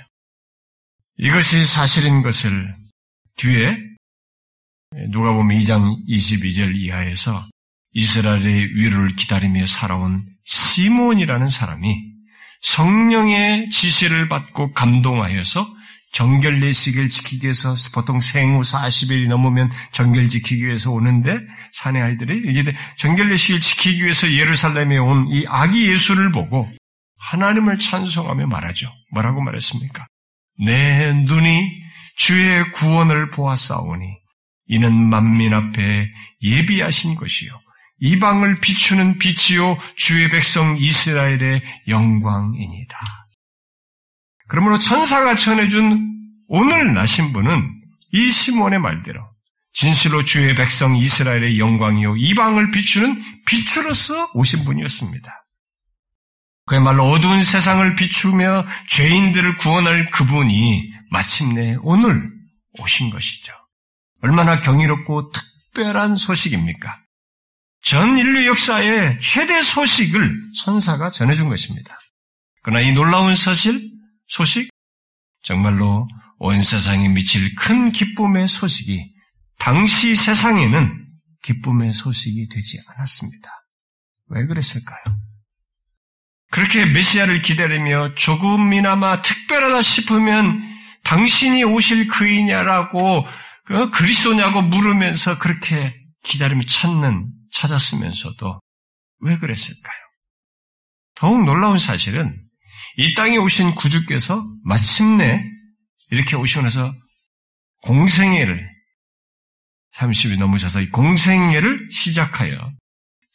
이것이 1.17 1.65
사실인 1.65 2.21
것을 2.21 2.75
뒤에 3.37 3.79
누가 5.09 5.33
보면 5.33 5.57
2장 5.57 6.05
22절 6.07 6.75
이하에서 6.75 7.49
이스라엘의 7.93 8.75
위로를 8.75 9.15
기다리며 9.15 9.65
살아온 9.65 10.27
시몬이라는 10.45 11.47
사람이 11.47 11.97
성령의 12.61 13.71
지시를 13.71 14.29
받고 14.29 14.73
감동하여서 14.73 15.65
정결 16.13 16.63
예식을 16.63 17.09
지키기 17.09 17.45
위해서 17.45 17.73
보통 17.93 18.19
생후 18.19 18.61
40일이 18.61 19.27
넘으면 19.27 19.69
정결 19.91 20.29
지키기 20.29 20.65
위해서 20.65 20.91
오는데 20.91 21.39
사내 21.73 22.01
아이들이 22.01 22.41
이게 22.49 22.73
정결 22.97 23.31
예식을 23.31 23.59
지키기 23.61 24.03
위해서 24.03 24.31
예루살렘에 24.31 24.97
온 24.97 25.27
이 25.29 25.45
아기 25.49 25.87
예수를 25.91 26.31
보고 26.31 26.69
하나님을 27.17 27.77
찬송하며 27.77 28.47
말하죠. 28.47 28.89
뭐라고 29.11 29.41
말했습니까? 29.41 30.05
내 30.65 31.11
눈이 31.13 31.61
주의 32.17 32.71
구원을 32.73 33.31
보았사오니 33.31 34.05
이는 34.67 34.93
만민 35.09 35.53
앞에 35.53 36.09
예비하신 36.43 37.15
것이요 37.15 37.51
이방을 38.01 38.59
비추는 38.59 39.17
빛이요 39.17 39.77
주의 39.95 40.29
백성 40.29 40.77
이스라엘의 40.77 41.61
영광이니다. 41.87 43.22
그러므로 44.47 44.77
천사가 44.77 45.35
전해준 45.35 46.13
오늘 46.47 46.93
나신 46.93 47.33
분은 47.33 47.81
이 48.11 48.31
시몬의 48.31 48.79
말대로 48.79 49.25
진실로 49.73 50.23
주의 50.23 50.55
백성 50.55 50.95
이스라엘의 50.95 51.59
영광이요 51.59 52.17
이방을 52.17 52.71
비추는 52.71 53.21
빛으로서 53.45 54.29
오신 54.33 54.65
분이었습니다. 54.65 55.41
그야말로 56.65 57.09
어두운 57.09 57.43
세상을 57.43 57.95
비추며 57.95 58.65
죄인들을 58.87 59.55
구원할 59.55 60.09
그분이 60.11 60.93
마침내 61.11 61.75
오늘 61.81 62.31
오신 62.79 63.09
것이죠. 63.09 63.53
얼마나 64.21 64.61
경이롭고 64.61 65.31
특별한 65.31 66.15
소식입니까? 66.15 66.97
전 67.81 68.17
인류 68.17 68.47
역사의 68.47 69.19
최대 69.19 69.61
소식을 69.61 70.37
천사가 70.63 71.09
전해준 71.09 71.49
것입니다. 71.49 71.99
그러나 72.61 72.79
이 72.79 72.93
놀라운 72.93 73.35
사실, 73.35 73.91
소식, 74.35 74.71
정말로 75.43 76.07
온 76.39 76.59
세상에 76.59 77.07
미칠 77.07 77.53
큰 77.53 77.91
기쁨의 77.91 78.47
소식이 78.47 79.13
당시 79.59 80.15
세상에는 80.15 81.07
기쁨의 81.43 81.93
소식이 81.93 82.47
되지 82.49 82.79
않았습니다. 82.87 83.51
왜 84.29 84.47
그랬을까요? 84.47 85.03
그렇게 86.49 86.83
메시아를 86.87 87.43
기다리며 87.43 88.15
조금이나마 88.15 89.21
특별하다 89.21 89.83
싶으면 89.83 90.63
당신이 91.03 91.63
오실 91.65 92.07
그이냐라고 92.07 93.27
그 93.65 93.91
그리스도냐고 93.91 94.63
물으면서 94.63 95.37
그렇게 95.37 95.95
기다림이 96.23 96.65
찾는 96.65 97.31
찾았으면서도 97.51 98.59
왜 99.19 99.37
그랬을까요? 99.37 100.01
더욱 101.13 101.43
놀라운 101.43 101.77
사실은 101.77 102.43
이 102.97 103.13
땅에 103.13 103.37
오신 103.37 103.75
구주께서 103.75 104.45
마침내 104.63 105.43
이렇게 106.11 106.35
오시고 106.35 106.61
나서 106.63 106.93
공생애를 107.83 108.69
30이 109.95 110.37
넘으셔서 110.37 110.81
이 110.81 110.89
공생애를 110.89 111.89
시작하여 111.91 112.71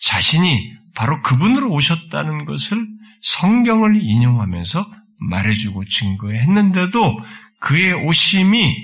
자신이 0.01 0.73
바로 0.95 1.23
그분으로 1.23 1.71
오셨다는 1.73 2.45
것을 2.45 2.87
성경을 3.23 4.03
인용하면서 4.03 4.91
말해주고 5.21 5.85
증거했는데도 5.87 7.19
그의 7.61 7.93
오심이 7.93 8.75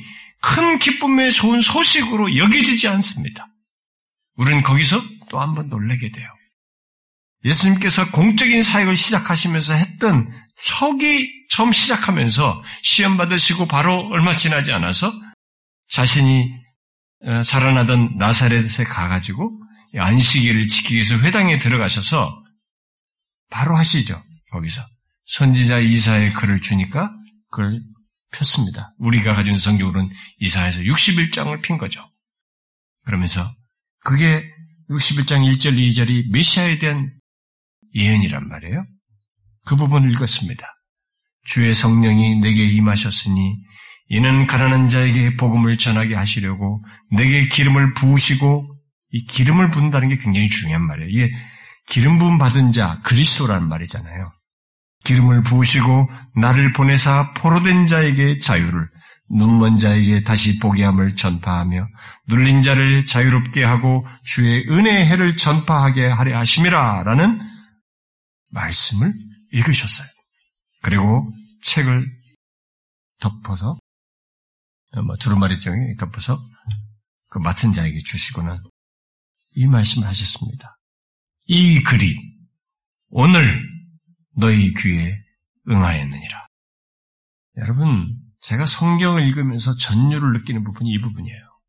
큰 0.41 0.79
기쁨의 0.79 1.33
좋은 1.33 1.61
소식으로 1.61 2.37
여겨지지 2.37 2.89
않습니다. 2.89 3.47
우리는 4.37 4.63
거기서 4.63 5.01
또 5.31 5.39
한 5.41 5.55
번 5.55 5.69
놀라게 5.69 6.11
돼요. 6.11 6.29
예수님께서 7.45 8.11
공적인 8.11 8.63
사역을 8.63 8.97
시작하시면서 8.97 9.75
했던 9.75 10.31
초기 10.57 11.29
처음 11.51 11.73
시작하면서 11.73 12.63
시험 12.83 13.17
받으시고 13.17 13.67
바로 13.67 14.09
얼마 14.13 14.37
지나지 14.37 14.73
않아서 14.73 15.13
자신이 15.91 16.49
어, 17.27 17.43
자라나던 17.43 18.17
나사렛에 18.19 18.85
가가지고 18.85 19.61
안식일을 19.97 20.69
지키기 20.69 20.95
위해서 20.95 21.17
회당에 21.19 21.59
들어가셔서 21.59 22.43
바로 23.51 23.77
하시죠. 23.77 24.21
거기서 24.51 24.83
선지자 25.27 25.79
이사의 25.79 26.33
글을 26.33 26.61
주니까 26.61 27.13
그걸 27.51 27.81
폈습니다. 28.33 28.93
우리가 28.99 29.35
가진 29.35 29.57
성경으로는 29.57 30.11
이사에서 30.41 30.81
61장을 30.81 31.63
핀 31.63 31.79
거죠. 31.79 32.05
그러면서 33.05 33.49
그게 34.01 34.45
61장 34.91 35.45
1절 35.51 35.79
2절이 35.79 36.33
메시아에 36.33 36.79
대한 36.79 37.13
예언이란 37.95 38.49
말이에요. 38.49 38.85
그 39.65 39.77
부분을 39.77 40.11
읽었습니다. 40.13 40.67
주의 41.45 41.73
성령이 41.73 42.41
내게 42.41 42.65
임하셨으니 42.65 43.57
이는 44.09 44.47
가난한 44.47 44.89
자에게 44.89 45.37
복음을 45.37 45.79
전하게 45.79 46.15
하시려고 46.15 46.83
내게 47.11 47.49
기름을 47.49 47.95
부으시고 47.95 48.67
이 49.11 49.25
기름을 49.27 49.71
부은다는 49.71 50.09
게 50.09 50.17
굉장히 50.19 50.49
중요한 50.49 50.83
말이에요. 50.83 51.09
이게 51.09 51.31
기름 51.87 52.19
부음 52.19 52.39
받은 52.39 52.73
자 52.73 53.01
그리스도라는 53.03 53.69
말이잖아요. 53.69 54.33
기름을 55.05 55.43
부으시고 55.43 56.09
나를 56.37 56.73
보내사 56.73 57.35
포로된 57.35 57.87
자에게 57.87 58.39
자유를 58.39 58.89
눈먼 59.31 59.79
자에게 59.79 60.23
다시 60.23 60.59
보게 60.59 60.85
함을 60.85 61.17
전파하며 61.17 61.87
눌린 62.29 62.63
자를 62.63 63.05
자유롭게 63.05 63.65
하고 63.65 64.07
주의 64.25 64.67
은혜의 64.69 65.07
해를 65.07 65.37
전파하게 65.37 66.09
하려 66.09 66.39
하심이라라는 66.39 67.41
말씀을 68.51 69.15
읽으셨어요. 69.55 70.09
그리고 70.83 71.33
책을 71.63 72.07
덮어서 73.21 73.79
뭐 75.07 75.17
두루마리 75.17 75.59
종에 75.61 75.95
덮어서 75.97 76.39
그 77.31 77.39
맡은 77.39 77.73
자에게 77.73 77.99
주시고는 78.01 78.59
이 79.53 79.67
말씀을 79.67 80.07
하셨습니다. 80.07 80.77
이 81.47 81.83
글이 81.83 82.17
오늘 83.09 83.61
너희 84.37 84.73
귀에 84.75 85.19
응하였느니라. 85.69 86.49
여러분, 87.59 88.19
제가 88.41 88.67
성경을 88.67 89.27
읽으면서 89.29 89.77
전율을 89.77 90.33
느끼는 90.33 90.65
부분이 90.65 90.91
이 90.91 91.01
부분이에요. 91.01 91.61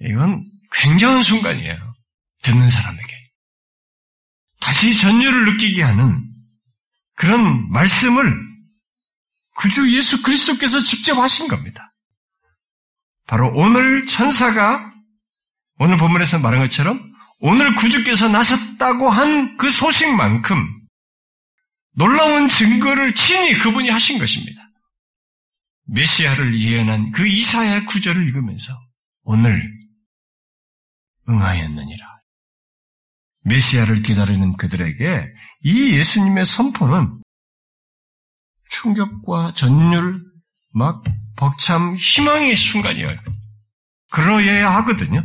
이건 0.00 0.50
굉장한 0.72 1.22
순간이에요. 1.22 1.94
듣는 2.42 2.68
사람에게. 2.68 3.30
다시 4.60 4.98
전율을 4.98 5.52
느끼게 5.52 5.82
하는 5.82 6.33
그런 7.16 7.70
말씀을 7.70 8.34
구주 9.56 9.94
예수 9.94 10.22
그리스도께서 10.22 10.80
직접 10.80 11.16
하신 11.18 11.48
겁니다. 11.48 11.88
바로 13.26 13.52
오늘 13.54 14.04
천사가 14.06 14.92
오늘 15.78 15.96
본문에서 15.96 16.38
말한 16.38 16.60
것처럼 16.60 17.00
오늘 17.40 17.74
구주께서 17.74 18.28
나섰다고 18.28 19.08
한 19.08 19.56
그 19.56 19.70
소식만큼 19.70 20.56
놀라운 21.96 22.48
증거를 22.48 23.14
친히 23.14 23.56
그분이 23.58 23.88
하신 23.88 24.18
것입니다. 24.18 24.62
메시아를 25.86 26.60
예언한 26.60 27.12
그 27.12 27.26
이사야 27.26 27.84
구절을 27.84 28.26
읽으면서 28.28 28.72
오늘 29.22 29.70
응하였느니라. 31.28 32.13
메시아를 33.44 34.02
기다리는 34.02 34.56
그들에게 34.56 35.26
이 35.62 35.96
예수님의 35.96 36.44
선포는 36.44 37.22
충격과 38.70 39.52
전율, 39.54 40.22
막 40.72 41.04
벅참 41.36 41.94
희망의 41.94 42.56
순간이에요. 42.56 43.16
그러해야 44.10 44.74
하거든요. 44.76 45.24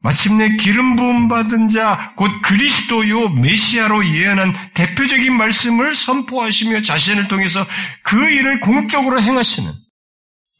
마침내 0.00 0.56
기름 0.56 0.96
부음 0.96 1.28
받은 1.28 1.68
자, 1.68 2.14
곧 2.16 2.30
그리스도요 2.42 3.30
메시아로 3.30 4.14
예언한 4.14 4.54
대표적인 4.74 5.36
말씀을 5.36 5.94
선포하시며 5.94 6.80
자신을 6.80 7.28
통해서 7.28 7.66
그 8.02 8.16
일을 8.30 8.60
공적으로 8.60 9.20
행하시는, 9.20 9.70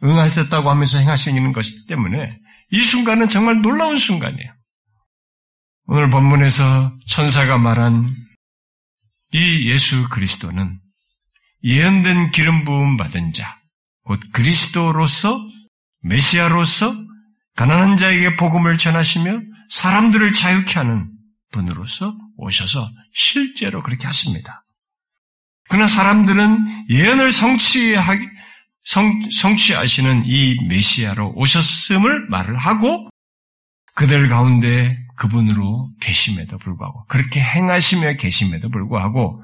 응하셨다고 0.03 0.71
하면서 0.71 0.99
행하시는 0.99 1.53
것이기 1.53 1.87
때문에 1.87 2.37
이 2.71 2.83
순간은 2.83 3.29
정말 3.29 3.63
놀라운 3.63 3.97
순간이에요. 3.97 4.58
오늘 5.91 6.11
본문에서 6.11 6.99
천사가 7.07 7.57
말한 7.57 8.15
이 9.33 9.71
예수 9.71 10.07
그리스도는 10.11 10.79
예언된 11.65 12.31
기름 12.31 12.65
부음 12.65 12.99
받은 12.99 13.33
자, 13.33 13.59
곧 14.05 14.21
그리스도로서 14.35 15.41
메시아로서 16.03 16.95
가난한 17.57 17.97
자에게 17.97 18.37
복음을 18.37 18.77
전하시며 18.77 19.41
사람들을 19.71 20.35
자유케 20.35 20.75
하는 20.75 21.11
분으로서 21.53 22.15
오셔서 22.37 22.91
실제로 23.15 23.83
그렇게 23.83 24.07
하십니다. 24.07 24.63
그러나 25.71 25.87
사람들은 25.87 26.91
예언을 26.91 27.33
성취하, 27.33 28.15
성, 28.83 29.23
성취하시는 29.31 30.25
이 30.27 30.55
메시아로 30.69 31.33
오셨음을 31.35 32.29
말을 32.29 32.59
하고 32.59 33.09
그들 33.95 34.29
가운데 34.29 35.08
그분으로 35.19 35.91
계심에도 36.01 36.59
불구하고 36.59 37.05
그렇게 37.07 37.41
행하시며 37.41 38.15
계심에도 38.15 38.69
불구하고 38.71 39.43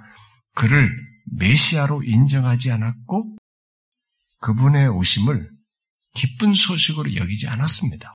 그를 0.54 0.94
메시아로 1.32 2.04
인정하지 2.04 2.70
않았고 2.70 3.37
그분의 4.40 4.88
오심을 4.88 5.50
기쁜 6.14 6.52
소식으로 6.52 7.16
여기지 7.16 7.48
않았습니다. 7.48 8.14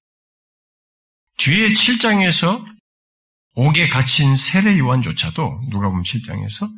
뒤에 1.37 1.69
7장에서 1.69 2.65
옥에 3.55 3.89
갇힌 3.89 4.35
세례 4.35 4.77
요한조차도 4.77 5.67
누가 5.69 5.89
보면 5.89 6.03
7장에서 6.03 6.69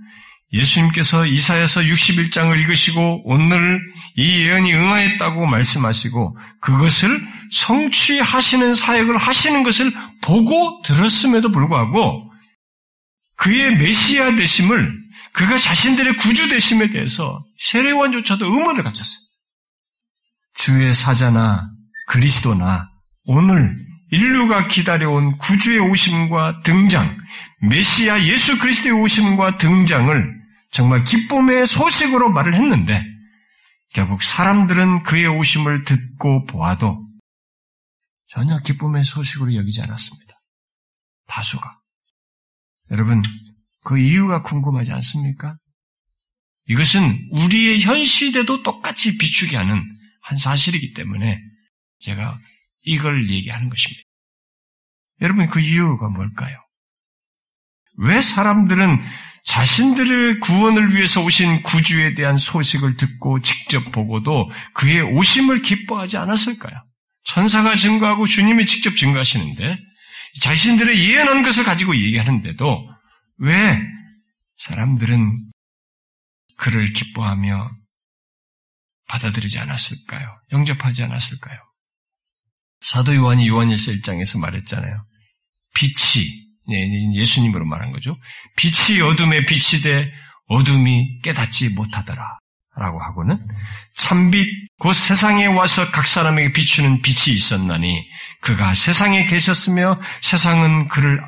예수님께서 0.53 1.25
이사에서 1.25 1.81
61장을 1.81 2.57
읽으시고 2.59 3.21
오늘 3.25 3.79
이 4.15 4.39
예언이 4.39 4.73
응하였다고 4.73 5.45
말씀하시고 5.45 6.37
그것을 6.59 7.25
성취하시는 7.51 8.73
사역을 8.73 9.17
하시는 9.17 9.63
것을 9.63 9.91
보고 10.21 10.81
들었음에도 10.83 11.51
불구하고 11.51 12.31
그의 13.37 13.75
메시아 13.77 14.36
되심을 14.36 15.01
그가 15.34 15.57
자신들의 15.57 16.17
구주 16.17 16.49
되심에 16.49 16.89
대해서 16.89 17.43
세례요한조차도 17.57 18.45
의문을 18.45 18.84
갖췄어요. 18.84 19.21
주의 20.53 20.93
사자나 20.93 21.69
그리스도나 22.07 22.89
오늘 23.26 23.78
인류가 24.11 24.67
기다려온 24.67 25.38
구주의 25.38 25.80
오심과 25.80 26.63
등장, 26.63 27.17
메시아 27.61 28.26
예수 28.26 28.59
그리스도의 28.59 28.93
오심과 28.93 29.55
등장을 29.55 30.40
정말 30.72 31.03
기쁨의 31.03 31.67
소식으로 31.67 32.32
말을 32.32 32.55
했는데 32.55 33.03
결국 33.93 34.24
사람들은 34.24 35.03
그의 35.03 35.28
오심을 35.28 35.84
듣고 35.84 36.45
보아도 36.45 37.05
전혀 38.28 38.57
기쁨의 38.59 39.03
소식으로 39.03 39.53
여기지 39.55 39.82
않았습니다. 39.82 40.34
다수가. 41.28 41.80
여러분, 42.91 43.22
그 43.84 43.97
이유가 43.97 44.41
궁금하지 44.41 44.91
않습니까? 44.93 45.57
이것은 46.67 47.30
우리의 47.32 47.82
현 47.82 48.05
시대도 48.05 48.63
똑같이 48.63 49.17
비추게 49.17 49.57
하는 49.57 49.84
한 50.22 50.38
사실이기 50.38 50.93
때문에 50.93 51.41
제가 51.99 52.39
이걸 52.84 53.30
얘기하는 53.30 53.69
것입니다. 53.69 54.01
여러분 55.22 55.47
그 55.49 55.59
이유가 55.59 56.09
뭘까요? 56.09 56.57
왜 57.97 58.22
사람들은 58.22 58.99
자신들의 59.43 60.39
구원을 60.39 60.95
위해서 60.95 61.21
오신 61.23 61.63
구주에 61.63 62.13
대한 62.13 62.37
소식을 62.37 62.97
듣고 62.97 63.41
직접 63.41 63.91
보고도 63.91 64.49
그의 64.73 65.01
오심을 65.01 65.61
기뻐하지 65.61 66.17
않았을까요? 66.17 66.79
천사가 67.23 67.75
증거하고 67.75 68.27
주님이 68.27 68.65
직접 68.65 68.95
증거하시는데 68.95 69.77
자신들의 70.41 71.09
예언한 71.09 71.43
것을 71.43 71.63
가지고 71.63 71.95
얘기하는데도 71.95 72.87
왜 73.37 73.81
사람들은 74.57 75.51
그를 76.57 76.93
기뻐하며 76.93 77.71
받아들이지 79.07 79.59
않았을까요? 79.59 80.39
영접하지 80.51 81.03
않았을까요? 81.03 81.59
사도 82.81 83.15
요한이 83.15 83.47
요한일서 83.47 83.91
1장에서 83.91 84.39
말했잖아요. 84.39 85.05
빛이 85.75 86.25
네, 86.25 86.51
예수님으로 86.70 87.66
말한 87.66 87.91
거죠. 87.91 88.16
빛이 88.55 89.01
어둠에 89.01 89.45
빛이 89.45 89.82
돼 89.82 90.12
어둠이 90.47 91.20
깨닫지 91.22 91.70
못하더라. 91.70 92.38
라고 92.74 92.99
하고는 92.99 93.38
참빛 93.97 94.47
곧 94.80 94.93
세상에 94.93 95.45
와서 95.45 95.91
각 95.91 96.07
사람에게 96.07 96.53
비추는 96.53 97.01
빛이 97.01 97.36
있었나니 97.36 98.07
그가 98.41 98.74
세상에 98.74 99.26
계셨으며 99.26 99.99
세상은 100.22 100.88
그를 100.88 101.22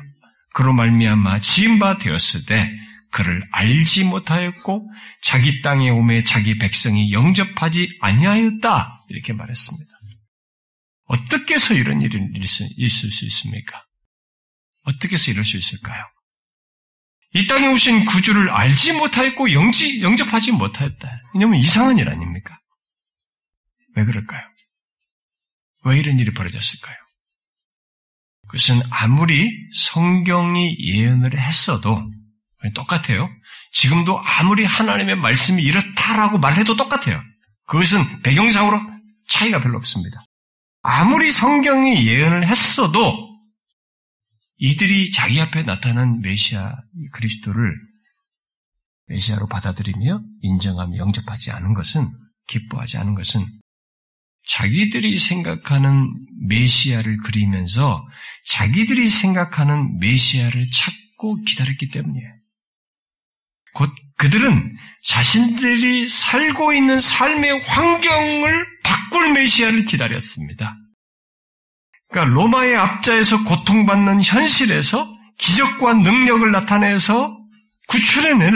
그로 0.54 0.72
말미암아 0.72 1.40
지은 1.40 1.78
바 1.78 1.98
되었을 1.98 2.46
때 2.46 2.70
그를 3.12 3.46
알지 3.52 4.04
못하였고 4.04 4.90
자기 5.22 5.60
땅에 5.60 5.90
오매 5.90 6.22
자기 6.24 6.56
백성이 6.56 7.12
영접하지 7.12 7.88
아니하였다 8.00 9.04
이렇게 9.10 9.32
말했습니다. 9.34 9.94
어떻게 11.06 11.54
해서 11.54 11.74
이런 11.74 12.00
일이 12.00 12.18
있을 12.76 13.10
수 13.10 13.24
있습니까? 13.26 13.84
어떻게 14.84 15.14
해서 15.14 15.30
이럴 15.30 15.44
수 15.44 15.56
있을까요? 15.56 16.04
이 17.34 17.46
땅에 17.46 17.66
오신 17.66 18.04
구주를 18.04 18.50
알지 18.50 18.92
못하였고 18.92 19.52
영지, 19.52 20.00
영접하지 20.02 20.52
못하였다. 20.52 21.22
왜냐면 21.34 21.58
이상한 21.58 21.98
일 21.98 22.08
아닙니까? 22.08 22.58
왜 23.96 24.04
그럴까요? 24.04 24.42
왜 25.84 25.98
이런 25.98 26.18
일이 26.18 26.32
벌어졌을까요? 26.32 26.96
그것은 28.46 28.82
아무리 28.90 29.50
성경이 29.74 30.76
예언을 30.78 31.40
했어도 31.40 32.06
똑같아요. 32.74 33.28
지금도 33.72 34.20
아무리 34.24 34.64
하나님의 34.64 35.16
말씀이 35.16 35.62
이렇다라고 35.62 36.38
말해도 36.38 36.76
똑같아요. 36.76 37.20
그것은 37.66 38.22
배경상으로 38.22 38.78
차이가 39.28 39.60
별로 39.60 39.76
없습니다. 39.78 40.22
아무리 40.82 41.30
성경이 41.30 42.06
예언을 42.06 42.46
했어도 42.46 43.33
이들이 44.64 45.12
자기 45.12 45.42
앞에 45.42 45.62
나타난 45.62 46.22
메시아 46.22 46.74
그리스도를 47.12 47.70
메시아로 49.08 49.46
받아들이며 49.46 50.22
인정하며 50.40 50.96
영접하지 50.96 51.50
않은 51.50 51.74
것은 51.74 52.10
기뻐하지 52.46 52.96
않은 52.96 53.14
것은 53.14 53.44
자기들이 54.46 55.18
생각하는 55.18 56.10
메시아를 56.48 57.18
그리면서 57.18 58.06
자기들이 58.48 59.10
생각하는 59.10 59.98
메시아를 59.98 60.70
찾고 60.70 61.42
기다렸기 61.42 61.90
때문이에요. 61.90 62.32
곧 63.74 63.90
그들은 64.16 64.76
자신들이 65.02 66.06
살고 66.06 66.72
있는 66.72 67.00
삶의 67.00 67.60
환경을 67.60 68.66
바꿀 68.82 69.34
메시아를 69.34 69.84
기다렸습니다. 69.84 70.74
그러니까 72.14 72.32
로마의 72.32 72.76
압자에서 72.76 73.42
고통받는 73.42 74.22
현실에서 74.22 75.12
기적과 75.36 75.94
능력을 75.94 76.48
나타내서 76.52 77.36
구출해낼 77.88 78.52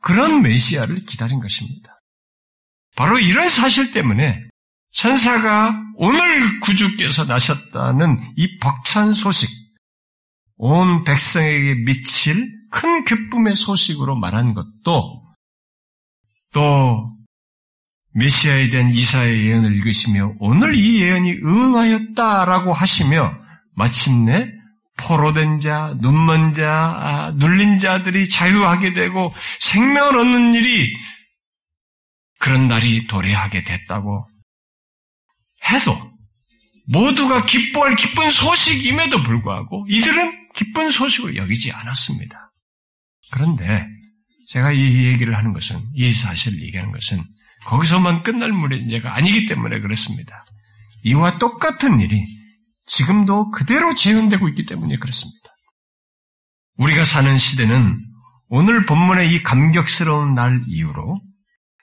그런 0.00 0.42
메시아를 0.42 1.04
기다린 1.04 1.40
것입니다. 1.40 1.98
바로 2.94 3.18
이런 3.18 3.48
사실 3.48 3.90
때문에 3.90 4.40
천사가 4.92 5.74
오늘 5.96 6.60
구주께서 6.60 7.24
나셨다는 7.24 8.18
이 8.36 8.58
벅찬 8.60 9.12
소식, 9.12 9.50
온 10.56 11.02
백성에게 11.02 11.74
미칠 11.84 12.48
큰 12.70 13.04
기쁨의 13.04 13.56
소식으로 13.56 14.16
말한 14.16 14.54
것도 14.54 15.34
또 16.52 17.16
메시아에 18.14 18.68
대한 18.68 18.90
이사의 18.90 19.46
예언을 19.46 19.74
읽으시며 19.76 20.34
오늘 20.38 20.74
이 20.74 21.00
예언이 21.00 21.32
응하였다라고 21.42 22.72
하시며 22.72 23.34
마침내 23.74 24.48
포로된 24.98 25.60
자, 25.60 25.94
눈먼 26.00 26.52
자, 26.52 26.70
아, 26.70 27.30
눌린 27.36 27.78
자들이 27.78 28.28
자유하게 28.28 28.92
되고 28.92 29.34
생명을 29.60 30.16
얻는 30.16 30.54
일이 30.54 30.92
그런 32.38 32.68
날이 32.68 33.06
도래하게 33.06 33.64
됐다고 33.64 34.26
해도 35.70 36.12
모두가 36.88 37.46
기뻐할 37.46 37.96
기쁜 37.96 38.30
소식임에도 38.30 39.22
불구하고 39.22 39.86
이들은 39.88 40.48
기쁜 40.54 40.90
소식을 40.90 41.36
여기지 41.36 41.72
않았습니다. 41.72 42.52
그런데 43.30 43.86
제가 44.48 44.72
이 44.72 45.04
얘기를 45.06 45.36
하는 45.36 45.52
것은 45.52 45.80
이 45.94 46.12
사실을 46.12 46.60
얘기하는 46.62 46.92
것은 46.92 47.24
거기서만 47.64 48.22
끝날 48.22 48.52
문제가 48.52 49.14
아니기 49.14 49.46
때문에 49.46 49.80
그렇습니다. 49.80 50.44
이와 51.04 51.38
똑같은 51.38 52.00
일이 52.00 52.24
지금도 52.86 53.50
그대로 53.50 53.94
재현되고 53.94 54.48
있기 54.50 54.66
때문에 54.66 54.96
그렇습니다. 54.96 55.50
우리가 56.78 57.04
사는 57.04 57.36
시대는 57.38 57.98
오늘 58.48 58.86
본문의 58.86 59.34
이 59.34 59.42
감격스러운 59.42 60.34
날 60.34 60.60
이후로 60.66 61.20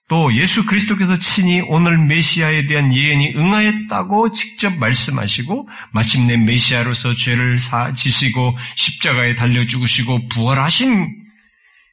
또 0.09 0.35
예수 0.35 0.65
그리스도께서 0.65 1.15
친히 1.15 1.61
오늘 1.61 1.97
메시아에 1.99 2.65
대한 2.65 2.93
예언이 2.93 3.35
응하였다고 3.35 4.31
직접 4.31 4.75
말씀하시고 4.75 5.69
마침내 5.93 6.35
메시아로서 6.35 7.13
죄를 7.13 7.59
사 7.59 7.93
지시고 7.93 8.57
십자가에 8.75 9.35
달려 9.35 9.65
죽으시고 9.67 10.27
부활하신 10.29 11.07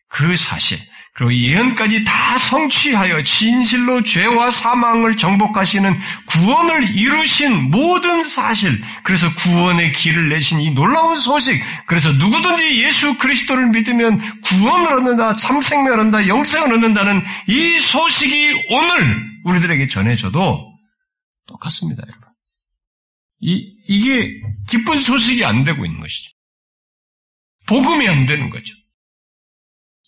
그 0.09 0.35
사실 0.35 0.79
그리고 1.17 1.33
예언까지 1.33 2.05
다 2.05 2.37
성취하여 2.37 3.23
진실로 3.23 4.03
죄와 4.03 4.51
사망을 4.51 5.17
정복하시는 5.17 5.99
구원을 6.27 6.95
이루신 6.95 7.71
모든 7.71 8.23
사실, 8.23 8.79
그래서 9.03 9.33
구원의 9.35 9.93
길을 9.93 10.29
내신 10.29 10.61
이 10.61 10.73
놀라운 10.73 11.15
소식, 11.15 11.59
그래서 11.87 12.13
누구든지 12.13 12.83
예수 12.83 13.17
그리스도를 13.17 13.69
믿으면 13.71 14.19
구원을 14.43 14.93
얻는다, 14.93 15.37
참생명을 15.37 16.01
얻는다, 16.01 16.29
영생을 16.29 16.71
얻는다는 16.75 17.25
이 17.49 17.79
소식이 17.79 18.67
오늘 18.69 19.27
우리들에게 19.45 19.87
전해져도 19.87 20.71
똑같습니다, 21.47 22.03
여러분. 22.07 22.29
이, 23.41 23.75
이게 23.89 24.39
기쁜 24.69 24.99
소식이 24.99 25.47
안 25.47 25.65
되고 25.65 25.87
있는 25.87 25.99
것이죠. 25.99 26.31
복음이 27.69 28.07
안 28.07 28.27
되는 28.27 28.51
거죠. 28.51 28.75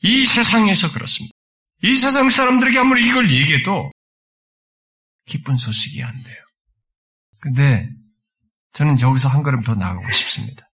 이 0.03 0.25
세상에서 0.25 0.93
그렇습니다. 0.93 1.33
이 1.83 1.95
세상 1.95 2.31
사람들에게 2.31 2.79
아무리 2.79 3.07
이걸 3.07 3.31
얘기해도 3.31 3.91
기쁜 5.27 5.57
소식이 5.57 6.03
안 6.03 6.23
돼요. 6.23 6.37
근데 7.41 7.89
저는 8.73 9.01
여기서 9.01 9.29
한 9.29 9.43
걸음 9.43 9.63
더 9.63 9.75
나아가고 9.75 10.11
싶습니다. 10.13 10.69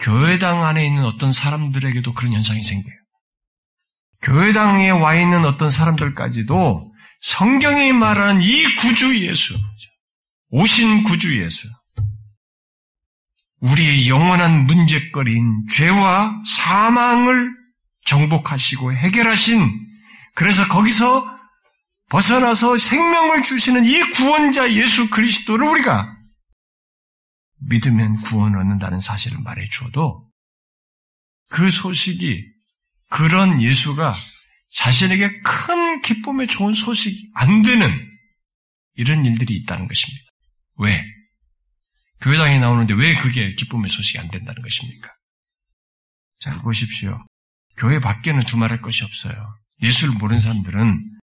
교회당 0.00 0.64
안에 0.64 0.86
있는 0.86 1.04
어떤 1.04 1.32
사람들에게도 1.32 2.14
그런 2.14 2.32
현상이 2.32 2.62
생겨요. 2.62 2.94
교회당에 4.22 4.90
와 4.90 5.14
있는 5.14 5.44
어떤 5.44 5.70
사람들까지도 5.70 6.92
성경이 7.20 7.92
말하는 7.92 8.40
이 8.42 8.62
구주 8.76 9.26
예수, 9.26 9.56
오신 10.50 11.04
구주 11.04 11.40
예수, 11.42 11.68
우리의 13.60 14.08
영원한 14.08 14.66
문제거리인 14.66 15.66
죄와 15.72 16.42
사망을 16.46 17.52
정복하시고 18.08 18.94
해결하신 18.94 19.86
그래서 20.34 20.66
거기서 20.68 21.38
벗어나서 22.10 22.78
생명을 22.78 23.42
주시는 23.42 23.84
이 23.84 24.00
구원자 24.12 24.72
예수 24.72 25.10
그리스도를 25.10 25.66
우리가 25.66 26.16
믿으면 27.60 28.16
구원을 28.22 28.58
얻는다는 28.58 29.00
사실을 29.00 29.38
말해 29.42 29.68
주어도 29.68 30.30
그 31.50 31.70
소식이 31.70 32.44
그런 33.10 33.60
예수가 33.60 34.14
자신에게 34.72 35.40
큰 35.42 36.00
기쁨에 36.02 36.46
좋은 36.46 36.72
소식이 36.72 37.30
안 37.34 37.62
되는 37.62 37.90
이런 38.94 39.24
일들이 39.24 39.54
있다는 39.56 39.88
것입니다. 39.88 40.24
왜? 40.76 41.04
교회당에 42.20 42.58
나오는데 42.58 42.94
왜 42.94 43.16
그게 43.16 43.54
기쁨의 43.54 43.88
소식이 43.88 44.18
안 44.18 44.30
된다는 44.30 44.62
것입니까? 44.62 45.14
잘 46.38 46.58
보십시오. 46.60 47.27
교회 47.78 48.00
밖에는 48.00 48.40
두말할 48.40 48.82
것이 48.82 49.04
없어요. 49.04 49.34
예수를 49.82 50.14
모르는 50.14 50.40
사람들은 50.40 51.18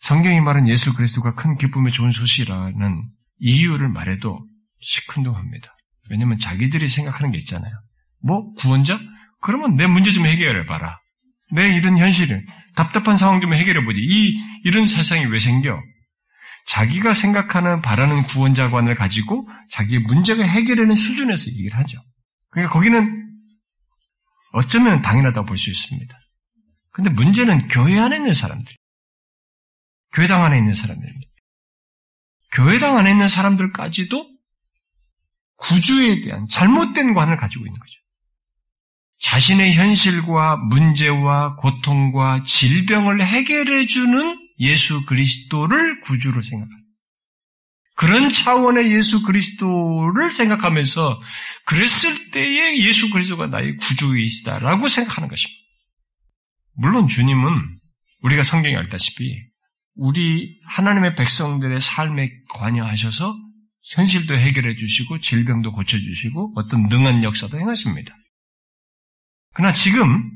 성경이 0.00 0.40
말한 0.40 0.68
예수 0.68 0.94
그리스도가 0.94 1.34
큰 1.34 1.56
기쁨의 1.56 1.90
좋은 1.90 2.10
소식이라는 2.10 3.08
이유를 3.38 3.88
말해도 3.88 4.40
시큰둥합니다. 4.80 5.74
왜냐면 6.10 6.38
자기들이 6.38 6.88
생각하는 6.88 7.32
게 7.32 7.38
있잖아요. 7.38 7.72
뭐 8.22 8.52
구원자? 8.54 9.00
그러면 9.40 9.76
내 9.76 9.86
문제 9.86 10.12
좀 10.12 10.26
해결해 10.26 10.66
봐라. 10.66 10.98
내 11.52 11.74
이런 11.74 11.98
현실을 11.98 12.44
답답한 12.74 13.16
상황 13.16 13.40
좀 13.40 13.54
해결해 13.54 13.84
보지. 13.84 14.00
이 14.00 14.34
이런 14.64 14.84
세상이 14.84 15.26
왜 15.26 15.38
생겨? 15.38 15.80
자기가 16.66 17.14
생각하는 17.14 17.80
바라는 17.80 18.24
구원자관을 18.24 18.96
가지고 18.96 19.48
자기의 19.70 20.02
문제가 20.02 20.44
해결되는 20.44 20.94
수준에서 20.94 21.50
얘기를 21.52 21.78
하죠. 21.78 21.98
그러니까 22.50 22.72
거기는 22.72 23.15
어쩌면 24.56 25.02
당연하다고 25.02 25.46
볼 25.46 25.58
수 25.58 25.70
있습니다. 25.70 26.18
근데 26.90 27.10
문제는 27.10 27.68
교회 27.68 27.98
안에 27.98 28.16
있는 28.16 28.32
사람들. 28.32 28.74
교회당 30.14 30.44
안에 30.44 30.56
있는 30.56 30.72
사람들입니다. 30.72 31.30
교회당 32.52 32.96
안에 32.96 33.10
있는 33.10 33.28
사람들까지도 33.28 34.30
구주에 35.56 36.22
대한 36.22 36.46
잘못된 36.48 37.12
관을 37.12 37.36
가지고 37.36 37.66
있는 37.66 37.78
거죠. 37.78 38.00
자신의 39.18 39.74
현실과 39.74 40.56
문제와 40.56 41.56
고통과 41.56 42.42
질병을 42.42 43.20
해결해주는 43.26 44.38
예수 44.60 45.04
그리스도를 45.04 46.00
구주로 46.00 46.40
생각합니다. 46.40 46.85
그런 47.96 48.28
차원의 48.28 48.92
예수 48.92 49.22
그리스도를 49.22 50.30
생각하면서 50.30 51.20
그랬을 51.64 52.30
때에 52.30 52.78
예수 52.80 53.10
그리스도가 53.10 53.46
나의 53.46 53.76
구주이시다라고 53.76 54.88
생각하는 54.88 55.28
것입니다. 55.28 55.60
물론 56.74 57.08
주님은 57.08 57.54
우리가 58.20 58.42
성경에 58.42 58.76
알다시피 58.76 59.34
우리 59.94 60.60
하나님의 60.66 61.14
백성들의 61.14 61.80
삶에 61.80 62.30
관여하셔서 62.50 63.34
현실도 63.94 64.36
해결해 64.36 64.76
주시고 64.76 65.20
질병도 65.20 65.72
고쳐 65.72 65.98
주시고 65.98 66.52
어떤 66.56 66.88
능한 66.88 67.22
역사도 67.22 67.58
행하십니다. 67.58 68.14
그러나 69.54 69.72
지금 69.72 70.30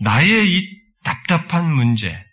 나의 0.00 0.52
이 0.52 0.66
답답한 1.04 1.72
문제, 1.72 2.08
예, 2.08 2.24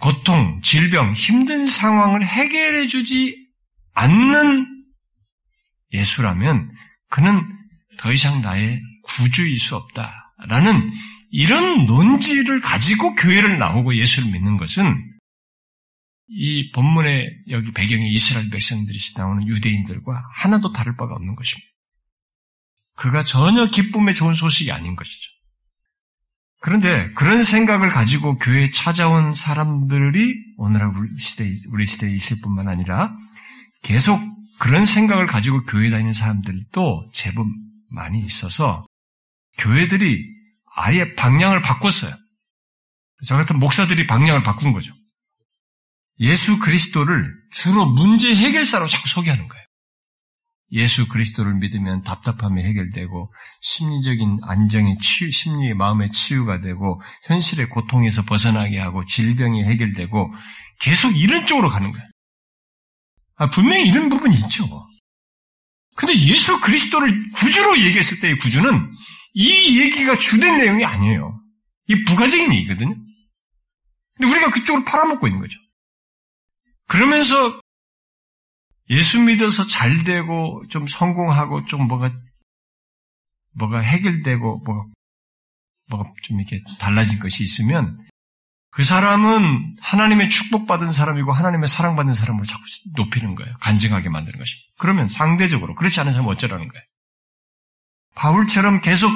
고통, 0.00 0.60
질병, 0.62 1.14
힘든 1.14 1.68
상황을 1.68 2.26
해결해 2.26 2.86
주지 2.86 3.36
않는 3.92 4.66
예수라면 5.92 6.70
그는 7.08 7.42
더 7.98 8.12
이상 8.12 8.42
나의 8.42 8.80
구주일 9.04 9.58
수 9.58 9.76
없다라는 9.76 10.90
이런 11.30 11.86
논지를 11.86 12.60
가지고 12.60 13.14
교회를 13.14 13.58
나오고 13.58 13.96
예수를 13.96 14.30
믿는 14.30 14.56
것은 14.56 14.84
이 16.28 16.70
본문의 16.72 17.30
여기 17.50 17.72
배경에 17.72 18.08
이스라엘 18.08 18.50
백성들이 18.50 18.98
나오는 19.16 19.46
유대인들과 19.46 20.24
하나도 20.32 20.72
다를 20.72 20.96
바가 20.96 21.14
없는 21.14 21.36
것입니다. 21.36 21.68
그가 22.96 23.24
전혀 23.24 23.66
기쁨에 23.66 24.12
좋은 24.12 24.34
소식이 24.34 24.72
아닌 24.72 24.96
것이죠. 24.96 25.35
그런데 26.66 27.12
그런 27.12 27.44
생각을 27.44 27.90
가지고 27.90 28.38
교회에 28.38 28.70
찾아온 28.70 29.34
사람들이 29.34 30.34
오늘날 30.56 30.88
우리 30.88 31.16
시대에, 31.16 31.52
우리 31.70 31.86
시대에 31.86 32.10
있을 32.10 32.38
뿐만 32.42 32.66
아니라 32.66 33.16
계속 33.84 34.20
그런 34.58 34.84
생각을 34.84 35.26
가지고 35.26 35.62
교회 35.62 35.86
에 35.86 35.90
다니는 35.90 36.12
사람들도 36.12 37.10
제법 37.12 37.46
많이 37.88 38.18
있어서 38.24 38.84
교회들이 39.58 40.28
아예 40.74 41.14
방향을 41.14 41.62
바꿨어요. 41.62 42.12
저 43.28 43.36
같은 43.36 43.60
목사들이 43.60 44.08
방향을 44.08 44.42
바꾼 44.42 44.72
거죠. 44.72 44.92
예수 46.18 46.58
그리스도를 46.58 47.32
주로 47.52 47.86
문제 47.86 48.34
해결사로 48.34 48.88
자꾸 48.88 49.08
소개하는 49.08 49.46
거예요. 49.46 49.65
예수 50.72 51.08
그리스도를 51.08 51.54
믿으면 51.54 52.02
답답함이 52.02 52.62
해결되고 52.62 53.32
심리적인 53.60 54.40
안정이 54.42 54.98
치유, 54.98 55.30
심리의 55.30 55.74
마음의 55.74 56.10
치유가 56.10 56.60
되고 56.60 57.00
현실의 57.26 57.68
고통에서 57.70 58.24
벗어나게 58.24 58.78
하고 58.78 59.04
질병이 59.04 59.64
해결되고 59.64 60.32
계속 60.80 61.16
이런 61.16 61.46
쪽으로 61.46 61.68
가는 61.68 61.92
거예요. 61.92 62.06
아, 63.36 63.50
분명히 63.50 63.86
이런 63.86 64.08
부분이 64.08 64.34
있죠. 64.34 64.64
근데 65.94 66.14
예수 66.18 66.60
그리스도를 66.60 67.32
구주로 67.32 67.80
얘기했을 67.80 68.20
때의 68.20 68.38
구주는 68.38 68.92
이 69.34 69.80
얘기가 69.80 70.18
주된 70.18 70.58
내용이 70.58 70.84
아니에요. 70.84 71.40
이 71.88 72.04
부가적인 72.04 72.52
얘기거든요. 72.52 72.96
근데 74.16 74.32
우리가 74.32 74.50
그쪽으로 74.50 74.84
팔아먹고 74.84 75.26
있는 75.26 75.40
거죠. 75.40 75.58
그러면서 76.88 77.60
예수 78.90 79.20
믿어서 79.20 79.64
잘 79.64 80.04
되고 80.04 80.62
좀 80.68 80.86
성공하고 80.86 81.64
좀 81.64 81.88
뭐가 81.88 82.12
뭐가 83.52 83.80
해결되고 83.80 84.58
뭐가 84.58 84.84
뭐가 85.88 86.12
좀 86.22 86.40
이렇게 86.40 86.62
달라진 86.78 87.18
것이 87.18 87.42
있으면 87.42 87.98
그 88.70 88.84
사람은 88.84 89.76
하나님의 89.80 90.28
축복받은 90.28 90.92
사람이고 90.92 91.32
하나님의 91.32 91.66
사랑받는 91.66 92.12
사람으로 92.12 92.44
자꾸 92.44 92.62
높이는 92.94 93.34
거예요. 93.34 93.54
간증하게 93.60 94.10
만드는 94.10 94.38
것입니다. 94.38 94.68
그러면 94.78 95.08
상대적으로 95.08 95.74
그렇지 95.74 95.98
않은 96.00 96.12
사람은 96.12 96.30
어쩌라는 96.32 96.68
거예요. 96.68 96.84
바울처럼 98.14 98.82
계속 98.82 99.10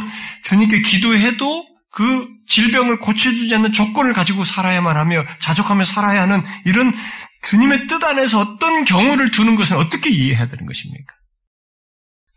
주님께 0.45 0.81
기도해도 0.81 1.67
그 1.93 2.29
질병을 2.47 3.01
고쳐주지 3.01 3.55
않는 3.57 3.73
조건을 3.73 4.13
가지고 4.13 4.45
살아야만 4.45 4.97
하며 4.97 5.25
자족하며 5.41 5.85
살아야 5.85 6.23
하는 6.23 6.43
이런 6.65 6.95
주님의 7.43 7.87
뜻 7.87 8.03
안에서 8.05 8.41
어떤 8.41 8.85
경우를 8.85 9.31
두는 9.31 9.55
것은 9.55 9.77
어떻게 9.77 10.11
이해해야 10.11 10.49
되는 10.49 10.67
것입니까? 10.67 11.15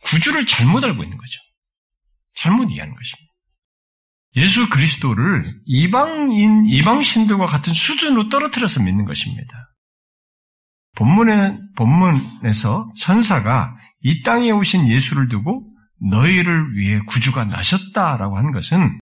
구주를 0.04 0.46
잘못 0.46 0.84
알고 0.84 1.04
있는 1.04 1.18
거죠. 1.18 1.40
잘못 2.36 2.70
이해하는 2.72 2.94
것입니다. 2.96 3.34
예수 4.36 4.70
그리스도를 4.70 5.62
이방인, 5.66 6.66
이방신들과 6.66 7.46
같은 7.46 7.74
수준으로 7.74 8.30
떨어뜨려서 8.30 8.82
믿는 8.82 9.06
것입니다. 9.06 9.70
본문에, 10.96 11.60
본문에서 11.76 12.92
천사가 12.98 13.76
이 14.02 14.22
땅에 14.24 14.52
오신 14.52 14.88
예수를 14.88 15.28
두고 15.28 15.70
너희를 16.10 16.76
위해 16.78 17.00
구주가 17.08 17.46
나셨다라고 17.46 18.38
한 18.38 18.52
것은 18.52 19.00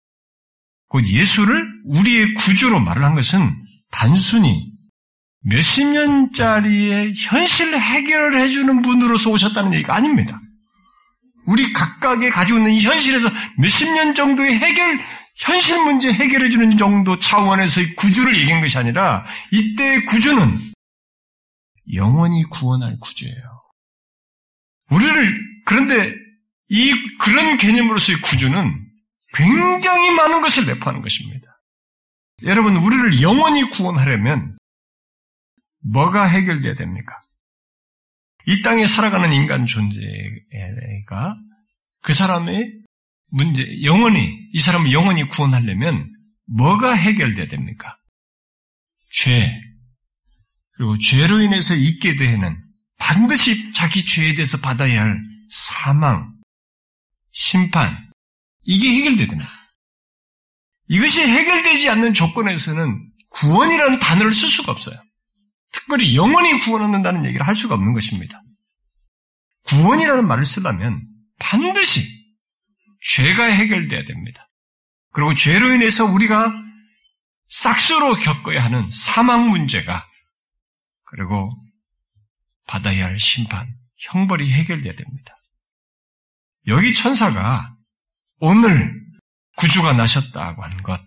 곧 0.88 1.06
예수를 1.06 1.64
우리의 1.86 2.34
구주로 2.34 2.80
말을 2.80 3.04
한 3.04 3.14
것은 3.14 3.62
단순히 3.90 4.72
몇십 5.42 5.86
년짜리의 5.88 7.14
현실 7.16 7.74
해결을 7.74 8.38
해주는 8.38 8.82
분으로서 8.82 9.30
오셨다는 9.30 9.74
얘기가 9.74 9.94
아닙니다. 9.94 10.38
우리 11.46 11.72
각각의 11.72 12.30
가지고 12.30 12.58
있는 12.58 12.72
이 12.72 12.82
현실에서 12.82 13.28
몇십 13.58 13.90
년 13.92 14.14
정도의 14.14 14.58
해결, 14.58 15.00
현실 15.36 15.82
문제 15.82 16.12
해결해주는 16.12 16.76
정도 16.76 17.18
차원에서의 17.18 17.96
구주를 17.96 18.38
얘기한 18.38 18.60
것이 18.60 18.76
아니라 18.78 19.24
이때의 19.50 20.04
구주는 20.06 20.58
영원히 21.94 22.44
구원할 22.44 22.98
구주예요. 23.00 23.34
우리를, 24.90 25.62
그런데 25.64 26.14
이 26.68 26.92
그런 27.18 27.56
개념으로서의 27.56 28.20
구주는 28.20 28.86
굉장히 29.34 30.10
많은 30.10 30.40
것을 30.40 30.66
내포하는 30.66 31.00
것입니다. 31.02 31.48
여러분, 32.44 32.76
우리를 32.76 33.22
영원히 33.22 33.68
구원하려면 33.70 34.56
뭐가 35.82 36.24
해결돼야 36.24 36.74
됩니까? 36.74 37.20
이 38.46 38.62
땅에 38.62 38.86
살아가는 38.86 39.32
인간 39.32 39.66
존재가 39.66 41.36
그 42.02 42.14
사람의 42.14 42.80
문제, 43.30 43.64
영원히, 43.82 44.36
이 44.52 44.60
사람을 44.60 44.92
영원히 44.92 45.28
구원하려면 45.28 46.10
뭐가 46.46 46.94
해결돼야 46.94 47.46
됩니까? 47.46 47.96
죄, 49.12 49.54
그리고 50.72 50.98
죄로 50.98 51.40
인해서 51.40 51.74
있게 51.74 52.16
되는 52.16 52.56
반드시 52.98 53.72
자기 53.72 54.04
죄에 54.04 54.34
대해서 54.34 54.58
받아야 54.58 55.02
할 55.02 55.20
사망, 55.50 56.32
심판, 57.32 58.10
이게 58.64 58.88
해결되더나. 58.88 59.44
이것이 60.88 61.22
해결되지 61.22 61.88
않는 61.88 62.14
조건에서는 62.14 63.10
구원이라는 63.30 64.00
단어를 64.00 64.32
쓸 64.32 64.48
수가 64.48 64.72
없어요. 64.72 64.98
특별히 65.90 66.14
영원히 66.14 66.60
구원받는다는 66.60 67.24
얘기를 67.24 67.44
할 67.44 67.54
수가 67.54 67.74
없는 67.74 67.92
것입니다. 67.92 68.40
구원이라는 69.64 70.26
말을 70.26 70.44
쓰려면 70.44 71.04
반드시 71.40 72.06
죄가 73.02 73.46
해결돼야 73.46 74.04
됩니다. 74.04 74.48
그리고 75.12 75.34
죄로 75.34 75.74
인해서 75.74 76.04
우리가 76.04 76.52
싹스로 77.48 78.14
겪어야 78.14 78.62
하는 78.62 78.88
사망 78.90 79.50
문제가 79.50 80.06
그리고 81.04 81.50
받아야 82.68 83.06
할 83.06 83.18
심판, 83.18 83.66
형벌이 83.98 84.52
해결돼야 84.52 84.94
됩니다. 84.94 85.36
여기 86.68 86.94
천사가 86.94 87.74
오늘 88.38 88.94
구주가 89.56 89.92
나셨다고 89.92 90.62
한 90.62 90.82
것, 90.84 91.00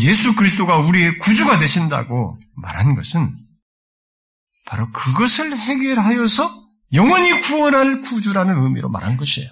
예수 0.00 0.34
그리스도가 0.34 0.78
우리의 0.78 1.18
구주가 1.18 1.58
되신다고 1.58 2.36
말한 2.56 2.96
것은 2.96 3.47
바로 4.68 4.90
그것을 4.90 5.56
해결하여서 5.56 6.68
영원히 6.92 7.40
구원할 7.40 7.98
구주라는 7.98 8.58
의미로 8.58 8.90
말한 8.90 9.16
것이에요. 9.16 9.50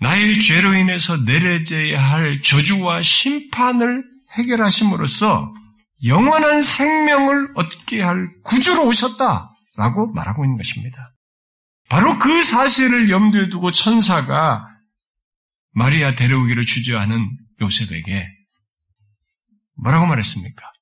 나의 0.00 0.40
죄로 0.40 0.74
인해서 0.74 1.16
내려져야 1.18 2.02
할 2.02 2.42
저주와 2.42 3.02
심판을 3.02 4.02
해결하심으로써 4.32 5.54
영원한 6.04 6.62
생명을 6.62 7.52
얻게 7.54 8.02
할 8.02 8.28
구주로 8.42 8.88
오셨다라고 8.88 10.12
말하고 10.12 10.44
있는 10.44 10.56
것입니다. 10.56 11.14
바로 11.88 12.18
그 12.18 12.42
사실을 12.42 13.08
염두에 13.08 13.50
두고 13.50 13.70
천사가 13.70 14.66
마리아 15.70 16.16
데려오기를 16.16 16.66
주저하는 16.66 17.38
요셉에게 17.60 18.26
뭐라고 19.76 20.06
말했습니까? 20.06 20.72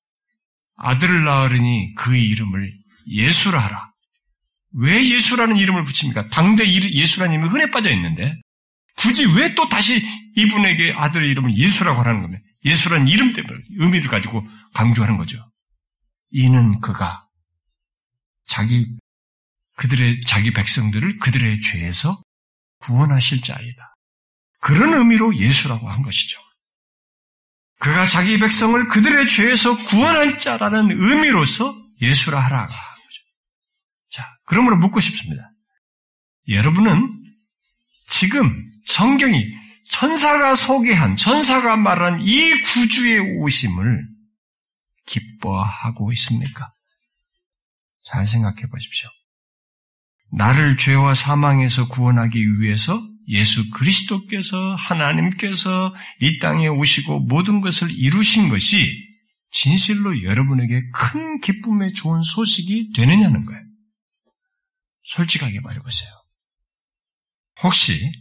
아들을 0.77 1.23
낳으니 1.23 1.93
그 1.95 2.15
이름을 2.15 2.80
예수라 3.07 3.59
하라. 3.59 3.91
왜 4.73 5.03
예수라는 5.03 5.57
이름을 5.57 5.83
붙입니까? 5.83 6.29
당대 6.29 6.65
예수라는 6.65 7.35
이름이 7.35 7.49
흔해 7.49 7.71
빠져 7.71 7.91
있는데 7.91 8.33
굳이 8.97 9.25
왜 9.25 9.53
또 9.55 9.67
다시 9.67 10.01
이분에게 10.35 10.93
아들의 10.95 11.29
이름을 11.31 11.55
예수라고 11.57 12.01
하는 12.01 12.21
겁니까? 12.21 12.43
예수라는 12.63 13.07
이름 13.07 13.33
때문에 13.33 13.59
의미를 13.79 14.09
가지고 14.09 14.47
강조하는 14.73 15.17
거죠. 15.17 15.37
이는 16.31 16.79
그가 16.79 17.25
자기 18.45 18.87
그들의 19.77 20.21
자기 20.21 20.51
백성들을 20.53 21.17
그들의 21.19 21.59
죄에서 21.61 22.21
구원하실 22.79 23.41
자이다. 23.41 23.95
그런 24.59 24.93
의미로 24.93 25.35
예수라고 25.37 25.89
한 25.89 26.01
것이죠. 26.03 26.39
그가 27.79 28.07
자기 28.07 28.37
백성을 28.37 28.87
그들의 28.87 29.27
죄에서 29.27 29.75
구원할 29.85 30.37
자라는 30.37 30.91
의미로서 30.91 31.75
예수라 32.01 32.39
하라가. 32.39 32.75
자, 34.11 34.27
그러므로 34.45 34.77
묻고 34.77 34.99
싶습니다. 34.99 35.51
여러분은 36.47 37.23
지금 38.07 38.65
성경이 38.85 39.43
천사가 39.89 40.55
소개한, 40.55 41.15
천사가 41.15 41.77
말한 41.77 42.21
이 42.21 42.51
구주의 42.61 43.19
오심을 43.19 44.01
기뻐하고 45.05 46.11
있습니까? 46.13 46.71
잘 48.03 48.27
생각해 48.27 48.67
보십시오. 48.69 49.09
나를 50.33 50.77
죄와 50.77 51.13
사망에서 51.13 51.87
구원하기 51.87 52.59
위해서 52.59 53.01
예수 53.27 53.69
그리스도께서 53.71 54.75
하나님께서 54.75 55.93
이 56.19 56.39
땅에 56.39 56.67
오시고 56.67 57.21
모든 57.21 57.61
것을 57.61 57.91
이루신 57.91 58.49
것이 58.49 59.09
진실로 59.51 60.23
여러분에게 60.23 60.81
큰 60.93 61.39
기쁨의 61.39 61.93
좋은 61.93 62.21
소식이 62.21 62.93
되느냐는 62.93 63.45
거예요. 63.45 63.70
솔직하게 65.11 65.59
말해보세요. 65.59 66.09
혹시 67.63 68.11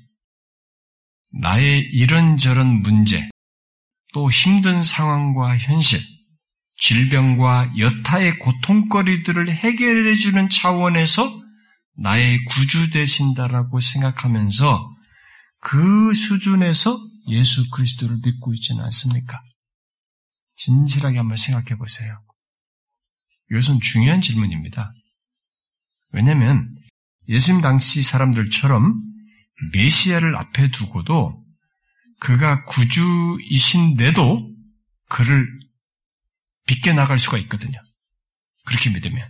나의 1.33 1.81
이런저런 1.93 2.83
문제, 2.83 3.29
또 4.13 4.31
힘든 4.31 4.83
상황과 4.83 5.57
현실, 5.57 6.01
질병과 6.79 7.79
여타의 7.79 8.39
고통거리들을 8.39 9.55
해결해주는 9.55 10.49
차원에서 10.49 11.41
나의 11.97 12.45
구주 12.47 12.91
되신다라고 12.91 13.79
생각하면서 13.79 14.97
그 15.61 16.15
수준에서 16.15 16.97
예수 17.29 17.71
그리스도를 17.71 18.17
믿고 18.25 18.53
있지는 18.55 18.83
않습니까? 18.85 19.41
진실하게 20.57 21.19
한번 21.19 21.37
생각해 21.37 21.79
보세요. 21.79 22.19
이것은 23.51 23.81
중요한 23.81 24.21
질문입니다. 24.21 24.93
왜냐하면 26.13 26.75
예수님 27.31 27.61
당시 27.63 28.03
사람들처럼 28.03 29.01
메시아를 29.73 30.37
앞에 30.37 30.71
두고도 30.71 31.43
그가 32.21 32.65
구주이신데도 32.65 34.51
그를 35.09 35.47
빗게 36.67 36.93
나갈 36.93 37.19
수가 37.19 37.39
있거든요. 37.39 37.79
그렇게 38.67 38.91
믿으면. 38.91 39.29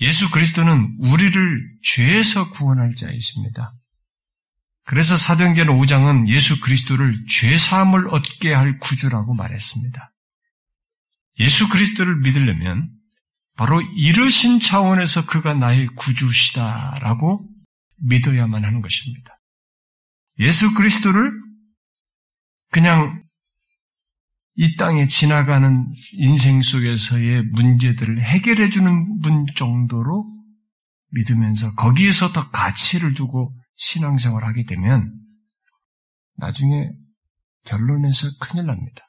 예수 0.00 0.30
그리스도는 0.30 0.96
우리를 0.98 1.78
죄에서 1.82 2.50
구원할 2.50 2.94
자이십니다. 2.94 3.72
그래서 4.84 5.16
사도행전 5.16 5.68
5장은 5.68 6.28
예수 6.28 6.60
그리스도를 6.60 7.24
죄 7.28 7.56
사함을 7.56 8.08
얻게 8.08 8.52
할 8.52 8.78
구주라고 8.78 9.34
말했습니다. 9.34 10.10
예수 11.40 11.68
그리스도를 11.68 12.16
믿으려면 12.20 12.90
바로 13.56 13.80
이러신 13.80 14.60
차원에서 14.60 15.26
그가 15.26 15.54
나의 15.54 15.88
구주시다라고 15.96 17.48
믿어야만 17.96 18.64
하는 18.64 18.82
것입니다. 18.82 19.38
예수 20.38 20.74
그리스도를 20.74 21.30
그냥 22.70 23.24
이 24.56 24.76
땅에 24.76 25.06
지나가는 25.06 25.86
인생 26.12 26.62
속에서의 26.62 27.42
문제들을 27.44 28.20
해결해 28.20 28.70
주는 28.70 29.20
분 29.20 29.46
정도로 29.54 30.26
믿으면서 31.12 31.74
거기에서 31.74 32.32
더 32.32 32.50
가치를 32.50 33.14
두고 33.14 33.52
신앙생활 33.76 34.44
하게 34.44 34.64
되면 34.64 35.12
나중에 36.36 36.90
결론에서 37.64 38.28
큰일 38.40 38.66
납니다. 38.66 39.02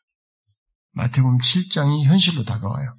마태복음 0.91 1.37
7장이 1.39 2.05
현실로 2.05 2.43
다가와요. 2.43 2.89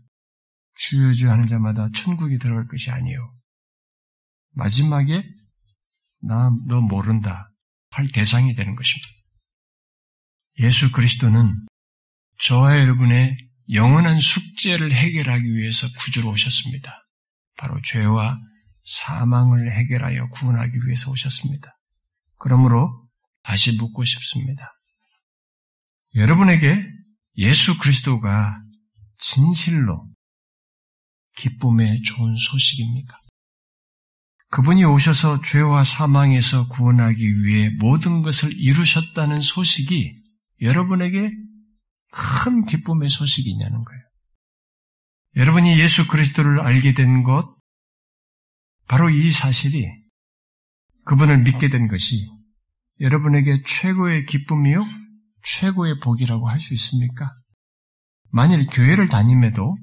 주여주 0.79 1.31
하는 1.31 1.47
자마다 1.47 1.89
천국에 1.95 2.39
들어갈 2.39 2.67
것이 2.69 2.91
아니요. 2.91 3.35
마지막에 4.55 5.23
나 6.21 6.51
너 6.67 6.81
모른다 6.81 7.53
할 7.91 8.09
대상이 8.09 8.55
되는 8.55 8.75
것입니다. 8.75 9.09
예수 10.61 10.91
그리스도는 10.93 11.55
저와 12.41 12.81
여러분의 12.81 13.37
영원한 13.73 14.19
숙제를 14.19 14.95
해결하기 14.95 15.45
위해서 15.55 15.87
구주로 15.99 16.31
오셨습니다. 16.31 17.07
바로 17.57 17.81
죄와 17.83 18.39
사망을 18.85 19.71
해결하여 19.71 20.29
구원하기 20.31 20.79
위해서 20.87 21.11
오셨습니다. 21.11 21.77
그러므로 22.39 23.09
다시 23.43 23.73
묻고 23.77 24.05
싶습니다. 24.05 24.73
여러분에게 26.15 26.85
예수 27.37 27.79
그리스도가 27.79 28.57
진실로 29.19 30.09
기쁨의 31.39 32.03
좋은 32.03 32.37
소식입니까? 32.37 33.17
그분이 34.51 34.85
오셔서 34.85 35.41
죄와 35.43 35.85
사망에서 35.85 36.69
구원하기 36.69 37.45
위해 37.45 37.71
모든 37.79 38.23
것을 38.23 38.53
이루셨다는 38.53 39.41
소식이 39.41 40.13
여러분에게 40.63 41.31
큰 42.11 42.65
기쁨의 42.65 43.11
소식이냐는 43.11 43.85
거예요. 43.85 44.03
여러분이 45.37 45.79
예수 45.79 46.09
그리스도를 46.09 46.61
알게 46.61 46.95
된 46.95 47.23
것, 47.23 47.55
바로 48.89 49.11
이 49.11 49.31
사실이 49.31 49.87
그분을 51.05 51.43
믿게 51.43 51.69
된 51.69 51.87
것이 51.87 52.27
여러분에게 53.01 53.63
최고의 53.63 54.25
기쁨이요? 54.27 54.85
최고의 55.45 56.01
복이라고 56.01 56.49
할 56.49 56.59
수 56.59 56.75
있습니까? 56.75 57.31
만일 58.31 58.67
교회를 58.67 59.09
다님에도 59.09 59.77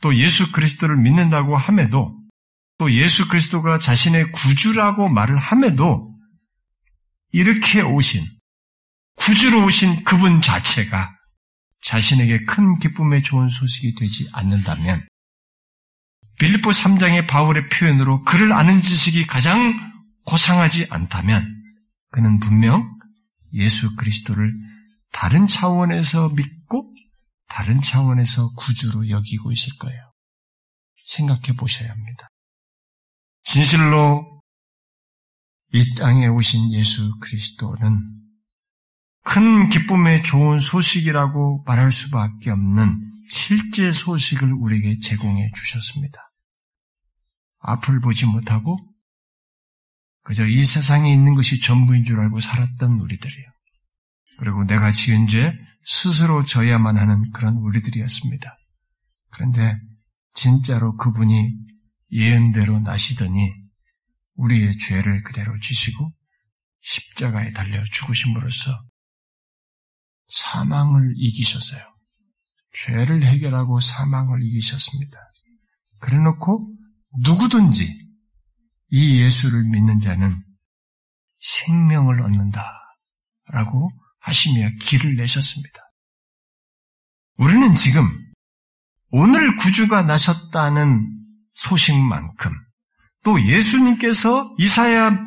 또 0.00 0.16
예수 0.16 0.52
그리스도를 0.52 0.96
믿는다고 0.96 1.56
함에도 1.56 2.14
또 2.78 2.92
예수 2.92 3.28
그리스도가 3.28 3.78
자신의 3.78 4.32
구주라고 4.32 5.08
말을 5.08 5.36
함에도 5.38 6.14
이렇게 7.32 7.80
오신 7.80 8.24
구주로 9.16 9.64
오신 9.64 10.04
그분 10.04 10.40
자체가 10.40 11.16
자신에게 11.82 12.44
큰 12.44 12.78
기쁨의 12.78 13.22
좋은 13.22 13.48
소식이 13.48 13.94
되지 13.94 14.28
않는다면 14.32 15.06
빌립보 16.38 16.70
3장의 16.70 17.26
바울의 17.26 17.68
표현으로 17.68 18.22
그를 18.24 18.52
아는 18.52 18.82
지식이 18.82 19.26
가장 19.26 19.74
고상하지 20.26 20.88
않다면 20.90 21.48
그는 22.10 22.40
분명 22.40 22.94
예수 23.54 23.96
그리스도를 23.96 24.52
다른 25.12 25.46
차원에서 25.46 26.30
믿고 26.30 26.55
다른 27.48 27.80
차원에서 27.80 28.52
구주로 28.54 29.08
여기고 29.08 29.52
있을 29.52 29.76
거예요. 29.78 30.12
생각해 31.06 31.54
보셔야 31.56 31.90
합니다. 31.90 32.28
진실로 33.44 34.42
이 35.72 35.94
땅에 35.94 36.26
오신 36.26 36.72
예수 36.72 37.18
그리스도는 37.20 38.16
큰 39.22 39.68
기쁨의 39.68 40.22
좋은 40.22 40.58
소식이라고 40.58 41.64
말할 41.66 41.90
수밖에 41.90 42.50
없는 42.50 43.12
실제 43.28 43.92
소식을 43.92 44.52
우리에게 44.52 45.00
제공해 45.00 45.48
주셨습니다. 45.54 46.20
앞을 47.58 48.00
보지 48.00 48.26
못하고 48.26 48.78
그저 50.22 50.46
이 50.46 50.64
세상에 50.64 51.12
있는 51.12 51.34
것이 51.34 51.60
전부인 51.60 52.04
줄 52.04 52.20
알고 52.20 52.40
살았던 52.40 53.00
우리들이요. 53.00 53.46
그리고 54.38 54.64
내가 54.64 54.90
지은 54.90 55.28
죄 55.28 55.52
스스로 55.88 56.42
져야만 56.42 56.98
하는 56.98 57.30
그런 57.30 57.54
우리들이었습니다. 57.58 58.52
그런데 59.30 59.78
진짜로 60.34 60.96
그분이 60.96 61.54
예언대로 62.10 62.80
나시더니 62.80 63.52
우리의 64.34 64.76
죄를 64.78 65.22
그대로 65.22 65.56
지시고 65.60 66.12
십자가에 66.80 67.52
달려 67.52 67.84
죽으심으로써 67.84 68.84
사망을 70.26 71.14
이기셨어요. 71.16 71.80
죄를 72.72 73.24
해결하고 73.24 73.78
사망을 73.78 74.42
이기셨습니다. 74.42 75.18
그래 76.00 76.18
놓고 76.18 76.68
누구든지 77.20 78.06
이 78.90 79.20
예수를 79.20 79.64
믿는 79.70 80.00
자는 80.00 80.42
생명을 81.38 82.22
얻는다. 82.22 82.72
라고 83.48 83.90
하시며 84.26 84.68
길을 84.80 85.16
내셨습니다. 85.16 85.80
우리는 87.36 87.74
지금 87.74 88.08
오늘 89.10 89.56
구주가 89.56 90.02
나셨다는 90.02 91.08
소식만큼 91.54 92.52
또 93.22 93.40
예수님께서 93.40 94.54
이사야의 94.58 95.20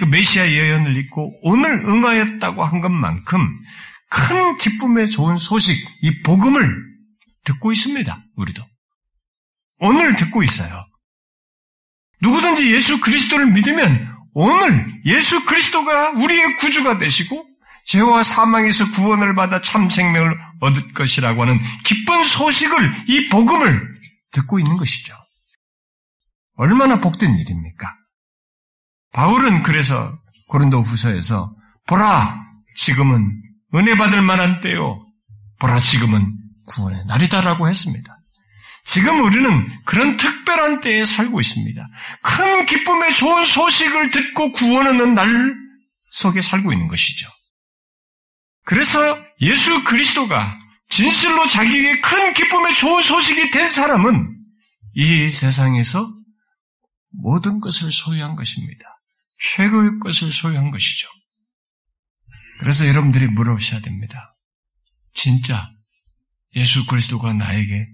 그 0.00 0.04
메시아 0.06 0.50
예언을 0.50 0.96
읽고 0.96 1.40
오늘 1.42 1.80
응하였다고 1.80 2.64
한 2.64 2.80
것만큼 2.80 3.38
큰 4.10 4.56
기쁨의 4.56 5.08
좋은 5.08 5.36
소식, 5.36 5.74
이 6.02 6.22
복음을 6.22 6.74
듣고 7.44 7.72
있습니다. 7.72 8.24
우리도. 8.36 8.64
오늘 9.80 10.16
듣고 10.16 10.42
있어요. 10.42 10.86
누구든지 12.22 12.72
예수 12.74 13.00
그리스도를 13.00 13.52
믿으면 13.52 14.16
오늘 14.32 15.02
예수 15.04 15.44
그리스도가 15.44 16.10
우리의 16.10 16.56
구주가 16.56 16.98
되시고 16.98 17.47
죄와 17.88 18.22
사망에서 18.22 18.90
구원을 18.92 19.34
받아 19.34 19.62
참 19.62 19.88
생명을 19.88 20.38
얻을 20.60 20.92
것이라고 20.92 21.42
하는 21.42 21.58
기쁜 21.84 22.22
소식을 22.22 22.92
이 23.08 23.28
복음을 23.30 23.80
듣고 24.30 24.58
있는 24.58 24.76
것이죠. 24.76 25.14
얼마나 26.56 27.00
복된 27.00 27.34
일입니까? 27.36 27.94
바울은 29.12 29.62
그래서 29.62 30.18
고린도 30.48 30.82
후서에서 30.82 31.54
보라 31.86 32.44
지금은 32.76 33.40
은혜 33.74 33.96
받을 33.96 34.20
만한 34.20 34.60
때요. 34.60 35.06
보라 35.58 35.80
지금은 35.80 36.36
구원의 36.66 37.06
날이다라고 37.06 37.68
했습니다. 37.68 38.16
지금 38.84 39.20
우리는 39.20 39.66
그런 39.86 40.18
특별한 40.18 40.82
때에 40.82 41.06
살고 41.06 41.40
있습니다. 41.40 41.88
큰 42.22 42.66
기쁨의 42.66 43.14
좋은 43.14 43.46
소식을 43.46 44.10
듣고 44.10 44.52
구원 44.52 44.86
얻는 44.88 45.14
날 45.14 45.54
속에 46.10 46.42
살고 46.42 46.72
있는 46.72 46.88
것이죠. 46.88 47.28
그래서 48.68 48.98
예수 49.40 49.82
그리스도가 49.84 50.58
진실로 50.90 51.48
자기에게 51.48 52.02
큰 52.02 52.34
기쁨의 52.34 52.76
좋은 52.76 53.02
소식이 53.02 53.50
된 53.50 53.66
사람은 53.66 54.36
이 54.92 55.30
세상에서 55.30 56.14
모든 57.10 57.60
것을 57.60 57.90
소유한 57.90 58.36
것입니다. 58.36 58.84
최고의 59.38 60.00
것을 60.00 60.30
소유한 60.30 60.70
것이죠. 60.70 61.08
그래서 62.58 62.86
여러분들이 62.86 63.28
물어보셔야 63.28 63.80
됩니다. 63.80 64.34
진짜 65.14 65.70
예수 66.54 66.84
그리스도가 66.84 67.32
나에게 67.32 67.86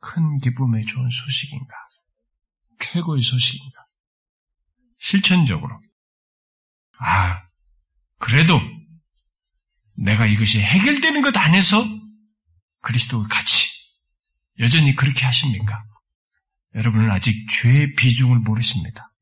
큰 0.00 0.38
기쁨의 0.38 0.86
좋은 0.86 1.08
소식인가? 1.08 1.72
최고의 2.80 3.22
소식인가? 3.22 3.86
실천적으로. 4.98 5.78
아, 6.98 7.44
그래도 8.18 8.60
내가 9.96 10.26
이것이 10.26 10.60
해결되는 10.60 11.22
것 11.22 11.36
안에서 11.36 11.84
그리스도와 12.82 13.26
같이 13.28 13.68
여전히 14.58 14.94
그렇게 14.94 15.24
하십니까? 15.24 15.82
여러분은 16.74 17.10
아직 17.10 17.48
죄의 17.48 17.94
비중을 17.94 18.38
모르십니다. 18.40 19.12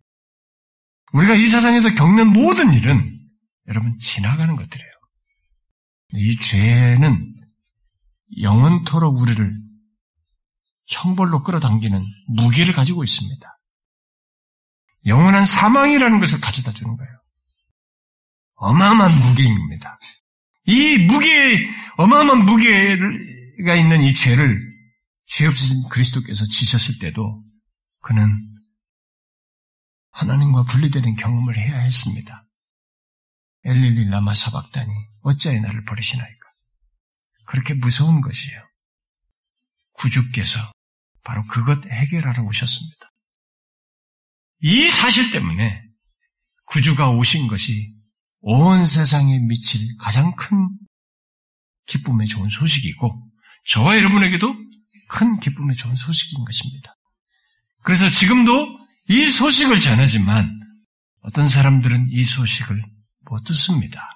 우리가 1.12 1.34
이 1.34 1.46
세상에서 1.46 1.94
겪는 1.94 2.32
모든 2.32 2.72
일은 2.72 3.20
여러분 3.68 3.96
지나가는 3.98 4.54
것들이에요. 4.56 4.90
이 6.16 6.36
죄는 6.36 7.34
영원토록 8.40 9.16
우리를 9.18 9.56
형벌로 10.88 11.42
끌어당기는 11.44 12.04
무게를 12.28 12.74
가지고 12.74 13.04
있습니다. 13.04 13.52
영원한 15.06 15.44
사망이라는 15.44 16.20
것을 16.20 16.40
가져다 16.40 16.72
주는 16.72 16.96
거예요. 16.96 17.12
어마어마한 18.56 19.18
무게입니다. 19.20 19.98
이 20.66 20.98
무게, 21.06 21.68
어마어마한 21.96 22.44
무게가 22.44 23.74
있는 23.74 24.02
이 24.02 24.14
죄를 24.14 24.60
죄 25.26 25.46
없으신 25.46 25.88
그리스도께서 25.88 26.44
지셨을 26.46 26.98
때도 26.98 27.42
그는 28.00 28.40
하나님과 30.10 30.64
분리되는 30.64 31.16
경험을 31.16 31.56
해야 31.56 31.78
했습니다. 31.78 32.46
엘릴리 33.64 34.08
라마 34.10 34.34
사박다니 34.34 34.92
어찌하여 35.22 35.60
나를 35.60 35.84
버리시나이까. 35.84 36.50
그렇게 37.46 37.74
무서운 37.74 38.20
것이에요. 38.20 38.60
구주께서 39.92 40.60
바로 41.22 41.44
그것 41.46 41.86
해결하러 41.86 42.42
오셨습니다. 42.42 43.10
이 44.60 44.88
사실 44.90 45.30
때문에 45.30 45.82
구주가 46.66 47.10
오신 47.10 47.48
것이 47.48 47.94
온 48.46 48.84
세상에 48.84 49.38
미칠 49.38 49.80
가장 49.98 50.36
큰 50.36 50.68
기쁨의 51.86 52.26
좋은 52.26 52.50
소식이고 52.50 53.10
저와 53.68 53.96
여러분에게도 53.96 54.54
큰 55.08 55.40
기쁨의 55.40 55.74
좋은 55.76 55.96
소식인 55.96 56.44
것입니다. 56.44 56.94
그래서 57.82 58.10
지금도 58.10 58.66
이 59.08 59.30
소식을 59.30 59.80
전하지만 59.80 60.60
어떤 61.20 61.48
사람들은 61.48 62.08
이 62.10 62.22
소식을 62.24 62.82
못 63.30 63.44
듣습니다. 63.44 64.10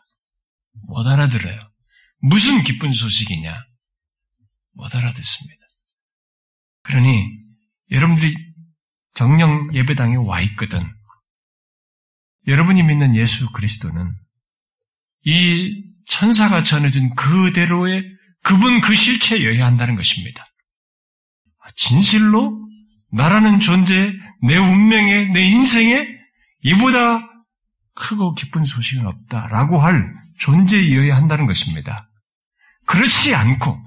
못 0.86 1.06
알아들어요. 1.06 1.58
무슨 2.20 2.62
기쁜 2.64 2.92
소식이냐? 2.92 3.56
못 4.74 4.94
알아듣습니다. 4.94 5.62
그러니 6.82 7.24
여러분들이 7.90 8.34
정령 9.14 9.74
예배당에 9.74 10.16
와 10.16 10.42
있거든. 10.42 10.97
여러분이 12.48 12.82
믿는 12.82 13.14
예수 13.14 13.50
그리스도는 13.52 14.14
이 15.24 15.84
천사가 16.06 16.62
전해준 16.62 17.14
그대로의 17.14 18.04
그분 18.42 18.80
그 18.80 18.94
실체여야 18.94 19.66
한다는 19.66 19.94
것입니다. 19.94 20.44
진실로 21.76 22.66
나라는 23.12 23.60
존재, 23.60 24.12
내 24.42 24.56
운명에, 24.56 25.26
내 25.26 25.42
인생에 25.42 26.06
이보다 26.62 27.20
크고 27.94 28.34
기쁜 28.34 28.64
소식은 28.64 29.06
없다라고 29.06 29.78
할 29.78 30.14
존재이어야 30.38 31.16
한다는 31.16 31.46
것입니다. 31.46 32.08
그렇지 32.86 33.34
않고 33.34 33.78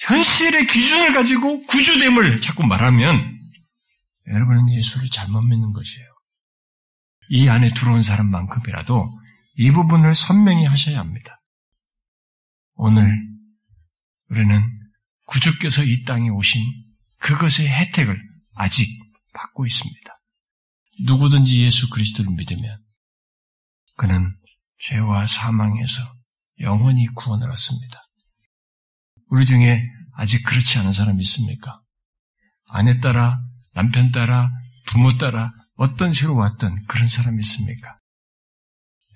현실의 0.00 0.66
기준을 0.66 1.12
가지고 1.12 1.62
구주됨을 1.66 2.40
자꾸 2.40 2.66
말하면 2.66 3.38
여러분은 4.28 4.70
예수를 4.70 5.08
잘못 5.10 5.42
믿는 5.42 5.72
것이에요. 5.72 6.09
이 7.30 7.48
안에 7.48 7.72
들어온 7.74 8.02
사람만큼이라도 8.02 9.06
이 9.56 9.70
부분을 9.70 10.14
선명히 10.14 10.64
하셔야 10.64 10.98
합니다. 10.98 11.36
오늘 12.74 13.08
우리는 14.30 14.60
구주께서 15.26 15.84
이 15.84 16.02
땅에 16.04 16.28
오신 16.28 16.60
그것의 17.18 17.68
혜택을 17.68 18.20
아직 18.54 18.88
받고 19.32 19.64
있습니다. 19.64 20.20
누구든지 21.06 21.62
예수 21.62 21.88
그리스도를 21.90 22.32
믿으면 22.32 22.82
그는 23.96 24.36
죄와 24.78 25.26
사망에서 25.26 26.02
영원히 26.60 27.06
구원을 27.14 27.48
얻습니다. 27.48 28.02
우리 29.26 29.46
중에 29.46 29.84
아직 30.14 30.42
그렇지 30.42 30.78
않은 30.78 30.90
사람 30.90 31.20
있습니까? 31.20 31.80
아내 32.66 32.98
따라, 32.98 33.40
남편 33.72 34.10
따라, 34.10 34.50
부모 34.86 35.16
따라 35.16 35.52
어떤 35.80 36.12
식으로 36.12 36.36
왔던 36.36 36.84
그런 36.84 37.08
사람 37.08 37.40
있습니까? 37.40 37.96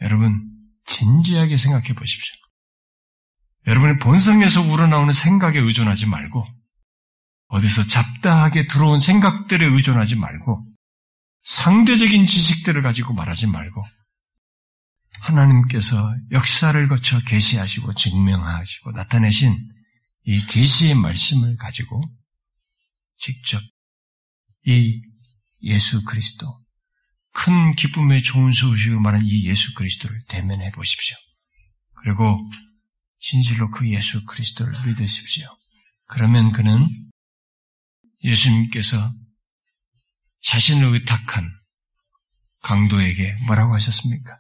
여러분, 0.00 0.50
진지하게 0.86 1.58
생각해 1.58 1.92
보십시오. 1.92 2.34
여러분의 3.66 3.98
본성에서 3.98 4.62
우러나오는 4.62 5.12
생각에 5.12 5.58
의존하지 5.58 6.06
말고, 6.06 6.42
어디서 7.48 7.82
잡다하게 7.82 8.66
들어온 8.66 8.98
생각들에 8.98 9.66
의존하지 9.66 10.16
말고, 10.16 10.66
상대적인 11.42 12.24
지식들을 12.24 12.80
가지고 12.80 13.12
말하지 13.12 13.46
말고, 13.46 13.84
하나님께서 15.20 16.16
역사를 16.30 16.88
거쳐 16.88 17.20
계시하시고 17.26 17.92
증명하시고 17.92 18.92
나타내신 18.92 19.54
이 20.24 20.46
계시의 20.46 20.94
말씀을 20.94 21.56
가지고 21.56 22.02
직접 23.18 23.60
이 24.66 25.00
예수 25.64 26.04
그리스도 26.04 26.64
큰 27.32 27.72
기쁨의 27.72 28.22
좋은 28.22 28.52
소식을 28.52 29.00
말한 29.00 29.22
이 29.24 29.46
예수 29.46 29.74
그리스도를 29.74 30.20
대면해 30.28 30.70
보십시오. 30.70 31.16
그리고 31.94 32.38
진실로 33.18 33.70
그 33.70 33.88
예수 33.90 34.24
그리스도를 34.24 34.72
믿으십시오. 34.86 35.46
그러면 36.06 36.52
그는 36.52 36.88
예수님께서 38.22 39.12
자신을 40.42 40.94
의탁한 40.94 41.50
강도에게 42.60 43.34
뭐라고 43.46 43.74
하셨습니까? 43.74 44.36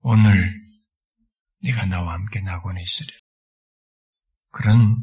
오늘 0.00 0.52
네가 1.62 1.86
나와 1.86 2.14
함께 2.14 2.40
낙원에 2.40 2.82
있으리. 2.82 3.08
그런 4.50 4.98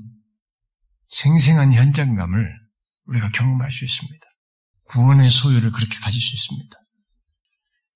생생한 1.07 1.73
현장감을 1.73 2.59
우리가 3.05 3.29
경험할 3.31 3.71
수 3.71 3.85
있습니다. 3.85 4.28
구원의 4.89 5.29
소유를 5.29 5.71
그렇게 5.71 5.97
가질 5.99 6.19
수 6.19 6.35
있습니다. 6.35 6.77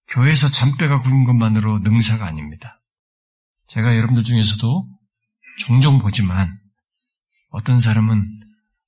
교회에서 0.09 0.47
잔뼈가 0.47 0.99
굵은 0.99 1.23
것만으로 1.23 1.79
능사가 1.79 2.25
아닙니다. 2.25 2.81
제가 3.67 3.95
여러분들 3.97 4.23
중에서도 4.23 4.89
종종 5.59 5.99
보지만 5.99 6.59
어떤 7.49 7.79
사람은 7.79 8.27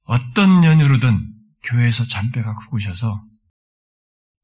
어떤 0.03 0.64
연유로든 0.64 1.34
교회에서 1.64 2.06
잔뼈가 2.06 2.53
굵으셔서 2.56 3.24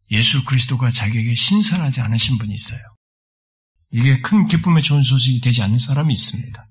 예수 0.09 0.43
그리스도가 0.43 0.89
자기에게 0.89 1.35
신선하지 1.35 2.01
않으신 2.01 2.37
분이 2.37 2.53
있어요. 2.53 2.81
이게 3.91 4.21
큰 4.21 4.47
기쁨의 4.47 4.81
좋은 4.83 5.03
소식이 5.03 5.41
되지 5.41 5.61
않는 5.61 5.77
사람이 5.77 6.11
있습니다. 6.13 6.65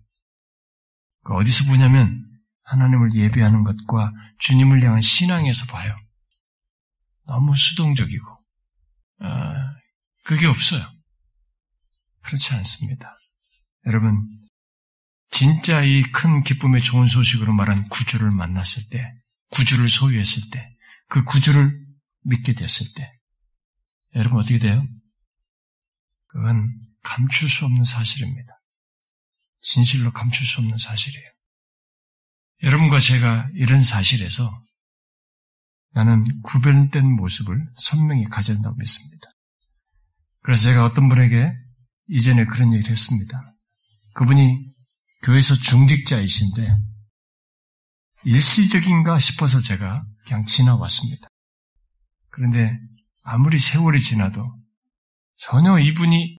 그 1.23 1.35
어디서 1.35 1.65
보냐면 1.67 2.27
하나님을 2.65 3.15
예배하는 3.15 3.63
것과 3.63 4.11
주님을 4.41 4.83
향한 4.83 5.01
신앙에서 5.01 5.67
봐요. 5.67 5.95
너무 7.31 7.57
수동적이고 7.57 8.27
아, 9.21 9.55
그게 10.25 10.47
없어요. 10.49 10.85
그렇지 12.23 12.55
않습니다. 12.55 13.17
여러분 13.87 14.27
진짜 15.31 15.81
이 15.83 16.03
큰 16.13 16.43
기쁨의 16.43 16.83
좋은 16.83 17.07
소식으로 17.07 17.53
말한 17.53 17.89
구주를 17.89 18.33
만났을 18.33 18.83
때, 18.91 19.15
구주를 19.51 19.89
소유했을 19.89 20.51
때, 20.51 20.69
그 21.09 21.23
구주를 21.23 21.73
믿게 22.25 22.55
됐을 22.55 22.85
때, 22.97 23.09
여러분 24.17 24.41
어떻게 24.41 24.59
돼요? 24.59 24.85
그건 26.27 26.69
감출 27.05 27.49
수 27.49 27.65
없는 27.65 27.85
사실입니다. 27.85 28.61
진실로 29.63 30.13
감출 30.13 30.45
수 30.45 30.61
없는 30.61 30.79
사실이에요. 30.79 31.31
여러분과 32.65 32.99
제가 32.99 33.49
이런 33.55 33.85
사실에서 33.85 34.51
나는 35.93 36.25
구별된 36.43 37.17
모습을 37.17 37.67
선명히 37.77 38.25
가져야 38.25 38.57
한다고 38.57 38.77
믿습니다. 38.77 39.29
그래서 40.43 40.65
제가 40.65 40.85
어떤 40.85 41.09
분에게 41.09 41.53
이전에 42.09 42.45
그런 42.47 42.73
얘기를 42.73 42.91
했습니다. 42.91 43.41
그분이 44.15 44.73
교회에서 45.23 45.55
중직자이신데 45.55 46.77
일시적인가 48.25 49.19
싶어서 49.19 49.61
제가 49.61 50.05
그냥 50.27 50.45
지나왔습니다. 50.45 51.29
그런데 52.31 52.73
아무리 53.23 53.59
세월이 53.59 54.01
지나도 54.01 54.45
전혀 55.37 55.79
이분이 55.79 56.37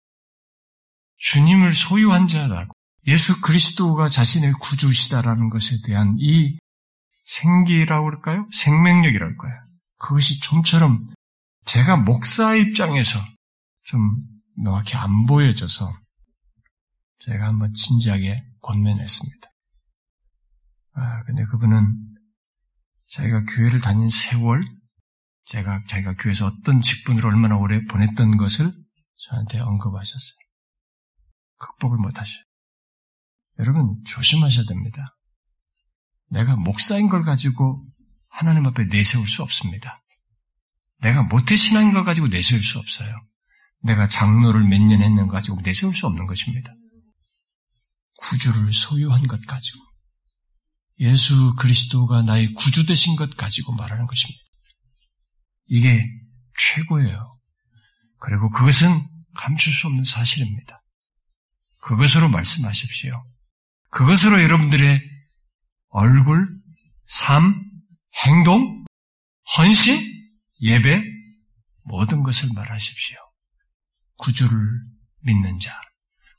주님을 1.18 1.74
소유한 1.74 2.28
자라고 2.28 2.74
예수 3.08 3.42
그리스도가 3.42 4.08
자신의 4.08 4.54
구주시다라는 4.54 5.50
것에 5.50 5.78
대한 5.86 6.16
이 6.20 6.58
생기라고 7.32 8.10
할까요? 8.10 8.48
생명력이라고 8.52 9.32
할까요? 9.32 9.64
그것이 9.98 10.40
좀처럼 10.42 11.06
제가 11.66 11.96
목사 11.96 12.56
입장에서 12.56 13.20
좀 13.84 14.02
명확히 14.58 14.96
안 14.96 15.26
보여져서 15.26 15.90
제가 17.20 17.48
한번 17.48 17.74
진지하게 17.74 18.44
권면했습니다. 18.62 19.50
아, 20.94 21.24
근데 21.24 21.46
그분은 21.46 21.96
자기가 23.08 23.46
교회를 23.46 23.80
다닌 23.80 24.10
세월, 24.10 24.64
제가 25.46 25.84
자기가 25.88 26.16
교회에서 26.16 26.48
어떤 26.48 26.82
직분으로 26.82 27.30
얼마나 27.30 27.56
오래 27.58 27.84
보냈던 27.86 28.38
것을 28.38 28.72
저한테 29.18 29.60
언급하셨어요. 29.60 30.40
극복을 31.58 31.98
못하셔요. 31.98 32.44
여러분 33.60 34.02
조심하셔야 34.06 34.66
됩니다. 34.66 35.16
내가 36.32 36.56
목사인 36.56 37.10
걸 37.10 37.24
가지고 37.24 37.86
하나님 38.30 38.66
앞에 38.66 38.86
내세울 38.86 39.28
수 39.28 39.44
없습니다. 39.44 40.02
내가 41.02 41.24
모태 41.24 41.56
신앙인 41.56 41.92
걸 41.94 42.04
가지고 42.06 42.28
내세울 42.28 42.64
수 42.64 42.80
없어요. 42.80 43.14
내가 43.84 44.08
장로를 44.08 44.64
몇 44.64 44.80
년 44.82 45.02
했는 45.02 45.28
거 45.28 45.34
가지고 45.34 45.60
내세울 45.62 45.94
수 45.94 46.08
없는 46.08 46.28
것입니다. 46.28 46.74
구주를 48.18 48.72
소유한 48.72 49.26
것 49.28 49.46
가지고 49.46 49.80
예수 51.00 51.56
그리스도가 51.58 52.22
나의 52.22 52.54
구주 52.54 52.86
되신 52.86 53.16
것 53.16 53.36
가지고 53.36 53.74
말하는 53.74 54.06
것입니다. 54.06 54.40
이게 55.68 56.06
최고예요. 56.60 57.32
그리고 58.20 58.50
그것은 58.52 59.08
감출 59.34 59.74
수 59.74 59.88
없는 59.88 60.04
사실입니다. 60.04 60.82
그것으로 61.82 62.30
말씀하십시오. 62.30 63.14
그것으로 63.90 64.42
여러분들의 64.44 65.11
얼굴, 65.92 66.48
삶, 67.06 67.54
행동, 68.26 68.86
헌신, 69.58 70.00
예배, 70.62 71.04
모든 71.84 72.24
것을 72.24 72.50
말하십시오. 72.54 73.18
구주를 74.18 74.58
믿는 75.24 75.60
자, 75.60 75.80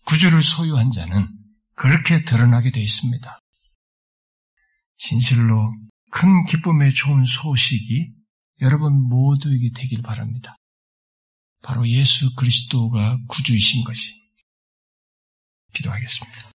구주를 0.06 0.42
소유한 0.42 0.90
자는 0.90 1.28
그렇게 1.74 2.24
드러나게 2.24 2.70
되어 2.70 2.82
있습니다. 2.82 3.38
진실로 4.96 5.70
큰 6.10 6.44
기쁨의 6.46 6.92
좋은 6.94 7.24
소식이 7.24 8.12
여러분 8.60 9.08
모두에게 9.08 9.70
되길 9.74 10.02
바랍니다. 10.02 10.54
바로 11.62 11.88
예수 11.88 12.34
그리스도가 12.34 13.18
구주이신 13.28 13.84
것이. 13.84 14.20
기도하겠습니다. 15.74 16.51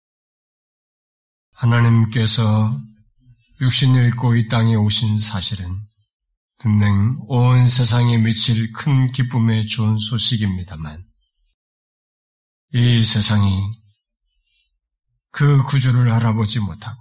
하나님께서 1.55 2.79
육신을 3.61 4.09
입고 4.09 4.35
이 4.35 4.47
땅에 4.47 4.75
오신 4.75 5.17
사실은 5.17 5.81
분명 6.57 7.17
온 7.27 7.65
세상에 7.65 8.17
미칠 8.17 8.71
큰 8.73 9.11
기쁨의 9.11 9.67
좋은 9.67 9.97
소식입니다만, 9.97 11.03
이 12.73 13.03
세상이 13.03 13.61
그 15.31 15.63
구주를 15.63 16.11
알아보지 16.11 16.59
못하고 16.59 16.99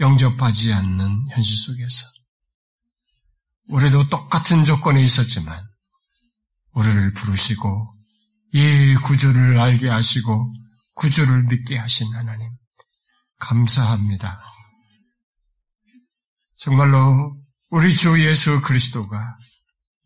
영접하지 0.00 0.72
않는 0.72 1.28
현실 1.30 1.56
속에서 1.56 2.06
우리도 3.68 4.08
똑같은 4.08 4.64
조건에 4.64 5.02
있었지만 5.02 5.62
우리를 6.72 7.12
부르시고 7.14 7.94
이 8.54 8.94
구주를 9.04 9.58
알게 9.58 9.88
하시고 9.88 10.52
구주를 10.94 11.44
믿게 11.44 11.78
하신 11.78 12.14
하나님 12.14 12.50
감사합니다. 13.42 14.40
정말로 16.56 17.36
우리 17.70 17.94
주 17.94 18.24
예수 18.24 18.60
그리스도가 18.60 19.36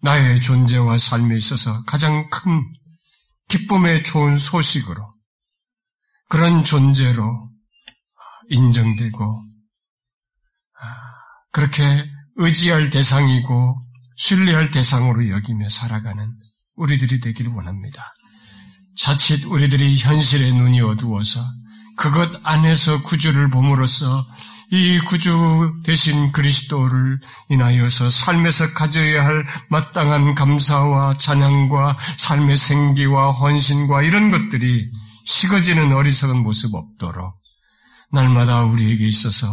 나의 0.00 0.40
존재와 0.40 0.98
삶에 0.98 1.36
있어서 1.36 1.84
가장 1.84 2.28
큰 2.30 2.62
기쁨의 3.48 4.04
좋은 4.04 4.36
소식으로 4.36 5.12
그런 6.28 6.64
존재로 6.64 7.50
인정되고 8.48 9.44
아, 10.80 10.86
그렇게 11.52 12.08
의지할 12.36 12.90
대상이고 12.90 13.76
신뢰할 14.16 14.70
대상으로 14.70 15.28
여기며 15.28 15.68
살아가는 15.68 16.26
우리들이 16.74 17.20
되기를 17.20 17.52
원합니다. 17.52 18.14
자칫 18.96 19.44
우리들이 19.44 19.96
현실의 19.98 20.54
눈이 20.54 20.80
어두워서 20.80 21.40
그것 21.96 22.30
안에서 22.44 23.02
구주를 23.02 23.50
봄으로써 23.50 24.26
이 24.70 24.98
구주 24.98 25.80
대신 25.84 26.32
그리스도를 26.32 27.20
인하여서 27.50 28.10
삶에서 28.10 28.74
가져야 28.74 29.24
할 29.24 29.44
마땅한 29.70 30.34
감사와 30.34 31.16
찬양과 31.18 31.96
삶의 32.18 32.56
생기와 32.56 33.30
헌신과 33.30 34.02
이런 34.02 34.30
것들이 34.30 34.90
식어지는 35.24 35.92
어리석은 35.92 36.38
모습 36.38 36.74
없도록 36.74 37.38
날마다 38.12 38.64
우리에게 38.64 39.06
있어서 39.06 39.46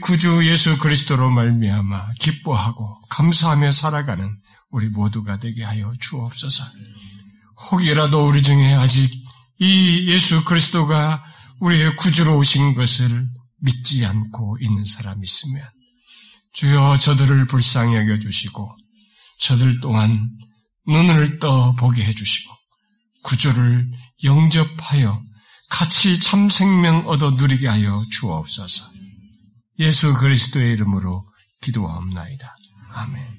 구주 0.00 0.48
예수 0.48 0.78
그리스도로 0.78 1.30
말미암아 1.30 2.14
기뻐하고 2.18 2.98
감사하며 3.10 3.70
살아가는 3.70 4.34
우리 4.70 4.88
모두가 4.88 5.38
되게 5.38 5.62
하여 5.62 5.92
주옵소서. 6.00 6.64
혹이라도 7.70 8.26
우리 8.26 8.42
중에 8.42 8.74
아직 8.74 9.10
이 9.60 10.06
예수 10.08 10.44
그리스도가 10.44 11.24
우리의 11.60 11.96
구주로 11.96 12.38
오신 12.38 12.74
것을 12.74 13.26
믿지 13.60 14.04
않고 14.06 14.58
있는 14.60 14.84
사람이 14.84 15.20
있으면 15.22 15.68
주여 16.52 16.98
저들을 16.98 17.46
불쌍히 17.46 17.96
여겨 17.96 18.18
주시고 18.18 18.76
저들 19.40 19.80
또한 19.80 20.30
눈을 20.86 21.38
떠 21.38 21.74
보게 21.74 22.04
해 22.04 22.14
주시고 22.14 22.52
구주를 23.24 23.88
영접하여 24.24 25.22
같이 25.68 26.18
참 26.18 26.48
생명 26.48 27.06
얻어 27.06 27.32
누리게 27.32 27.68
하여 27.68 28.02
주옵소서. 28.10 28.84
예수 29.80 30.14
그리스도의 30.14 30.72
이름으로 30.72 31.24
기도하옵나이다. 31.60 32.56
아멘. 32.90 33.37